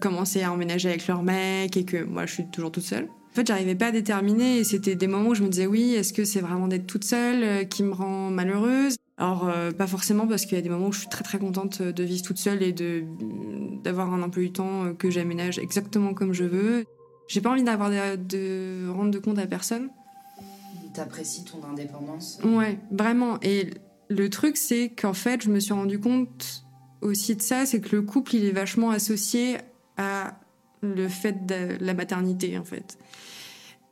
commencer 0.00 0.42
à 0.42 0.52
emménager 0.52 0.88
avec 0.88 1.06
leur 1.08 1.24
mec 1.24 1.76
et 1.76 1.84
que 1.84 2.04
moi 2.04 2.26
je 2.26 2.34
suis 2.34 2.46
toujours 2.46 2.70
toute 2.70 2.84
seule. 2.84 3.04
En 3.06 3.34
fait, 3.34 3.46
j'arrivais 3.48 3.74
pas 3.74 3.86
à 3.86 3.90
déterminer 3.90 4.58
et 4.58 4.64
c'était 4.64 4.94
des 4.94 5.08
moments 5.08 5.30
où 5.30 5.34
je 5.34 5.42
me 5.42 5.48
disais 5.48 5.66
oui, 5.66 5.94
est-ce 5.94 6.12
que 6.12 6.24
c'est 6.24 6.40
vraiment 6.40 6.68
d'être 6.68 6.86
toute 6.86 7.02
seule 7.02 7.42
euh, 7.42 7.64
qui 7.64 7.82
me 7.82 7.92
rend 7.92 8.30
malheureuse? 8.30 8.96
Alors 9.16 9.48
euh, 9.48 9.72
pas 9.72 9.88
forcément 9.88 10.28
parce 10.28 10.46
qu'il 10.46 10.56
y 10.56 10.60
a 10.60 10.62
des 10.62 10.68
moments 10.68 10.88
où 10.88 10.92
je 10.92 11.00
suis 11.00 11.08
très 11.08 11.24
très 11.24 11.38
contente 11.38 11.82
de 11.82 12.04
vivre 12.04 12.22
toute 12.22 12.38
seule 12.38 12.62
et 12.62 12.72
d'avoir 13.82 14.12
un 14.14 14.22
emploi 14.22 14.44
du 14.44 14.52
temps 14.52 14.94
que 14.96 15.10
j'aménage 15.10 15.58
exactement 15.58 16.14
comme 16.14 16.32
je 16.32 16.44
veux. 16.44 16.84
J'ai 17.26 17.40
pas 17.40 17.50
envie 17.50 17.64
d'avoir 17.64 17.90
de, 17.90 18.16
de 18.16 18.88
rendre 18.88 19.10
de 19.10 19.18
compte 19.18 19.38
à 19.38 19.46
personne 19.46 19.88
t'apprécies 20.94 21.44
ton 21.44 21.62
indépendance. 21.64 22.38
Ouais, 22.44 22.78
vraiment. 22.90 23.38
Et 23.42 23.70
le 24.08 24.30
truc, 24.30 24.56
c'est 24.56 24.88
qu'en 24.88 25.12
fait, 25.12 25.42
je 25.42 25.50
me 25.50 25.60
suis 25.60 25.74
rendu 25.74 25.98
compte 25.98 26.64
aussi 27.02 27.36
de 27.36 27.42
ça, 27.42 27.66
c'est 27.66 27.80
que 27.80 27.94
le 27.94 28.02
couple, 28.02 28.36
il 28.36 28.46
est 28.46 28.52
vachement 28.52 28.90
associé 28.90 29.58
à 29.96 30.38
le 30.80 31.08
fait 31.08 31.46
de 31.46 31.76
la 31.80 31.94
maternité, 31.94 32.58
en 32.58 32.64
fait. 32.64 32.98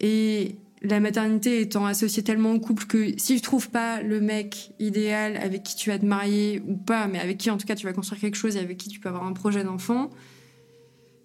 Et 0.00 0.56
la 0.82 0.98
maternité 0.98 1.60
étant 1.60 1.86
associée 1.86 2.22
tellement 2.22 2.52
au 2.52 2.60
couple 2.60 2.86
que 2.86 3.18
si 3.18 3.38
je 3.38 3.42
trouve 3.42 3.70
pas 3.70 4.02
le 4.02 4.20
mec 4.20 4.72
idéal 4.80 5.36
avec 5.36 5.62
qui 5.62 5.76
tu 5.76 5.90
vas 5.90 5.98
te 5.98 6.04
marier 6.04 6.62
ou 6.66 6.76
pas, 6.76 7.06
mais 7.06 7.20
avec 7.20 7.38
qui 7.38 7.50
en 7.50 7.56
tout 7.56 7.66
cas 7.66 7.76
tu 7.76 7.86
vas 7.86 7.92
construire 7.92 8.20
quelque 8.20 8.36
chose 8.36 8.56
et 8.56 8.60
avec 8.60 8.78
qui 8.78 8.88
tu 8.88 8.98
peux 8.98 9.08
avoir 9.08 9.24
un 9.24 9.32
projet 9.32 9.62
d'enfant, 9.62 10.10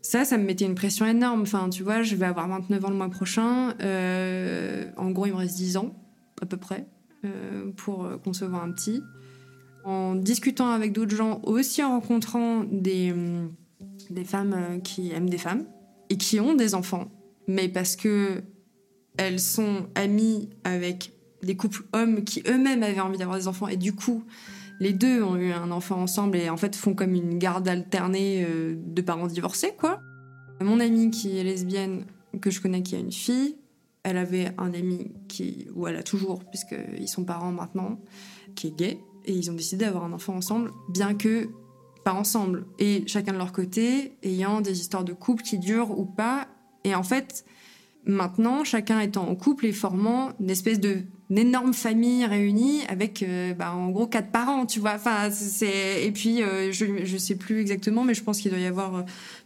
ça, 0.01 0.25
ça 0.25 0.37
me 0.37 0.43
mettait 0.43 0.65
une 0.65 0.75
pression 0.75 1.05
énorme. 1.05 1.41
Enfin, 1.41 1.69
tu 1.69 1.83
vois, 1.83 2.01
je 2.01 2.15
vais 2.15 2.25
avoir 2.25 2.47
29 2.47 2.85
ans 2.85 2.89
le 2.89 2.95
mois 2.95 3.09
prochain. 3.09 3.73
Euh, 3.81 4.85
en 4.97 5.11
gros, 5.11 5.25
il 5.25 5.33
me 5.33 5.37
reste 5.37 5.57
10 5.57 5.77
ans, 5.77 5.95
à 6.41 6.45
peu 6.45 6.57
près, 6.57 6.87
euh, 7.25 7.71
pour 7.75 8.05
euh, 8.05 8.17
concevoir 8.17 8.63
un 8.63 8.71
petit. 8.71 9.01
En 9.83 10.15
discutant 10.15 10.69
avec 10.69 10.93
d'autres 10.93 11.15
gens, 11.15 11.41
aussi 11.43 11.83
en 11.83 11.91
rencontrant 11.91 12.63
des, 12.63 13.13
des 14.09 14.25
femmes 14.25 14.81
qui 14.83 15.11
aiment 15.11 15.29
des 15.29 15.37
femmes 15.37 15.65
et 16.09 16.17
qui 16.17 16.39
ont 16.39 16.55
des 16.55 16.75
enfants, 16.75 17.07
mais 17.47 17.69
parce 17.69 17.95
que 17.95 18.43
elles 19.17 19.39
sont 19.39 19.87
amies 19.95 20.49
avec 20.63 21.13
des 21.41 21.55
couples 21.55 21.83
hommes 21.93 22.23
qui 22.23 22.43
eux-mêmes 22.47 22.83
avaient 22.83 22.99
envie 22.99 23.17
d'avoir 23.17 23.37
des 23.37 23.47
enfants 23.47 23.67
et 23.67 23.77
du 23.77 23.93
coup 23.93 24.23
les 24.79 24.93
deux 24.93 25.23
ont 25.23 25.35
eu 25.35 25.51
un 25.51 25.71
enfant 25.71 26.01
ensemble 26.01 26.37
et 26.37 26.49
en 26.49 26.57
fait 26.57 26.75
font 26.75 26.93
comme 26.93 27.13
une 27.13 27.37
garde 27.37 27.67
alternée 27.67 28.45
euh, 28.47 28.75
de 28.77 29.01
parents 29.01 29.27
divorcés, 29.27 29.73
quoi. 29.77 29.99
Mon 30.61 30.79
amie 30.79 31.11
qui 31.11 31.37
est 31.37 31.43
lesbienne, 31.43 32.05
que 32.41 32.49
je 32.49 32.61
connais, 32.61 32.81
qui 32.81 32.95
a 32.95 32.99
une 32.99 33.11
fille, 33.11 33.57
elle 34.03 34.17
avait 34.17 34.51
un 34.57 34.73
ami 34.73 35.11
qui, 35.27 35.67
ou 35.75 35.87
elle 35.87 35.95
a 35.95 36.03
toujours, 36.03 36.43
puisqu'ils 36.45 37.07
sont 37.07 37.25
parents 37.25 37.51
maintenant, 37.51 37.99
qui 38.55 38.67
est 38.67 38.75
gay, 38.75 38.99
et 39.25 39.33
ils 39.33 39.51
ont 39.51 39.53
décidé 39.53 39.85
d'avoir 39.85 40.05
un 40.05 40.13
enfant 40.13 40.35
ensemble, 40.35 40.71
bien 40.89 41.13
que 41.13 41.49
pas 42.03 42.13
ensemble, 42.13 42.65
et 42.79 43.03
chacun 43.05 43.33
de 43.33 43.37
leur 43.37 43.51
côté, 43.51 44.17
ayant 44.23 44.61
des 44.61 44.79
histoires 44.79 45.03
de 45.03 45.13
couple 45.13 45.43
qui 45.43 45.59
durent 45.59 45.99
ou 45.99 46.05
pas. 46.05 46.47
Et 46.85 46.95
en 46.95 47.03
fait, 47.03 47.43
maintenant, 48.05 48.63
chacun 48.63 48.99
étant 49.01 49.27
en 49.27 49.35
couple 49.35 49.65
et 49.65 49.73
formant 49.73 50.31
une 50.39 50.49
espèce 50.49 50.79
de 50.79 51.01
une 51.29 51.37
énorme 51.37 51.73
famille 51.73 52.25
réunie 52.25 52.83
avec 52.87 53.21
euh, 53.21 53.53
bah, 53.53 53.73
en 53.73 53.89
gros 53.89 54.07
quatre 54.07 54.31
parents 54.31 54.65
tu 54.65 54.79
vois. 54.79 54.93
Enfin 54.95 55.29
c'est 55.31 56.05
et 56.05 56.11
puis 56.11 56.41
euh, 56.41 56.71
je 56.71 57.03
je 57.03 57.17
sais 57.17 57.35
plus 57.35 57.59
exactement 57.59 58.03
mais 58.03 58.13
je 58.13 58.23
pense 58.23 58.39
qu'il 58.39 58.51
doit 58.51 58.59
y 58.59 58.65
avoir 58.65 58.95
euh, 58.95 59.01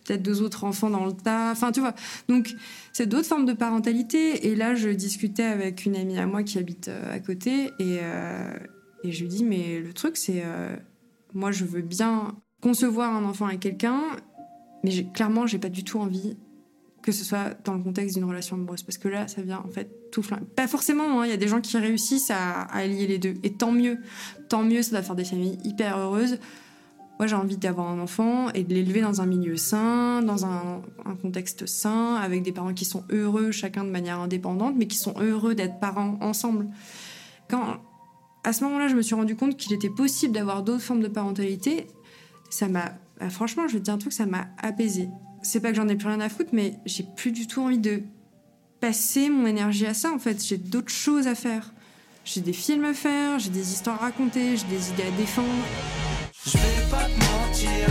peut-être 0.06 0.22
deux 0.22 0.42
autres 0.42 0.64
enfants 0.64 0.90
dans 0.90 1.06
le 1.06 1.14
tas. 1.14 1.52
Enfin 1.52 1.72
tu 1.72 1.80
vois. 1.80 1.96
Donc 2.28 2.54
c'est 2.94 3.08
d'autres 3.08 3.28
formes 3.28 3.46
de 3.46 3.54
parentalité. 3.54 4.48
Et 4.48 4.56
là 4.56 4.76
je 4.76 4.90
discutais 4.90 5.44
avec 5.44 5.86
une 5.86 5.96
amie 5.96 6.18
à 6.20 6.28
moi 6.28 6.44
qui 6.44 6.60
habite 6.60 6.90
à 7.12 7.20
côté 7.20 7.72
et 7.80 8.00
et 9.04 9.12
je 9.12 9.22
lui 9.22 9.30
dis 9.30 9.44
mais 9.44 9.80
le 9.80 9.94
truc 9.94 10.18
c'est 10.18 10.44
moi 11.34 11.52
je 11.52 11.66
veux 11.66 11.82
bien 11.82 12.36
concevoir 12.62 13.16
un 13.16 13.24
enfant 13.26 13.48
avec 13.48 13.60
quelqu'un 13.60 14.02
Mais 14.84 15.04
clairement, 15.14 15.48
j'ai 15.48 15.60
pas 15.60 15.70
du 15.70 15.84
tout 15.84 16.00
envie 16.00 16.38
que 17.02 17.12
ce 17.12 17.24
soit 17.24 17.56
dans 17.64 17.74
le 17.74 17.84
contexte 17.84 18.16
d'une 18.16 18.26
relation 18.26 18.56
amoureuse. 18.56 18.84
Parce 18.84 19.00
que 19.00 19.08
là, 19.08 19.28
ça 19.28 19.42
vient 19.42 19.64
en 19.66 19.70
fait 19.70 19.90
Pas 20.56 20.68
forcément, 20.68 21.22
hein, 21.22 21.26
il 21.26 21.30
y 21.30 21.34
a 21.34 21.38
des 21.38 21.48
gens 21.48 21.62
qui 21.62 21.78
réussissent 21.78 22.32
à, 22.32 22.62
à 22.62 22.80
allier 22.80 23.08
les 23.08 23.18
deux. 23.18 23.36
Et 23.44 23.54
tant 23.54 23.72
mieux. 23.72 23.98
Tant 24.50 24.64
mieux, 24.64 24.82
ça 24.82 24.92
doit 24.92 25.02
faire 25.02 25.16
des 25.16 25.26
familles 25.26 25.58
hyper 25.64 25.98
heureuses. 25.98 26.38
Moi, 27.22 27.28
j'ai 27.28 27.36
envie 27.36 27.58
d'avoir 27.58 27.88
un 27.88 28.00
enfant 28.00 28.50
et 28.50 28.64
de 28.64 28.74
l'élever 28.74 29.02
dans 29.02 29.22
un 29.22 29.28
milieu 29.28 29.56
sain, 29.56 30.24
dans 30.24 30.44
un, 30.48 30.82
contexte 31.22 31.68
sain, 31.68 32.16
avec 32.16 32.42
des 32.42 32.52
parents 32.52 32.74
qui 32.74 32.84
sont 32.84 33.04
heureux, 33.12 33.52
chacun 33.52 33.84
de 33.84 33.92
manière 33.92 34.20
indépendante, 34.20 34.74
mais 34.76 34.88
qui 34.88 34.98
sont 34.98 35.14
heureux 35.20 35.54
d'être 35.54 35.80
parents 35.80 36.18
ensemble. 36.20 36.68
Quand, 37.48 37.78
à 38.44 38.54
ce 38.54 38.64
moment-là, 38.64 38.88
je 38.88 38.96
me 38.96 39.04
suis 39.04 39.14
rendu 39.14 39.36
compte 39.36 39.56
qu'il 39.56 39.72
était 39.72 39.92
possible 39.92 40.34
d'avoir 40.34 40.64
d'autres 40.64 40.82
formes 40.82 41.04
de 41.04 41.08
parentalité, 41.08 41.86
ça 42.50 42.68
m'a. 42.68 42.94
bah, 43.20 43.30
franchement, 43.30 43.68
je 43.68 43.74
vais 43.74 43.82
dire 43.82 43.94
un 43.94 44.00
truc, 44.00 44.14
ça 44.14 44.26
m'a 44.26 44.48
apaisé. 44.58 45.08
C'est 45.44 45.60
pas 45.60 45.70
que 45.70 45.76
j'en 45.76 45.90
ai 45.90 45.96
plus 45.96 46.08
rien 46.08 46.22
à 46.22 46.28
foutre, 46.30 46.50
mais 46.54 46.80
j'ai 46.88 47.06
plus 47.16 47.32
du 47.32 47.46
tout 47.46 47.62
envie 47.62 47.78
de 47.78 48.02
passer 48.82 49.30
mon 49.30 49.46
énergie 49.46 49.86
à 49.86 49.94
ça, 49.94 50.12
en 50.12 50.20
fait. 50.20 50.44
J'ai 50.44 50.58
d'autres 50.58 50.92
choses 50.92 51.28
à 51.28 51.36
faire. 51.36 51.72
J'ai 52.26 52.42
des 52.42 52.54
films 52.54 52.86
à 52.86 52.94
faire, 52.94 53.40
j'ai 53.40 53.50
des 53.50 53.72
histoires 53.72 54.02
à 54.02 54.06
raconter, 54.08 54.58
j'ai 54.58 54.68
des 54.68 54.90
idées 54.90 55.04
à 55.04 55.12
défendre. 55.18 55.48
Je 56.46 56.58
vais 56.58 56.90
pas 56.90 57.06
te 57.06 57.12
mentir, 57.12 57.88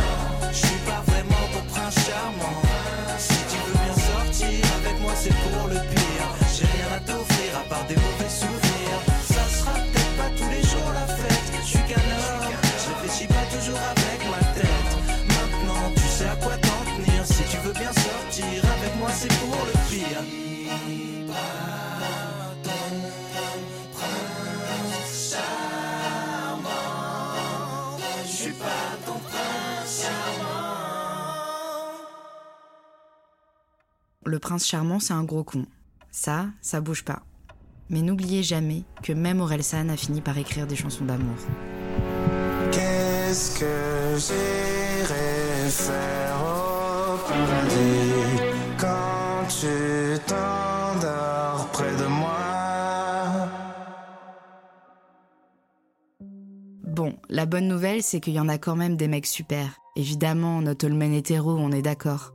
Le 34.31 34.39
prince 34.39 34.65
charmant, 34.65 35.01
c'est 35.01 35.13
un 35.13 35.25
gros 35.25 35.43
con. 35.43 35.67
Ça, 36.13 36.47
ça 36.61 36.81
bouge 36.81 37.03
pas. 37.03 37.25
Mais 37.89 38.01
n'oubliez 38.01 38.45
jamais 38.45 38.85
que 39.03 39.13
même 39.13 39.41
Orelsan 39.41 39.89
a 39.89 39.97
fini 39.97 40.21
par 40.21 40.39
écrire 40.39 40.69
des 40.69 40.77
chansons 40.77 41.05
d'amour. 41.05 41.35
Qu'est-ce 42.71 43.59
que 43.59 44.17
j'irai 44.17 45.69
faire 45.69 46.37
au 46.45 47.19
paradis 47.29 48.55
quand 48.79 49.49
tu 49.49 50.21
t'endors 50.29 51.69
près 51.73 51.97
de 51.97 52.07
moi? 52.07 53.49
Bon, 56.87 57.17
la 57.29 57.47
bonne 57.47 57.67
nouvelle, 57.67 58.05
c'est 58.05 58.21
qu'il 58.21 58.35
y 58.35 58.41
en 58.41 58.49
a 58.49 58.59
quand 58.59 58.77
même 58.77 58.97
des 58.97 59.09
mecs 59.09 59.27
super. 59.27 59.81
Évidemment, 59.97 60.63
notre 60.63 60.89
hétéro, 60.89 61.51
on 61.59 61.73
est 61.73 61.83
d'accord. 61.83 62.33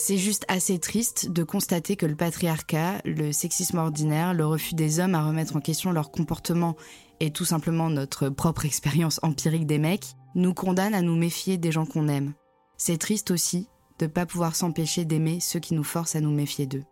C'est 0.00 0.16
juste 0.16 0.44
assez 0.46 0.78
triste 0.78 1.28
de 1.28 1.42
constater 1.42 1.96
que 1.96 2.06
le 2.06 2.14
patriarcat, 2.14 3.00
le 3.04 3.32
sexisme 3.32 3.78
ordinaire, 3.78 4.32
le 4.32 4.46
refus 4.46 4.76
des 4.76 5.00
hommes 5.00 5.16
à 5.16 5.26
remettre 5.26 5.56
en 5.56 5.60
question 5.60 5.90
leur 5.90 6.12
comportement 6.12 6.76
et 7.18 7.32
tout 7.32 7.44
simplement 7.44 7.90
notre 7.90 8.28
propre 8.28 8.64
expérience 8.64 9.18
empirique 9.24 9.66
des 9.66 9.80
mecs, 9.80 10.14
nous 10.36 10.54
condamnent 10.54 10.94
à 10.94 11.02
nous 11.02 11.16
méfier 11.16 11.58
des 11.58 11.72
gens 11.72 11.84
qu'on 11.84 12.06
aime. 12.06 12.32
C'est 12.76 12.98
triste 12.98 13.32
aussi 13.32 13.66
de 13.98 14.04
ne 14.04 14.10
pas 14.10 14.24
pouvoir 14.24 14.54
s'empêcher 14.54 15.04
d'aimer 15.04 15.40
ceux 15.40 15.58
qui 15.58 15.74
nous 15.74 15.82
forcent 15.82 16.14
à 16.14 16.20
nous 16.20 16.30
méfier 16.30 16.66
d'eux. 16.66 16.84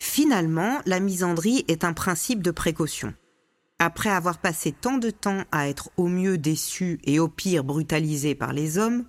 Finalement, 0.00 0.80
la 0.86 0.98
misandrie 0.98 1.64
est 1.68 1.84
un 1.84 1.92
principe 1.92 2.42
de 2.42 2.50
précaution. 2.50 3.14
Après 3.78 4.10
avoir 4.10 4.38
passé 4.38 4.72
tant 4.72 4.98
de 4.98 5.10
temps 5.10 5.44
à 5.52 5.68
être 5.68 5.90
au 5.96 6.08
mieux 6.08 6.36
déçu 6.36 6.98
et 7.04 7.20
au 7.20 7.28
pire 7.28 7.62
brutalisé 7.62 8.34
par 8.34 8.52
les 8.52 8.76
hommes, 8.76 9.04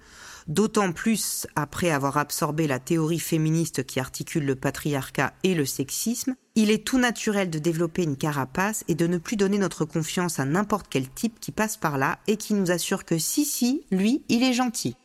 d'autant 0.47 0.91
plus 0.91 1.47
après 1.56 1.91
avoir 1.91 2.17
absorbé 2.17 2.67
la 2.67 2.80
théorie 2.80 3.19
féministe 3.19 3.86
qui 3.86 3.99
articule 3.99 4.45
le 4.45 4.56
patriarcat 4.56 5.34
et 5.43 5.56
le 5.56 5.65
sexisme, 5.65 6.36
il 6.56 6.71
est 6.71 6.86
tout 6.86 6.97
naturel 6.97 7.49
de 7.49 7.60
développer 7.60 8.04
une 8.04 8.17
carapace 8.17 8.84
et 8.88 8.95
de 8.95 9.08
ne 9.08 9.17
plus 9.17 9.38
donner 9.38 9.58
notre 9.58 9.86
confiance 9.86 10.39
à 10.39 10.45
n'importe 10.45 10.88
quel 10.89 11.10
type 11.10 11.39
qui 11.39 11.51
passe 11.51 11.77
par 11.77 11.97
là 11.97 12.19
et 12.27 12.38
qui 12.38 12.54
nous 12.54 12.71
assure 12.71 13.06
que 13.06 13.17
si 13.17 13.45
si, 13.45 13.86
lui, 13.91 14.23
il 14.30 14.43
est 14.43 14.54
gentil. 14.54 14.95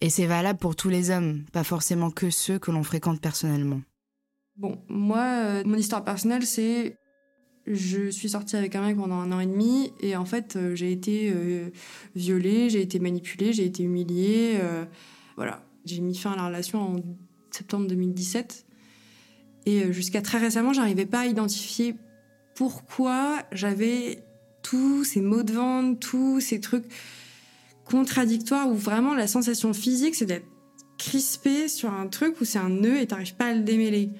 Et 0.00 0.10
c'est 0.10 0.26
valable 0.26 0.58
pour 0.58 0.76
tous 0.76 0.88
les 0.88 1.10
hommes, 1.10 1.44
pas 1.52 1.64
forcément 1.64 2.10
que 2.10 2.30
ceux 2.30 2.58
que 2.58 2.70
l'on 2.70 2.82
fréquente 2.82 3.20
personnellement. 3.20 3.80
Bon, 4.56 4.80
moi, 4.88 5.24
euh, 5.44 5.62
mon 5.64 5.76
histoire 5.76 6.04
personnelle, 6.04 6.46
c'est. 6.46 6.96
Je 7.66 8.10
suis 8.10 8.28
sortie 8.28 8.56
avec 8.56 8.74
un 8.74 8.82
mec 8.82 8.96
pendant 8.96 9.16
un 9.16 9.32
an 9.32 9.40
et 9.40 9.46
demi, 9.46 9.92
et 10.00 10.16
en 10.16 10.26
fait, 10.26 10.56
euh, 10.56 10.74
j'ai 10.74 10.92
été 10.92 11.32
euh, 11.34 11.70
violée, 12.14 12.68
j'ai 12.68 12.82
été 12.82 12.98
manipulée, 12.98 13.54
j'ai 13.54 13.64
été 13.64 13.82
humiliée. 13.82 14.58
euh, 14.60 14.84
voilà. 15.36 15.64
J'ai 15.86 16.00
mis 16.00 16.14
fin 16.14 16.32
à 16.32 16.36
la 16.36 16.46
relation 16.46 16.80
en 16.80 16.96
septembre 17.50 17.86
2017. 17.86 18.66
Et 19.66 19.92
jusqu'à 19.92 20.22
très 20.22 20.38
récemment, 20.38 20.72
j'arrivais 20.72 21.06
pas 21.06 21.20
à 21.20 21.26
identifier 21.26 21.94
pourquoi 22.54 23.42
j'avais 23.52 24.22
tous 24.62 25.04
ces 25.04 25.20
mots 25.20 25.42
de 25.42 25.52
vente, 25.52 26.00
tous 26.00 26.40
ces 26.40 26.60
trucs 26.60 26.84
contradictoires 27.84 28.68
où 28.68 28.74
vraiment 28.74 29.14
la 29.14 29.26
sensation 29.26 29.72
physique, 29.74 30.14
c'est 30.14 30.26
d'être 30.26 30.46
crispé 30.96 31.68
sur 31.68 31.92
un 31.92 32.06
truc 32.06 32.40
où 32.40 32.44
c'est 32.44 32.58
un 32.58 32.70
nœud 32.70 32.98
et 32.98 33.06
t'arrives 33.06 33.36
pas 33.36 33.46
à 33.46 33.54
le 33.54 33.62
démêler. 33.62 34.10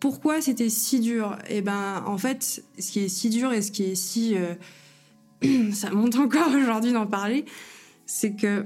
Pourquoi 0.00 0.40
c'était 0.40 0.70
si 0.70 1.00
dur? 1.00 1.36
Eh 1.48 1.60
ben, 1.60 2.02
en 2.06 2.16
fait, 2.16 2.64
ce 2.78 2.90
qui 2.90 3.00
est 3.00 3.08
si 3.08 3.28
dur 3.30 3.52
et 3.52 3.62
ce 3.62 3.70
qui 3.70 3.84
est 3.84 3.94
si... 3.94 4.34
euh, 4.34 4.54
ça 5.72 5.90
monte 5.90 6.16
encore 6.16 6.48
aujourd'hui 6.62 6.92
d'en 6.92 7.06
parler, 7.06 7.44
c'est 8.06 8.34
que 8.34 8.64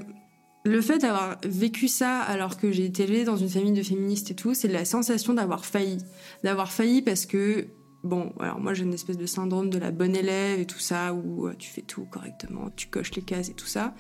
le 0.65 0.81
fait 0.81 0.99
d'avoir 0.99 1.37
vécu 1.45 1.89
ça 1.89 2.21
alors 2.21 2.57
que 2.57 2.73
j'ai 2.73 2.87
été 2.87 3.03
élevée 3.03 3.25
dans 3.25 3.37
une 3.37 3.51
famille 3.51 3.73
de 3.73 3.83
féministes 3.83 4.31
et 4.31 4.35
tout, 4.35 4.55
c'est 4.55 4.69
la 4.69 4.85
sensation 4.85 5.35
d'avoir 5.35 5.67
failli. 5.67 5.99
D'avoir 6.43 6.73
failli 6.73 7.03
parce 7.03 7.27
que, 7.27 7.67
bon, 8.03 8.33
alors 8.41 8.61
moi 8.61 8.73
j'ai 8.73 8.85
une 8.85 8.95
espèce 8.95 9.19
de 9.19 9.27
syndrome 9.27 9.69
de 9.69 9.79
la 9.79 9.91
bonne 9.91 10.17
élève 10.17 10.61
et 10.61 10.67
tout 10.67 10.79
ça, 10.79 11.13
où 11.13 11.49
euh, 11.49 11.55
tu 11.59 11.71
fais 11.71 11.83
tout 11.83 12.07
correctement, 12.07 12.71
tu 12.77 12.87
coches 12.87 13.13
les 13.15 13.23
cases 13.23 13.51
et 13.51 13.55
tout 13.55 13.67
ça. 13.67 13.95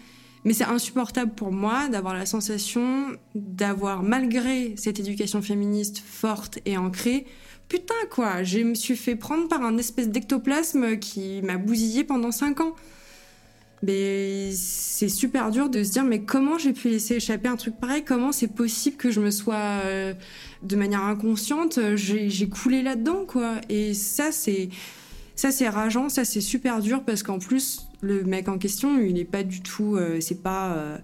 Mais 0.44 0.52
c'est 0.52 0.64
insupportable 0.64 1.32
pour 1.34 1.52
moi 1.52 1.88
d'avoir 1.88 2.14
la 2.14 2.26
sensation 2.26 3.06
d'avoir, 3.34 4.02
malgré 4.02 4.74
cette 4.76 5.00
éducation 5.00 5.40
féministe 5.40 6.02
forte 6.04 6.58
et 6.66 6.76
ancrée, 6.76 7.26
putain 7.68 7.94
quoi, 8.10 8.42
je 8.42 8.58
me 8.58 8.74
suis 8.74 8.96
fait 8.96 9.16
prendre 9.16 9.48
par 9.48 9.62
un 9.62 9.78
espèce 9.78 10.08
d'ectoplasme 10.08 10.98
qui 10.98 11.40
m'a 11.42 11.56
bousillé 11.56 12.04
pendant 12.04 12.30
5 12.30 12.60
ans. 12.60 12.74
Mais 13.86 14.50
c'est 14.52 15.10
super 15.10 15.50
dur 15.50 15.68
de 15.68 15.82
se 15.82 15.92
dire, 15.92 16.04
mais 16.04 16.22
comment 16.22 16.56
j'ai 16.56 16.72
pu 16.72 16.88
laisser 16.88 17.16
échapper 17.16 17.48
un 17.48 17.56
truc 17.56 17.74
pareil? 17.78 18.02
Comment 18.02 18.32
c'est 18.32 18.48
possible 18.48 18.96
que 18.96 19.10
je 19.10 19.20
me 19.20 19.30
sois, 19.30 19.80
euh, 19.84 20.14
de 20.62 20.76
manière 20.76 21.02
inconsciente, 21.02 21.76
euh, 21.76 21.94
j'ai 21.96 22.48
coulé 22.48 22.82
là-dedans, 22.82 23.24
quoi? 23.26 23.56
Et 23.68 23.92
ça, 23.94 24.32
c'est. 24.32 24.70
Ça, 25.36 25.50
c'est 25.50 25.68
rageant, 25.68 26.08
ça, 26.08 26.24
c'est 26.24 26.40
super 26.40 26.80
dur 26.80 27.02
parce 27.04 27.24
qu'en 27.24 27.40
plus, 27.40 27.88
le 28.04 28.24
mec 28.24 28.48
en 28.48 28.58
question, 28.58 28.98
il 29.00 29.14
n'est 29.14 29.24
pas 29.24 29.42
du 29.42 29.60
tout. 29.62 29.96
euh, 29.96 30.20
c'est 30.20 30.42
pas. 30.42 30.74
euh, 30.76 30.98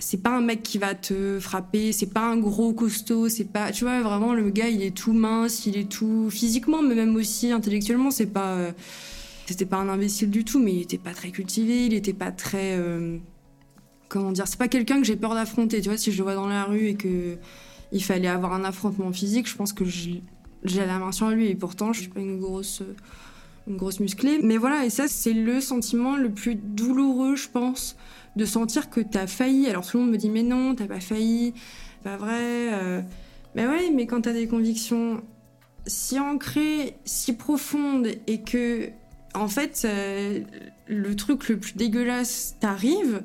c'est 0.00 0.22
pas 0.22 0.36
un 0.36 0.40
mec 0.42 0.62
qui 0.62 0.78
va 0.78 0.94
te 0.94 1.38
frapper, 1.40 1.92
c'est 1.92 2.12
pas 2.12 2.28
un 2.28 2.36
gros 2.36 2.72
costaud, 2.74 3.28
c'est 3.28 3.44
pas. 3.44 3.72
Tu 3.72 3.84
vois, 3.84 4.02
vraiment, 4.02 4.34
le 4.34 4.50
gars, 4.50 4.68
il 4.68 4.82
est 4.82 4.94
tout 4.94 5.12
mince, 5.12 5.66
il 5.66 5.76
est 5.76 5.88
tout. 5.90 6.28
physiquement, 6.30 6.82
mais 6.82 6.94
même 6.94 7.14
aussi 7.16 7.50
intellectuellement, 7.52 8.10
c'est 8.10 8.26
pas. 8.26 8.54
euh, 8.54 8.72
c'était 9.46 9.66
pas 9.66 9.76
un 9.78 9.88
imbécile 9.88 10.30
du 10.30 10.44
tout, 10.44 10.58
mais 10.58 10.72
il 10.74 10.82
était 10.82 10.98
pas 10.98 11.12
très 11.12 11.30
cultivé, 11.30 11.86
il 11.86 11.94
était 11.94 12.14
pas 12.14 12.32
très. 12.32 12.78
comment 14.08 14.32
dire 14.32 14.46
C'est 14.48 14.58
pas 14.58 14.68
quelqu'un 14.68 14.98
que 15.00 15.06
j'ai 15.06 15.16
peur 15.16 15.34
d'affronter. 15.34 15.80
Tu 15.82 15.88
vois, 15.88 15.98
si 15.98 16.12
je 16.12 16.18
le 16.18 16.24
vois 16.24 16.34
dans 16.34 16.46
la 16.48 16.64
rue 16.64 16.88
et 16.88 16.94
que 16.96 17.36
il 17.92 18.02
fallait 18.02 18.28
avoir 18.28 18.52
un 18.54 18.64
affrontement 18.64 19.12
physique, 19.12 19.48
je 19.48 19.54
pense 19.56 19.72
que 19.72 19.84
j'ai 19.84 20.22
la 20.64 20.98
main 20.98 21.12
sur 21.12 21.28
lui. 21.30 21.48
Et 21.48 21.54
pourtant, 21.54 21.92
je 21.92 22.00
suis 22.00 22.08
pas 22.10 22.20
une 22.20 22.40
grosse, 22.40 22.82
une 23.66 23.76
grosse 23.76 24.00
musclée. 24.00 24.40
Mais 24.42 24.56
voilà, 24.56 24.84
et 24.84 24.90
ça, 24.90 25.08
c'est 25.08 25.32
le 25.32 25.60
sentiment 25.60 26.16
le 26.16 26.30
plus 26.30 26.54
douloureux, 26.54 27.36
je 27.36 27.48
pense, 27.48 27.96
de 28.36 28.44
sentir 28.44 28.90
que 28.90 29.00
t'as 29.00 29.26
failli. 29.26 29.68
Alors 29.68 29.86
tout 29.86 29.98
le 29.98 30.04
monde 30.04 30.12
me 30.12 30.18
dit, 30.18 30.30
mais 30.30 30.42
non, 30.42 30.74
t'as 30.74 30.86
pas 30.86 31.00
failli, 31.00 31.54
pas 32.02 32.16
vrai. 32.16 32.72
euh. 32.72 33.00
Mais 33.54 33.66
ouais, 33.66 33.90
mais 33.94 34.06
quand 34.06 34.22
t'as 34.22 34.32
des 34.32 34.48
convictions 34.48 35.22
si 35.86 36.18
ancrées, 36.18 36.96
si 37.04 37.34
profondes, 37.34 38.08
et 38.26 38.40
que, 38.42 38.88
en 39.34 39.48
fait, 39.48 39.82
euh, 39.84 40.40
le 40.86 41.16
truc 41.16 41.48
le 41.48 41.58
plus 41.58 41.76
dégueulasse 41.76 42.56
t'arrive, 42.60 43.22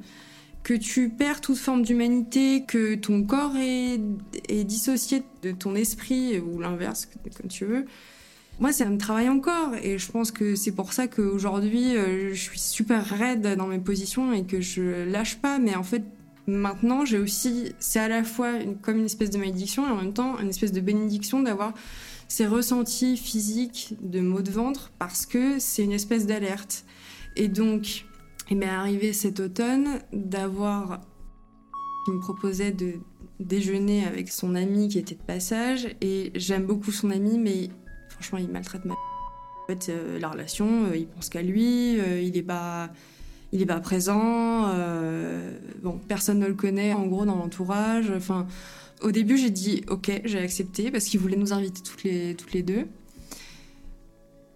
que 0.62 0.74
tu 0.74 1.10
perds 1.10 1.42
toute 1.42 1.58
forme 1.58 1.84
d'humanité, 1.84 2.64
que 2.68 2.96
ton 2.96 3.24
corps 3.24 3.56
est, 3.56 4.00
est 4.50 4.66
dissocié 4.66 5.24
de 5.42 5.52
ton 5.52 5.74
esprit, 5.74 6.40
ou 6.40 6.60
l'inverse, 6.60 7.08
comme 7.38 7.50
tu 7.50 7.66
veux. 7.66 7.86
Moi, 8.60 8.74
ça 8.74 8.86
me 8.86 8.98
travaille 8.98 9.30
encore, 9.30 9.74
et 9.82 9.98
je 9.98 10.12
pense 10.12 10.32
que 10.32 10.56
c'est 10.56 10.74
pour 10.74 10.92
ça 10.92 11.08
qu'aujourd'hui, 11.08 11.96
euh, 11.96 12.34
je 12.34 12.42
suis 12.42 12.60
super 12.60 13.06
raide 13.06 13.56
dans 13.56 13.68
mes 13.68 13.80
positions 13.80 14.34
et 14.34 14.44
que 14.44 14.60
je 14.60 15.10
lâche 15.10 15.38
pas, 15.38 15.60
mais 15.60 15.76
en 15.76 15.84
fait, 15.84 16.04
Maintenant, 16.50 17.06
j'ai 17.06 17.20
aussi, 17.20 17.76
c'est 17.78 18.00
à 18.00 18.08
la 18.08 18.24
fois 18.24 18.54
comme 18.82 18.98
une 18.98 19.06
espèce 19.06 19.30
de 19.30 19.38
malédiction 19.38 19.88
et 19.88 19.92
en 19.92 19.98
même 19.98 20.14
temps 20.14 20.40
une 20.40 20.50
espèce 20.50 20.72
de 20.72 20.82
bénédiction 20.82 21.44
d'avoir 21.44 21.74
ces 22.28 22.48
ressentis 22.48 23.18
physiques 23.18 23.94
de 24.02 24.20
maux 24.20 24.42
de 24.42 24.50
ventre 24.50 24.92
parce 24.98 25.28
que 25.28 25.60
c'est 25.60 25.84
une 25.84 25.92
espèce 25.92 26.26
d'alerte. 26.26 26.86
Et 27.36 27.50
donc, 27.50 28.06
il 28.50 28.58
m'est 28.58 28.66
arrivé 28.66 29.14
cet 29.14 29.40
automne 29.40 30.00
d'avoir 30.12 31.02
qui 32.06 32.12
me 32.12 32.20
proposait 32.20 32.72
de 32.72 32.94
déjeuner 33.40 34.06
avec 34.06 34.30
son 34.30 34.56
ami 34.56 34.88
qui 34.88 34.98
était 34.98 35.16
de 35.16 35.22
passage 35.22 35.88
et 36.02 36.32
j'aime 36.34 36.66
beaucoup 36.66 36.92
son 36.92 37.12
ami 37.12 37.38
mais 37.38 37.70
franchement 38.20 38.40
il 38.40 38.50
maltraite 38.50 38.86
ma 38.86 38.94
en 38.94 39.68
fait 39.68 39.90
euh, 39.90 40.20
la 40.20 40.30
relation 40.30 40.86
euh, 40.86 40.98
il 40.98 41.08
pense 41.08 41.30
qu'à 41.30 41.42
lui 41.42 42.00
euh, 42.00 42.22
il 42.22 42.36
est 42.38 42.44
pas 42.44 42.90
il 43.52 43.62
est 43.62 43.66
pas 43.66 43.80
présent 43.80 44.68
bon 45.82 46.00
personne 46.08 46.38
ne 46.40 46.48
le 46.48 46.54
connaît 46.54 46.94
en 46.94 47.08
gros 47.08 47.26
dans 47.26 47.36
l'entourage. 47.36 48.12
Enfin 48.16 48.46
au 49.02 49.12
début 49.12 49.38
j'ai 49.38 49.50
dit 49.50 49.84
ok 49.88 50.22
j'ai 50.24 50.38
accepté 50.38 50.92
parce 50.92 51.06
qu'il 51.06 51.20
voulait 51.20 51.36
nous 51.36 51.52
inviter 51.52 51.82
toutes 51.82 52.04
les 52.04 52.36
toutes 52.36 52.54
les 52.54 52.62
deux. 52.62 52.86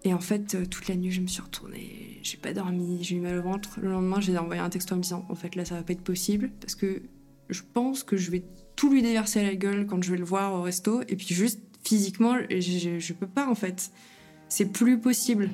Et 0.04 0.14
en 0.14 0.20
fait 0.20 0.68
toute 0.70 0.86
la 0.86 0.94
nuit 0.94 1.10
je 1.10 1.20
me 1.20 1.26
suis 1.26 1.42
retournée 1.42 2.20
j'ai 2.22 2.36
pas 2.36 2.52
dormi 2.52 3.02
j'ai 3.02 3.16
eu 3.16 3.20
mal 3.20 3.36
au 3.36 3.42
ventre. 3.42 3.80
Le 3.82 3.90
lendemain 3.90 4.20
j'ai 4.20 4.38
envoyé 4.38 4.60
un 4.60 4.70
texto 4.70 4.94
en 4.94 4.98
me 4.98 5.02
disant 5.02 5.26
en 5.28 5.34
fait 5.34 5.56
là 5.56 5.64
ça 5.64 5.74
va 5.74 5.82
pas 5.82 5.92
être 5.92 6.04
possible 6.04 6.52
parce 6.60 6.76
que 6.76 7.02
je 7.50 7.62
pense 7.72 8.04
que 8.04 8.16
je 8.16 8.30
vais 8.30 8.44
tout 8.76 8.92
lui 8.92 9.02
déverser 9.02 9.40
à 9.40 9.42
la 9.42 9.56
gueule 9.56 9.86
quand 9.86 10.00
je 10.04 10.12
vais 10.12 10.18
le 10.18 10.24
voir 10.24 10.54
au 10.54 10.62
resto 10.62 11.02
et 11.08 11.16
puis 11.16 11.34
juste 11.34 11.58
physiquement 11.84 12.36
je, 12.50 12.98
je, 12.98 13.12
peux 13.12 13.26
pas 13.26 13.48
en 13.48 13.54
fait. 13.54 13.90
C'est 14.48 14.66
plus 14.66 14.98
possible. 14.98 15.50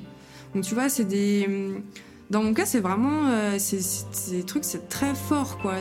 Donc 0.53 0.63
tu 0.63 0.73
vois 0.73 0.89
c'est 0.89 1.05
des 1.05 1.47
dans 2.29 2.43
mon 2.43 2.53
cas 2.53 2.65
c'est 2.65 2.79
vraiment 2.79 3.27
euh, 3.27 3.57
c'est 3.59 4.31
des 4.31 4.43
trucs 4.43 4.65
c'est 4.65 4.89
très 4.89 5.15
fort 5.15 5.57
quoi. 5.59 5.75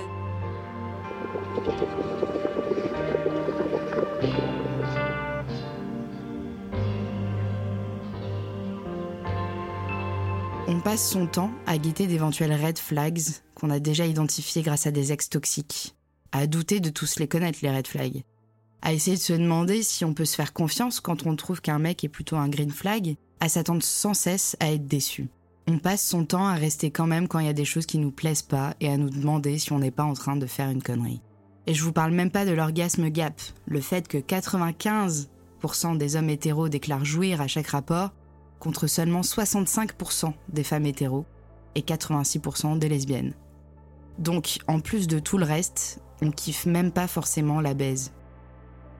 On 10.72 10.82
passe 10.82 11.10
son 11.10 11.26
temps 11.26 11.50
à 11.66 11.78
guetter 11.78 12.06
d'éventuels 12.06 12.52
red 12.52 12.78
flags 12.78 13.20
qu'on 13.54 13.70
a 13.70 13.80
déjà 13.80 14.06
identifiés 14.06 14.62
grâce 14.62 14.86
à 14.86 14.92
des 14.92 15.12
ex 15.12 15.28
toxiques, 15.28 15.96
à 16.32 16.46
douter 16.46 16.80
de 16.80 16.90
tous 16.90 17.18
les 17.18 17.26
connaître, 17.26 17.58
les 17.62 17.70
red 17.70 17.86
flags, 17.86 18.22
à 18.82 18.92
essayer 18.92 19.16
de 19.16 19.22
se 19.22 19.32
demander 19.32 19.82
si 19.82 20.04
on 20.04 20.14
peut 20.14 20.24
se 20.24 20.36
faire 20.36 20.52
confiance 20.52 21.00
quand 21.00 21.26
on 21.26 21.36
trouve 21.36 21.60
qu'un 21.60 21.78
mec 21.78 22.04
est 22.04 22.08
plutôt 22.08 22.36
un 22.36 22.48
green 22.48 22.70
flag, 22.70 23.16
à 23.40 23.48
s'attendre 23.48 23.82
sans 23.82 24.14
cesse 24.14 24.56
à 24.60 24.72
être 24.72 24.86
déçu. 24.86 25.28
On 25.66 25.78
passe 25.78 26.06
son 26.06 26.24
temps 26.24 26.46
à 26.46 26.54
rester 26.54 26.90
quand 26.90 27.06
même 27.06 27.28
quand 27.28 27.38
il 27.38 27.46
y 27.46 27.50
a 27.50 27.54
des 27.54 27.64
choses 27.64 27.86
qui 27.86 27.98
nous 27.98 28.10
plaisent 28.10 28.42
pas 28.42 28.74
et 28.80 28.88
à 28.88 28.96
nous 28.96 29.10
demander 29.10 29.58
si 29.58 29.72
on 29.72 29.78
n'est 29.78 29.90
pas 29.90 30.04
en 30.04 30.14
train 30.14 30.36
de 30.36 30.46
faire 30.46 30.70
une 30.70 30.82
connerie. 30.82 31.20
Et 31.66 31.74
je 31.74 31.84
vous 31.84 31.92
parle 31.92 32.12
même 32.12 32.30
pas 32.30 32.44
de 32.44 32.52
l'orgasme 32.52 33.08
gap, 33.10 33.40
le 33.66 33.80
fait 33.80 34.08
que 34.08 34.18
95% 34.18 35.28
des 35.96 36.16
hommes 36.16 36.30
hétéros 36.30 36.68
déclarent 36.68 37.04
jouir 37.04 37.40
à 37.40 37.46
chaque 37.46 37.68
rapport, 37.68 38.10
contre 38.58 38.86
seulement 38.86 39.20
65% 39.20 40.32
des 40.48 40.64
femmes 40.64 40.86
hétéros 40.86 41.26
et 41.74 41.82
86% 41.82 42.78
des 42.78 42.88
lesbiennes. 42.88 43.34
Donc, 44.18 44.58
en 44.66 44.80
plus 44.80 45.06
de 45.06 45.18
tout 45.18 45.38
le 45.38 45.44
reste, 45.44 46.00
on 46.20 46.30
kiffe 46.30 46.66
même 46.66 46.92
pas 46.92 47.06
forcément 47.06 47.60
la 47.60 47.74
baise. 47.74 48.12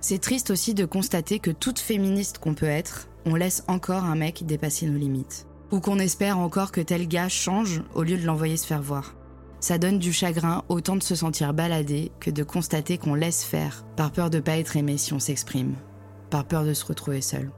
C'est 0.00 0.18
triste 0.18 0.50
aussi 0.50 0.72
de 0.72 0.86
constater 0.86 1.40
que 1.40 1.50
toute 1.50 1.78
féministe 1.78 2.38
qu'on 2.38 2.54
peut 2.54 2.64
être, 2.66 3.08
on 3.26 3.34
laisse 3.34 3.64
encore 3.68 4.04
un 4.04 4.16
mec 4.16 4.46
dépasser 4.46 4.86
nos 4.86 4.98
limites. 4.98 5.46
Ou 5.72 5.80
qu'on 5.80 5.98
espère 5.98 6.38
encore 6.38 6.72
que 6.72 6.80
tel 6.80 7.06
gars 7.06 7.28
change 7.28 7.82
au 7.94 8.02
lieu 8.02 8.16
de 8.16 8.24
l'envoyer 8.24 8.56
se 8.56 8.66
faire 8.66 8.80
voir. 8.80 9.14
Ça 9.60 9.76
donne 9.76 9.98
du 9.98 10.12
chagrin 10.12 10.64
autant 10.70 10.96
de 10.96 11.02
se 11.02 11.14
sentir 11.14 11.52
baladé 11.52 12.10
que 12.18 12.30
de 12.30 12.42
constater 12.42 12.96
qu'on 12.96 13.14
laisse 13.14 13.44
faire, 13.44 13.84
par 13.94 14.10
peur 14.10 14.30
de 14.30 14.40
pas 14.40 14.56
être 14.56 14.76
aimé 14.78 14.96
si 14.96 15.12
on 15.12 15.18
s'exprime, 15.18 15.74
par 16.30 16.46
peur 16.46 16.64
de 16.64 16.72
se 16.72 16.86
retrouver 16.86 17.20
seul. 17.20 17.50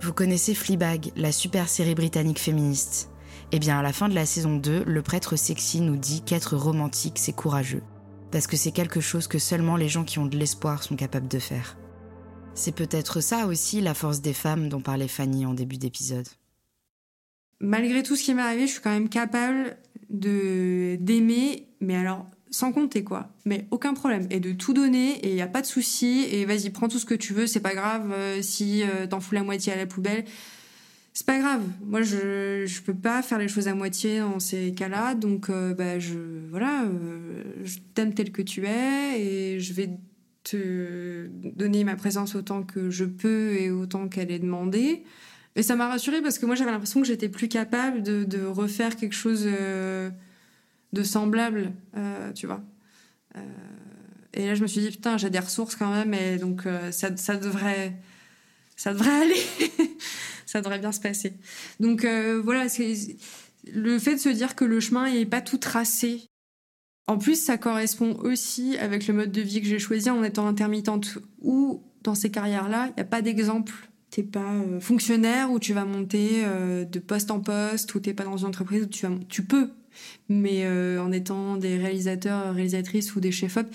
Vous 0.00 0.12
connaissez 0.12 0.54
Fleabag, 0.54 1.10
la 1.16 1.32
super 1.32 1.68
série 1.68 1.96
britannique 1.96 2.38
féministe? 2.38 3.10
Eh 3.50 3.58
bien, 3.58 3.78
à 3.78 3.82
la 3.82 3.92
fin 3.92 4.08
de 4.08 4.14
la 4.14 4.24
saison 4.24 4.56
2, 4.56 4.84
le 4.86 5.02
prêtre 5.02 5.34
sexy 5.34 5.80
nous 5.80 5.96
dit 5.96 6.22
qu'être 6.22 6.56
romantique, 6.56 7.18
c'est 7.18 7.32
courageux. 7.32 7.82
Parce 8.34 8.48
que 8.48 8.56
c'est 8.56 8.72
quelque 8.72 9.00
chose 9.00 9.28
que 9.28 9.38
seulement 9.38 9.76
les 9.76 9.88
gens 9.88 10.02
qui 10.02 10.18
ont 10.18 10.26
de 10.26 10.36
l'espoir 10.36 10.82
sont 10.82 10.96
capables 10.96 11.28
de 11.28 11.38
faire. 11.38 11.76
C'est 12.56 12.74
peut-être 12.74 13.20
ça 13.20 13.46
aussi 13.46 13.80
la 13.80 13.94
force 13.94 14.22
des 14.22 14.32
femmes 14.32 14.68
dont 14.68 14.80
parlait 14.80 15.06
Fanny 15.06 15.46
en 15.46 15.54
début 15.54 15.76
d'épisode. 15.76 16.26
malgré 17.60 18.02
tout 18.02 18.16
ce 18.16 18.24
qui 18.24 18.34
m'est 18.34 18.42
arrivé, 18.42 18.66
je 18.66 18.72
suis 18.72 18.80
quand 18.80 18.90
même 18.90 19.08
capable 19.08 19.76
d'aimer, 20.10 21.68
mais 21.78 21.94
alors 21.94 22.26
sans 22.50 22.72
compter 22.72 23.04
quoi. 23.04 23.28
Mais 23.44 23.68
aucun 23.70 23.94
problème. 23.94 24.26
Et 24.30 24.40
de 24.40 24.50
tout 24.50 24.74
donner, 24.74 25.12
et 25.24 25.34
il 25.34 25.40
a 25.40 25.46
pas 25.46 25.60
de 25.60 25.66
souci, 25.66 26.26
et 26.28 26.44
vas-y, 26.44 26.70
prends 26.70 26.88
tout 26.88 26.98
ce 26.98 27.06
que 27.06 27.14
tu 27.14 27.34
veux, 27.34 27.46
c'est 27.46 27.60
pas 27.60 27.76
grave 27.76 28.10
euh, 28.10 28.42
si 28.42 28.82
euh, 28.82 29.06
t'en 29.06 29.20
fous 29.20 29.36
la 29.36 29.44
moitié 29.44 29.72
à 29.72 29.76
la 29.76 29.86
poubelle. 29.86 30.24
C'est 31.16 31.26
pas 31.26 31.38
grave. 31.38 31.62
Moi, 31.80 32.02
je, 32.02 32.64
je 32.66 32.82
peux 32.82 32.92
pas 32.94 33.22
faire 33.22 33.38
les 33.38 33.46
choses 33.46 33.68
à 33.68 33.74
moitié 33.74 34.18
dans 34.18 34.40
ces 34.40 34.74
cas-là, 34.74 35.14
donc 35.14 35.48
euh, 35.48 35.72
bah, 35.72 36.00
je, 36.00 36.18
voilà, 36.50 36.82
euh, 36.82 37.44
je 37.62 37.78
t'aime 37.94 38.14
tel 38.14 38.32
que 38.32 38.42
tu 38.42 38.66
es, 38.66 39.20
et 39.20 39.60
je 39.60 39.72
vais 39.74 39.90
te 40.42 41.28
donner 41.28 41.84
ma 41.84 41.94
présence 41.94 42.34
autant 42.34 42.64
que 42.64 42.90
je 42.90 43.04
peux 43.04 43.54
et 43.54 43.70
autant 43.70 44.08
qu'elle 44.08 44.32
est 44.32 44.40
demandée. 44.40 45.04
Et 45.54 45.62
ça 45.62 45.76
m'a 45.76 45.86
rassurée 45.86 46.20
parce 46.20 46.40
que 46.40 46.46
moi 46.46 46.56
j'avais 46.56 46.72
l'impression 46.72 47.00
que 47.00 47.06
j'étais 47.06 47.28
plus 47.28 47.46
capable 47.46 48.02
de, 48.02 48.24
de 48.24 48.44
refaire 48.44 48.96
quelque 48.96 49.14
chose 49.14 49.44
euh, 49.46 50.10
de 50.92 51.02
semblable, 51.04 51.72
tu 52.34 52.46
vois. 52.46 52.60
Et 54.34 54.46
là 54.46 54.54
je 54.56 54.62
me 54.62 54.66
suis 54.66 54.80
dit 54.80 54.90
putain 54.90 55.16
j'ai 55.16 55.30
des 55.30 55.38
ressources 55.38 55.76
quand 55.76 55.92
même 55.92 56.12
et 56.12 56.38
donc 56.38 56.64
ça, 56.90 57.16
ça 57.16 57.36
devrait 57.36 57.94
ça 58.76 58.92
devrait 58.92 59.22
aller, 59.22 59.42
ça 60.54 60.60
devrait 60.60 60.78
bien 60.78 60.92
se 60.92 61.00
passer. 61.00 61.32
Donc 61.80 62.04
euh, 62.04 62.40
voilà 62.42 62.66
le 63.72 63.98
fait 63.98 64.14
de 64.14 64.20
se 64.20 64.28
dire 64.28 64.54
que 64.54 64.64
le 64.64 64.78
chemin 64.78 65.10
n'est 65.10 65.26
pas 65.26 65.40
tout 65.40 65.58
tracé. 65.58 66.22
En 67.08 67.18
plus 67.18 67.42
ça 67.42 67.58
correspond 67.58 68.16
aussi 68.20 68.78
avec 68.78 69.08
le 69.08 69.14
mode 69.14 69.32
de 69.32 69.40
vie 69.40 69.60
que 69.60 69.66
j'ai 69.66 69.80
choisi 69.80 70.10
en 70.10 70.22
étant 70.22 70.46
intermittente 70.46 71.18
ou 71.40 71.82
dans 72.04 72.14
ces 72.14 72.30
carrières-là 72.30 72.86
il 72.90 72.94
n'y 72.94 73.02
a 73.02 73.04
pas 73.04 73.20
d'exemple 73.20 73.74
t'es 74.10 74.22
pas 74.22 74.52
euh, 74.52 74.80
fonctionnaire 74.80 75.50
où 75.50 75.58
tu 75.58 75.74
vas 75.74 75.84
monter 75.84 76.44
euh, 76.44 76.84
de 76.84 76.98
poste 77.00 77.30
en 77.30 77.40
poste 77.40 77.94
ou 77.94 78.00
t'es 78.00 78.14
pas 78.14 78.24
dans 78.24 78.38
une 78.38 78.46
entreprise 78.46 78.84
où 78.84 78.86
tu 78.86 79.06
vas 79.06 79.12
tu 79.28 79.42
peux 79.42 79.70
mais 80.28 80.66
en 80.98 81.12
étant 81.12 81.56
des 81.56 81.76
réalisateurs 81.76 82.54
réalisatrices 82.54 83.14
ou 83.14 83.20
des 83.20 83.32
chefs 83.32 83.56
op 83.56 83.66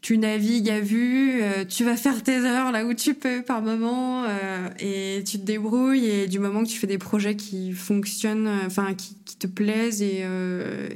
tu 0.00 0.16
navigues 0.16 0.70
à 0.70 0.80
vue 0.80 1.42
euh, 1.42 1.64
tu 1.66 1.84
vas 1.84 1.96
faire 1.96 2.22
tes 2.22 2.38
heures 2.38 2.72
là 2.72 2.86
où 2.86 2.94
tu 2.94 3.14
peux 3.14 3.42
par 3.42 3.60
moment 3.60 4.24
euh, 4.24 4.68
et 4.78 5.22
tu 5.24 5.38
te 5.38 5.44
débrouilles 5.44 6.06
et 6.06 6.26
du 6.26 6.38
moment 6.38 6.64
que 6.64 6.68
tu 6.68 6.78
fais 6.78 6.86
des 6.86 6.98
projets 6.98 7.36
qui 7.36 7.72
fonctionnent 7.72 8.46
euh, 8.46 8.66
enfin 8.66 8.94
qui, 8.94 9.16
te 9.38 9.46
plaisent 9.46 10.02
et, 10.02 10.22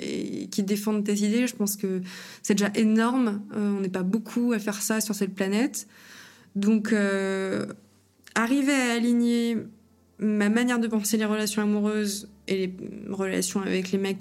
et 0.01 0.49
qui 0.49 0.63
défendent 0.63 1.03
tes 1.03 1.15
idées 1.15 1.47
je 1.47 1.57
pense 1.57 1.77
que 1.77 2.03
c'est 2.43 2.53
déjà 2.53 2.71
énorme. 2.75 3.41
On 3.55 3.81
n'est 3.81 3.89
pas 3.89 4.03
beaucoup 4.03 4.53
à 4.53 4.59
faire 4.59 4.83
ça 4.83 5.01
sur 5.01 5.15
cette 5.15 5.35
planète. 5.35 5.89
Donc 6.55 6.95
arriver 8.35 8.73
à 8.75 8.93
aligner 8.93 9.57
ma 10.19 10.51
manière 10.51 10.79
de 10.79 10.89
penser 10.89 11.17
les 11.17 11.25
relations 11.25 11.63
amoureuses 11.63 12.29
et 12.49 12.67
les 12.67 12.75
relations 13.09 13.63
avec 13.63 13.93
les 13.93 13.99
mecs 13.99 14.19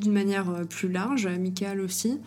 d'une 0.00 0.12
manière 0.12 0.66
plus 0.68 0.88
large, 0.88 1.26
amicale 1.26 1.80
aussi, 1.80 2.18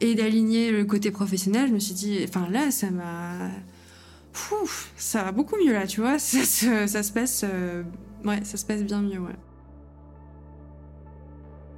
et 0.00 0.14
d'aligner 0.14 0.70
le 0.70 0.84
côté 0.84 1.10
professionnel, 1.10 1.68
je 1.68 1.74
me 1.74 1.78
suis 1.78 1.94
dit, 1.94 2.18
enfin 2.24 2.48
là, 2.50 2.70
ça 2.70 2.90
m'a. 2.90 3.50
Ça 4.96 5.24
va 5.24 5.32
beaucoup 5.32 5.56
mieux 5.56 5.72
là, 5.72 5.86
tu 5.86 6.00
vois, 6.00 6.18
ça, 6.20 6.44
se- 6.44 7.12
passe. 7.12 7.44
euh, 7.44 7.82
Ouais, 8.24 8.40
ça 8.44 8.56
se 8.56 8.64
passe 8.66 8.82
bien 8.82 9.00
mieux, 9.02 9.18
ouais. 9.18 9.34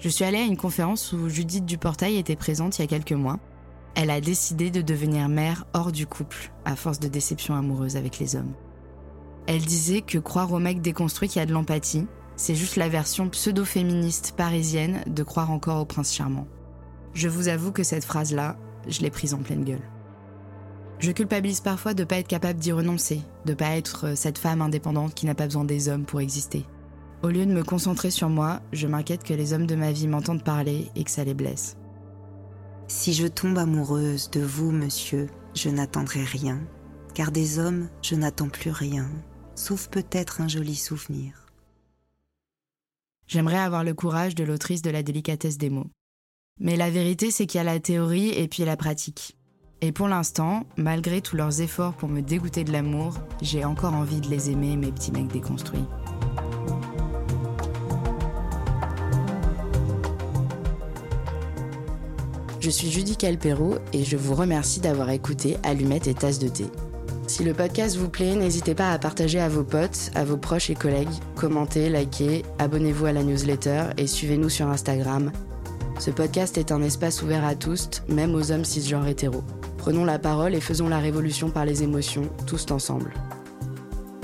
Je 0.00 0.08
suis 0.08 0.24
allée 0.24 0.38
à 0.38 0.42
une 0.44 0.56
conférence 0.56 1.12
où 1.12 1.28
Judith 1.28 1.64
Duportail 1.64 2.16
était 2.16 2.34
présente 2.36 2.78
il 2.78 2.82
y 2.82 2.84
a 2.84 2.88
quelques 2.88 3.12
mois. 3.12 3.38
Elle 3.94 4.10
a 4.10 4.20
décidé 4.20 4.70
de 4.70 4.82
devenir 4.82 5.28
mère 5.28 5.66
hors 5.74 5.92
du 5.92 6.06
couple, 6.06 6.50
à 6.64 6.74
force 6.76 6.98
de 6.98 7.08
déception 7.08 7.54
amoureuse 7.54 7.96
avec 7.96 8.18
les 8.18 8.34
hommes. 8.36 8.52
Elle 9.46 9.60
disait 9.64 10.00
que 10.02 10.18
croire 10.18 10.52
au 10.52 10.58
mec 10.58 10.80
déconstruit 10.80 11.28
qui 11.28 11.38
a 11.40 11.46
de 11.46 11.52
l'empathie, 11.52 12.06
c'est 12.36 12.54
juste 12.54 12.76
la 12.76 12.88
version 12.88 13.28
pseudo-féministe 13.28 14.34
parisienne 14.36 15.02
de 15.06 15.22
croire 15.22 15.50
encore 15.50 15.80
au 15.80 15.84
prince 15.84 16.12
charmant. 16.14 16.46
Je 17.14 17.28
vous 17.28 17.48
avoue 17.48 17.72
que 17.72 17.82
cette 17.82 18.04
phrase-là, 18.04 18.56
je 18.88 19.00
l'ai 19.00 19.10
prise 19.10 19.34
en 19.34 19.42
pleine 19.42 19.64
gueule. 19.64 19.82
Je 20.98 21.12
culpabilise 21.12 21.60
parfois 21.60 21.94
de 21.94 22.04
pas 22.04 22.18
être 22.18 22.28
capable 22.28 22.60
d'y 22.60 22.72
renoncer, 22.72 23.22
de 23.44 23.54
pas 23.54 23.76
être 23.76 24.16
cette 24.16 24.38
femme 24.38 24.62
indépendante 24.62 25.14
qui 25.14 25.26
n'a 25.26 25.34
pas 25.34 25.46
besoin 25.46 25.64
des 25.64 25.88
hommes 25.88 26.04
pour 26.04 26.20
exister. 26.20 26.64
Au 27.22 27.28
lieu 27.28 27.44
de 27.44 27.52
me 27.52 27.64
concentrer 27.64 28.10
sur 28.10 28.28
moi, 28.28 28.60
je 28.72 28.86
m'inquiète 28.86 29.24
que 29.24 29.34
les 29.34 29.52
hommes 29.52 29.66
de 29.66 29.74
ma 29.74 29.92
vie 29.92 30.08
m'entendent 30.08 30.44
parler 30.44 30.90
et 30.96 31.04
que 31.04 31.10
ça 31.10 31.24
les 31.24 31.34
blesse. 31.34 31.76
Si 32.88 33.12
je 33.12 33.26
tombe 33.26 33.58
amoureuse 33.58 34.30
de 34.30 34.40
vous, 34.40 34.70
monsieur, 34.70 35.28
je 35.54 35.68
n'attendrai 35.68 36.24
rien, 36.24 36.60
car 37.14 37.30
des 37.30 37.58
hommes, 37.58 37.88
je 38.02 38.14
n'attends 38.14 38.48
plus 38.48 38.70
rien, 38.70 39.08
sauf 39.54 39.88
peut-être 39.88 40.40
un 40.40 40.48
joli 40.48 40.76
souvenir. 40.76 41.46
J'aimerais 43.26 43.58
avoir 43.58 43.82
le 43.82 43.94
courage 43.94 44.34
de 44.34 44.44
l'autrice 44.44 44.82
de 44.82 44.90
La 44.90 45.02
délicatesse 45.02 45.58
des 45.58 45.70
mots. 45.70 45.90
Mais 46.60 46.76
la 46.76 46.90
vérité, 46.90 47.30
c'est 47.30 47.46
qu'il 47.46 47.58
y 47.58 47.60
a 47.60 47.64
la 47.64 47.80
théorie 47.80 48.30
et 48.30 48.46
puis 48.46 48.64
la 48.64 48.76
pratique. 48.76 49.36
Et 49.80 49.90
pour 49.90 50.06
l'instant, 50.06 50.64
malgré 50.76 51.20
tous 51.20 51.36
leurs 51.36 51.60
efforts 51.60 51.94
pour 51.94 52.08
me 52.08 52.20
dégoûter 52.20 52.62
de 52.62 52.70
l'amour, 52.70 53.14
j'ai 53.40 53.64
encore 53.64 53.94
envie 53.94 54.20
de 54.20 54.28
les 54.28 54.50
aimer, 54.50 54.76
mes 54.76 54.92
petits 54.92 55.10
mecs 55.10 55.26
déconstruits. 55.26 55.84
Je 62.60 62.70
suis 62.70 62.92
Judy 62.92 63.16
Calpero 63.16 63.74
et 63.92 64.04
je 64.04 64.16
vous 64.16 64.36
remercie 64.36 64.78
d'avoir 64.78 65.10
écouté 65.10 65.56
Allumettes 65.64 66.06
et 66.06 66.14
Tasse 66.14 66.38
de 66.38 66.46
thé. 66.46 66.66
Si 67.26 67.42
le 67.42 67.54
podcast 67.54 67.96
vous 67.96 68.08
plaît, 68.08 68.36
n'hésitez 68.36 68.76
pas 68.76 68.92
à 68.92 68.98
partager 69.00 69.40
à 69.40 69.48
vos 69.48 69.64
potes, 69.64 70.12
à 70.14 70.24
vos 70.24 70.36
proches 70.36 70.70
et 70.70 70.76
collègues, 70.76 71.08
commentez, 71.34 71.88
likez, 71.88 72.44
abonnez-vous 72.60 73.06
à 73.06 73.12
la 73.12 73.24
newsletter 73.24 73.86
et 73.96 74.06
suivez-nous 74.06 74.48
sur 74.48 74.68
Instagram. 74.68 75.32
Ce 75.98 76.10
podcast 76.10 76.58
est 76.58 76.72
un 76.72 76.82
espace 76.82 77.22
ouvert 77.22 77.44
à 77.44 77.54
tous, 77.54 78.02
même 78.08 78.34
aux 78.34 78.50
hommes 78.50 78.64
cisgenres 78.64 79.06
hétéros. 79.06 79.44
Prenons 79.78 80.04
la 80.04 80.18
parole 80.18 80.54
et 80.54 80.60
faisons 80.60 80.88
la 80.88 80.98
révolution 80.98 81.50
par 81.50 81.64
les 81.64 81.82
émotions, 81.82 82.28
tous 82.46 82.70
ensemble. 82.70 83.12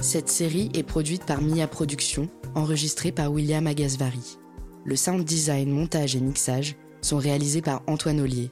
Cette 0.00 0.28
série 0.28 0.70
est 0.74 0.82
produite 0.82 1.24
par 1.24 1.40
Mia 1.40 1.66
Productions, 1.66 2.28
enregistrée 2.54 3.12
par 3.12 3.32
William 3.32 3.66
Agasvari. 3.66 4.38
Le 4.84 4.96
sound 4.96 5.24
design, 5.24 5.70
montage 5.70 6.16
et 6.16 6.20
mixage 6.20 6.76
sont 7.00 7.18
réalisés 7.18 7.62
par 7.62 7.82
Antoine 7.86 8.20
Ollier. 8.20 8.50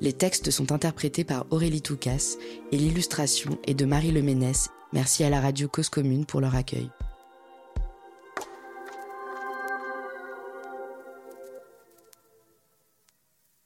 Les 0.00 0.12
textes 0.12 0.50
sont 0.50 0.72
interprétés 0.72 1.24
par 1.24 1.46
Aurélie 1.50 1.82
Toucas 1.82 2.36
et 2.70 2.76
l'illustration 2.76 3.58
est 3.66 3.74
de 3.74 3.84
Marie 3.84 4.12
Leménès. 4.12 4.68
Merci 4.92 5.24
à 5.24 5.30
la 5.30 5.40
radio 5.40 5.68
Cause 5.68 5.88
Commune 5.88 6.26
pour 6.26 6.40
leur 6.40 6.54
accueil. 6.54 6.90